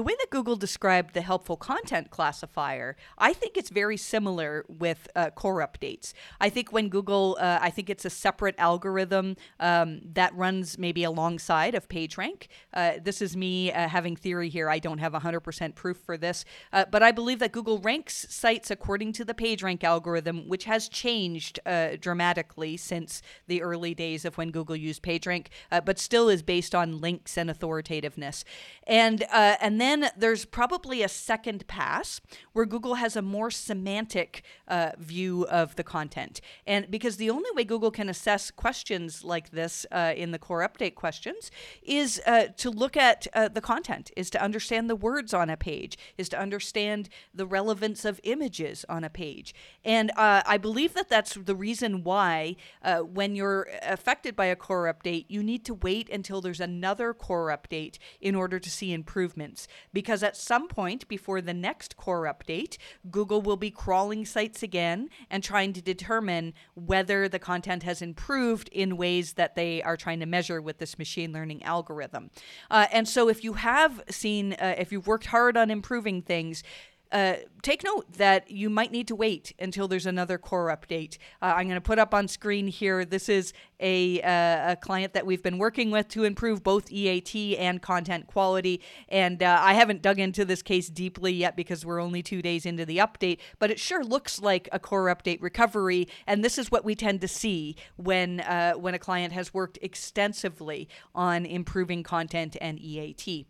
the 0.00 0.04
way 0.04 0.16
that 0.18 0.30
Google 0.30 0.56
described 0.56 1.12
the 1.12 1.20
helpful 1.20 1.58
content 1.58 2.08
classifier, 2.08 2.96
I 3.18 3.34
think 3.34 3.58
it's 3.58 3.68
very 3.68 3.98
similar 3.98 4.64
with 4.66 5.06
uh, 5.14 5.28
core 5.28 5.60
updates. 5.60 6.14
I 6.40 6.48
think 6.48 6.72
when 6.72 6.88
Google, 6.88 7.36
uh, 7.38 7.58
I 7.60 7.68
think 7.68 7.90
it's 7.90 8.06
a 8.06 8.08
separate 8.08 8.54
algorithm 8.56 9.36
um, 9.58 10.00
that 10.14 10.34
runs 10.34 10.78
maybe 10.78 11.04
alongside 11.04 11.74
of 11.74 11.86
PageRank. 11.90 12.46
Uh, 12.72 12.92
this 13.02 13.20
is 13.20 13.36
me 13.36 13.70
uh, 13.72 13.88
having 13.88 14.16
theory 14.16 14.48
here. 14.48 14.70
I 14.70 14.78
don't 14.78 14.96
have 14.96 15.12
100% 15.12 15.74
proof 15.74 15.98
for 15.98 16.16
this, 16.16 16.46
uh, 16.72 16.86
but 16.90 17.02
I 17.02 17.12
believe 17.12 17.38
that 17.40 17.52
Google 17.52 17.78
ranks 17.78 18.26
sites 18.30 18.70
according 18.70 19.12
to 19.12 19.24
the 19.26 19.34
PageRank 19.34 19.84
algorithm, 19.84 20.48
which 20.48 20.64
has 20.64 20.88
changed 20.88 21.60
uh, 21.66 21.96
dramatically 22.00 22.78
since 22.78 23.20
the 23.48 23.60
early 23.60 23.94
days 23.94 24.24
of 24.24 24.38
when 24.38 24.50
Google 24.50 24.76
used 24.76 25.02
PageRank, 25.02 25.48
but 25.84 25.98
still 25.98 26.30
is 26.30 26.42
based 26.42 26.74
on 26.74 27.02
links 27.02 27.36
and 27.36 27.50
authoritativeness. 27.50 28.44
And 28.86 29.24
and 29.30 29.78
then 29.78 29.89
there's 30.16 30.44
probably 30.44 31.02
a 31.02 31.08
second 31.08 31.66
pass 31.66 32.20
where 32.52 32.66
Google 32.66 32.94
has 32.94 33.16
a 33.16 33.22
more 33.22 33.50
semantic 33.50 34.42
uh, 34.68 34.90
view 34.98 35.46
of 35.50 35.76
the 35.76 35.84
content. 35.84 36.40
And 36.66 36.90
because 36.90 37.16
the 37.16 37.30
only 37.30 37.50
way 37.54 37.64
Google 37.64 37.90
can 37.90 38.08
assess 38.08 38.50
questions 38.50 39.24
like 39.24 39.50
this 39.50 39.86
uh, 39.90 40.12
in 40.16 40.30
the 40.30 40.38
core 40.38 40.66
update 40.66 40.94
questions 40.94 41.50
is 41.82 42.20
uh, 42.26 42.46
to 42.56 42.70
look 42.70 42.96
at 42.96 43.26
uh, 43.34 43.48
the 43.48 43.60
content, 43.60 44.10
is 44.16 44.30
to 44.30 44.42
understand 44.42 44.88
the 44.88 44.96
words 44.96 45.32
on 45.34 45.50
a 45.50 45.56
page, 45.56 45.96
is 46.18 46.28
to 46.30 46.38
understand 46.38 47.08
the 47.34 47.46
relevance 47.46 48.04
of 48.04 48.20
images 48.24 48.84
on 48.88 49.04
a 49.04 49.10
page. 49.10 49.54
And 49.84 50.10
uh, 50.16 50.42
I 50.46 50.58
believe 50.58 50.94
that 50.94 51.08
that's 51.08 51.34
the 51.34 51.54
reason 51.54 52.04
why 52.04 52.56
uh, 52.82 52.98
when 52.98 53.34
you're 53.34 53.68
affected 53.82 54.36
by 54.36 54.46
a 54.46 54.56
core 54.56 54.92
update, 54.92 55.26
you 55.28 55.42
need 55.42 55.64
to 55.66 55.74
wait 55.74 56.08
until 56.10 56.40
there's 56.40 56.60
another 56.60 57.14
core 57.14 57.48
update 57.48 57.98
in 58.20 58.34
order 58.34 58.58
to 58.58 58.70
see 58.70 58.92
improvements 58.92 59.68
because 59.92 60.22
at 60.22 60.36
some 60.36 60.68
point 60.68 61.06
before 61.08 61.40
the 61.40 61.54
next 61.54 61.96
core 61.96 62.24
update, 62.24 62.76
Google 63.10 63.42
will 63.42 63.56
be 63.56 63.70
crawling 63.70 64.24
sites 64.24 64.62
again 64.62 65.08
and 65.30 65.42
trying 65.42 65.72
to 65.72 65.82
determine 65.82 66.54
whether 66.74 67.28
the 67.28 67.38
content 67.38 67.82
has 67.82 68.02
improved 68.02 68.68
in 68.70 68.96
ways 68.96 69.34
that 69.34 69.56
they 69.56 69.82
are 69.82 69.96
trying 69.96 70.20
to 70.20 70.26
measure 70.26 70.60
with 70.60 70.78
this 70.78 70.98
machine 70.98 71.32
learning 71.32 71.62
algorithm. 71.62 72.30
Uh, 72.70 72.86
and 72.92 73.08
so 73.08 73.28
if 73.28 73.44
you 73.44 73.54
have 73.54 74.02
seen, 74.08 74.54
uh, 74.54 74.74
if 74.78 74.92
you've 74.92 75.06
worked 75.06 75.26
hard 75.26 75.56
on 75.56 75.70
improving 75.70 76.22
things, 76.22 76.62
uh, 77.12 77.34
take 77.62 77.82
note 77.82 78.12
that 78.14 78.50
you 78.50 78.70
might 78.70 78.92
need 78.92 79.08
to 79.08 79.16
wait 79.16 79.52
until 79.58 79.88
there's 79.88 80.06
another 80.06 80.38
core 80.38 80.68
update. 80.68 81.18
Uh, 81.42 81.54
I'm 81.56 81.66
going 81.66 81.74
to 81.74 81.80
put 81.80 81.98
up 81.98 82.14
on 82.14 82.28
screen 82.28 82.68
here. 82.68 83.04
This 83.04 83.28
is 83.28 83.52
a, 83.80 84.20
uh, 84.22 84.72
a 84.72 84.76
client 84.76 85.14
that 85.14 85.26
we've 85.26 85.42
been 85.42 85.58
working 85.58 85.90
with 85.90 86.08
to 86.08 86.24
improve 86.24 86.62
both 86.62 86.90
EAT 86.90 87.56
and 87.58 87.82
content 87.82 88.26
quality. 88.26 88.80
And 89.08 89.42
uh, 89.42 89.58
I 89.60 89.74
haven't 89.74 90.02
dug 90.02 90.18
into 90.18 90.44
this 90.44 90.62
case 90.62 90.88
deeply 90.88 91.32
yet 91.32 91.56
because 91.56 91.84
we're 91.84 92.00
only 92.00 92.22
two 92.22 92.42
days 92.42 92.64
into 92.64 92.86
the 92.86 92.98
update, 92.98 93.38
but 93.58 93.70
it 93.70 93.80
sure 93.80 94.04
looks 94.04 94.40
like 94.40 94.68
a 94.72 94.78
core 94.78 95.06
update 95.06 95.42
recovery. 95.42 96.08
And 96.26 96.44
this 96.44 96.58
is 96.58 96.70
what 96.70 96.84
we 96.84 96.94
tend 96.94 97.20
to 97.22 97.28
see 97.28 97.76
when 97.96 98.40
uh, 98.40 98.74
when 98.74 98.94
a 98.94 98.98
client 98.98 99.32
has 99.32 99.52
worked 99.52 99.78
extensively 99.82 100.88
on 101.14 101.44
improving 101.44 102.02
content 102.02 102.56
and 102.60 102.78
EAT. 102.78 103.46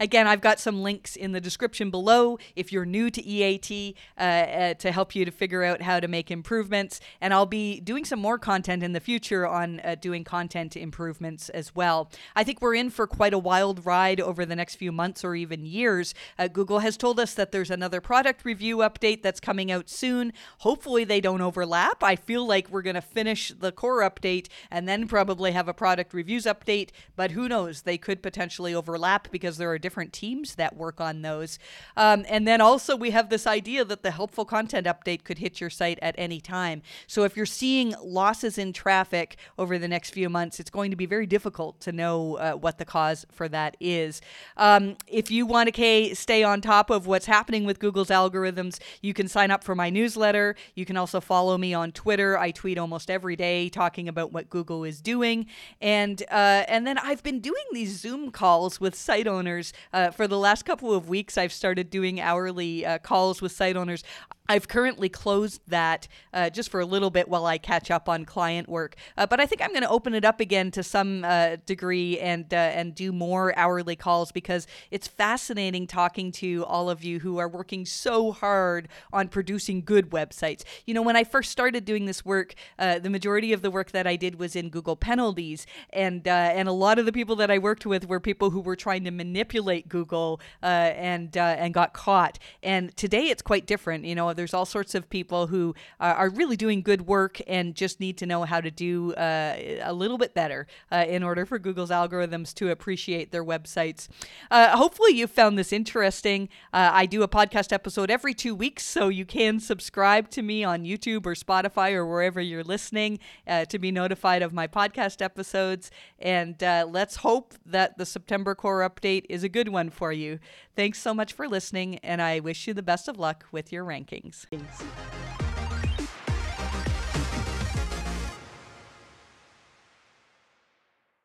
Again, 0.00 0.26
I've 0.26 0.40
got 0.40 0.58
some 0.60 0.82
links 0.82 1.16
in 1.16 1.32
the 1.32 1.40
description 1.40 1.90
below 1.90 2.38
if 2.54 2.72
you're 2.72 2.84
new 2.84 3.10
to 3.10 3.24
EAT 3.24 3.96
uh, 4.18 4.20
uh, 4.20 4.74
to 4.74 4.92
help 4.92 5.14
you 5.14 5.24
to 5.24 5.30
figure 5.30 5.62
out 5.64 5.82
how 5.82 6.00
to 6.00 6.08
make 6.08 6.30
improvements. 6.30 7.00
And 7.20 7.32
I'll 7.32 7.46
be 7.46 7.80
doing 7.80 8.04
some 8.04 8.20
more 8.20 8.38
content 8.38 8.82
in 8.82 8.92
the 8.92 9.00
future 9.00 9.46
on 9.46 9.80
uh, 9.80 9.94
doing 9.94 10.24
content 10.24 10.76
improvements 10.76 11.48
as 11.50 11.74
well. 11.74 12.10
I 12.34 12.44
think 12.44 12.60
we're 12.60 12.74
in 12.74 12.90
for 12.90 13.06
quite 13.06 13.34
a 13.34 13.38
wild 13.38 13.84
ride 13.86 14.20
over 14.20 14.44
the 14.44 14.56
next 14.56 14.76
few 14.76 14.92
months 14.92 15.24
or 15.24 15.34
even 15.34 15.64
years. 15.64 16.14
Uh, 16.38 16.48
Google 16.48 16.80
has 16.80 16.96
told 16.96 17.20
us 17.20 17.34
that 17.34 17.52
there's 17.52 17.70
another 17.70 18.00
product 18.00 18.44
review 18.44 18.78
update 18.78 19.22
that's 19.22 19.40
coming 19.40 19.70
out 19.70 19.88
soon. 19.88 20.32
Hopefully, 20.58 21.04
they 21.04 21.20
don't 21.20 21.40
overlap. 21.40 22.02
I 22.02 22.16
feel 22.16 22.46
like 22.46 22.68
we're 22.70 22.82
going 22.82 22.94
to 22.94 23.02
finish 23.02 23.48
the 23.48 23.72
core 23.72 24.02
update 24.02 24.48
and 24.70 24.88
then 24.88 25.08
probably 25.08 25.52
have 25.52 25.68
a 25.68 25.74
product 25.74 26.14
reviews 26.14 26.44
update, 26.44 26.90
but 27.14 27.32
who 27.32 27.48
knows? 27.48 27.82
They 27.82 27.98
could 27.98 28.22
potentially 28.22 28.74
overlap 28.74 29.30
because 29.30 29.58
there 29.66 29.72
are 29.72 29.78
different 29.78 30.12
teams 30.12 30.54
that 30.54 30.76
work 30.76 31.00
on 31.00 31.22
those. 31.22 31.58
Um, 31.96 32.24
and 32.28 32.46
then 32.46 32.60
also, 32.60 32.94
we 32.94 33.10
have 33.10 33.30
this 33.30 33.48
idea 33.48 33.84
that 33.84 34.04
the 34.04 34.12
helpful 34.12 34.44
content 34.44 34.86
update 34.86 35.24
could 35.24 35.38
hit 35.38 35.60
your 35.60 35.70
site 35.70 35.98
at 36.00 36.14
any 36.16 36.40
time. 36.40 36.82
So 37.08 37.24
if 37.24 37.36
you're 37.36 37.46
seeing 37.46 37.94
losses 38.00 38.58
in 38.58 38.72
traffic 38.72 39.38
over 39.58 39.76
the 39.76 39.88
next 39.88 40.10
few 40.10 40.28
months, 40.28 40.60
it's 40.60 40.70
going 40.70 40.92
to 40.92 40.96
be 40.96 41.06
very 41.06 41.26
difficult 41.26 41.80
to 41.80 41.90
know 41.90 42.36
uh, 42.36 42.52
what 42.52 42.78
the 42.78 42.84
cause 42.84 43.26
for 43.32 43.48
that 43.48 43.76
is. 43.80 44.20
Um, 44.56 44.96
if 45.08 45.32
you 45.32 45.46
want 45.46 45.74
to 45.74 46.14
stay 46.14 46.44
on 46.44 46.60
top 46.60 46.88
of 46.88 47.08
what's 47.08 47.26
happening 47.26 47.64
with 47.64 47.80
Google's 47.80 48.10
algorithms, 48.10 48.78
you 49.02 49.12
can 49.12 49.26
sign 49.26 49.50
up 49.50 49.64
for 49.64 49.74
my 49.74 49.90
newsletter. 49.90 50.54
You 50.76 50.84
can 50.84 50.96
also 50.96 51.20
follow 51.20 51.58
me 51.58 51.74
on 51.74 51.90
Twitter. 51.90 52.38
I 52.38 52.52
tweet 52.52 52.78
almost 52.78 53.10
every 53.10 53.34
day 53.34 53.68
talking 53.68 54.06
about 54.06 54.32
what 54.32 54.48
Google 54.48 54.84
is 54.84 55.00
doing, 55.00 55.46
and 55.80 56.22
uh, 56.30 56.62
and 56.68 56.86
then 56.86 56.98
I've 56.98 57.24
been 57.24 57.40
doing 57.40 57.64
these 57.72 57.98
Zoom 57.98 58.30
calls 58.30 58.80
with 58.80 58.94
site 58.94 59.26
owners 59.26 59.55
uh, 59.92 60.10
for 60.10 60.26
the 60.26 60.38
last 60.38 60.64
couple 60.64 60.92
of 60.92 61.08
weeks, 61.08 61.38
I've 61.38 61.52
started 61.52 61.90
doing 61.90 62.20
hourly 62.20 62.84
uh, 62.84 62.98
calls 62.98 63.42
with 63.42 63.52
site 63.52 63.76
owners. 63.76 64.02
I've 64.48 64.68
currently 64.68 65.08
closed 65.08 65.60
that 65.68 66.08
uh, 66.32 66.50
just 66.50 66.70
for 66.70 66.80
a 66.80 66.86
little 66.86 67.10
bit 67.10 67.28
while 67.28 67.46
I 67.46 67.58
catch 67.58 67.90
up 67.90 68.08
on 68.08 68.24
client 68.24 68.68
work, 68.68 68.96
uh, 69.16 69.26
but 69.26 69.40
I 69.40 69.46
think 69.46 69.62
I'm 69.62 69.70
going 69.70 69.82
to 69.82 69.88
open 69.88 70.14
it 70.14 70.24
up 70.24 70.40
again 70.40 70.70
to 70.72 70.82
some 70.82 71.24
uh, 71.24 71.56
degree 71.66 72.18
and 72.20 72.52
uh, 72.52 72.56
and 72.56 72.94
do 72.94 73.12
more 73.12 73.56
hourly 73.56 73.96
calls 73.96 74.32
because 74.32 74.66
it's 74.90 75.08
fascinating 75.08 75.86
talking 75.86 76.30
to 76.32 76.64
all 76.66 76.88
of 76.88 77.02
you 77.02 77.20
who 77.20 77.38
are 77.38 77.48
working 77.48 77.84
so 77.84 78.32
hard 78.32 78.88
on 79.12 79.28
producing 79.28 79.82
good 79.82 80.10
websites. 80.10 80.62
You 80.86 80.94
know, 80.94 81.02
when 81.02 81.16
I 81.16 81.24
first 81.24 81.50
started 81.50 81.84
doing 81.84 82.06
this 82.06 82.24
work, 82.24 82.54
uh, 82.78 82.98
the 82.98 83.10
majority 83.10 83.52
of 83.52 83.62
the 83.62 83.70
work 83.70 83.90
that 83.92 84.06
I 84.06 84.16
did 84.16 84.38
was 84.38 84.54
in 84.54 84.68
Google 84.68 84.96
penalties, 84.96 85.66
and 85.90 86.26
uh, 86.26 86.30
and 86.30 86.68
a 86.68 86.72
lot 86.72 86.98
of 86.98 87.06
the 87.06 87.12
people 87.12 87.36
that 87.36 87.50
I 87.50 87.58
worked 87.58 87.86
with 87.86 88.06
were 88.06 88.20
people 88.20 88.50
who 88.50 88.60
were 88.60 88.76
trying 88.76 89.04
to 89.04 89.10
manipulate 89.10 89.45
Google 89.88 90.40
and 90.62 91.36
and 91.36 91.74
got 91.74 91.92
caught. 91.92 92.38
And 92.62 92.96
today 92.96 93.28
it's 93.28 93.42
quite 93.42 93.66
different. 93.66 94.04
You 94.04 94.14
know 94.14 94.32
there's 94.32 94.54
all 94.54 94.66
sorts 94.66 94.94
of 94.94 95.08
people 95.10 95.46
who 95.48 95.74
uh, 96.00 96.14
are 96.16 96.28
really 96.28 96.56
doing 96.56 96.82
good 96.82 97.06
work 97.06 97.40
and 97.46 97.74
just 97.74 98.00
need 98.00 98.16
to 98.18 98.26
know 98.26 98.44
how 98.44 98.60
to 98.60 98.70
do 98.70 99.12
uh, 99.14 99.56
a 99.82 99.92
little 99.92 100.18
bit 100.18 100.34
better 100.34 100.66
uh, 100.92 101.04
in 101.08 101.22
order 101.22 101.46
for 101.46 101.58
Google's 101.58 101.90
algorithms 101.90 102.54
to 102.54 102.70
appreciate 102.70 103.32
their 103.32 103.44
websites. 103.44 104.08
Uh, 104.50 104.76
hopefully, 104.76 105.12
you 105.12 105.26
found 105.26 105.58
this 105.58 105.72
interesting. 105.72 106.48
Uh, 106.72 106.90
I 106.92 107.06
do 107.06 107.22
a 107.22 107.28
podcast 107.28 107.72
episode 107.72 108.10
every 108.10 108.34
two 108.34 108.54
weeks, 108.54 108.84
so 108.84 109.08
you 109.08 109.24
can 109.24 109.60
subscribe 109.60 110.30
to 110.30 110.42
me 110.42 110.64
on 110.64 110.84
YouTube 110.84 111.26
or 111.26 111.34
Spotify 111.34 111.92
or 111.92 112.06
wherever 112.06 112.40
you're 112.40 112.64
listening 112.64 113.18
to 113.46 113.78
be 113.78 113.90
notified 113.90 114.42
of 114.42 114.52
my 114.52 114.66
podcast 114.66 115.22
episodes. 115.22 115.90
And 116.18 116.56
let's 116.60 117.16
hope 117.16 117.54
that 117.64 117.98
the 117.98 118.06
September 118.06 118.54
core 118.54 118.88
update 118.88 119.24
is 119.36 119.44
a 119.44 119.48
good 119.48 119.68
one 119.68 119.90
for 119.90 120.12
you. 120.12 120.40
Thanks 120.74 120.98
so 120.98 121.14
much 121.14 121.32
for 121.32 121.46
listening, 121.46 121.98
and 121.98 122.20
I 122.20 122.40
wish 122.40 122.66
you 122.66 122.74
the 122.74 122.82
best 122.82 123.06
of 123.06 123.18
luck 123.18 123.44
with 123.52 123.70
your 123.70 123.84
rankings. 123.84 124.46
Thanks. 124.50 125.45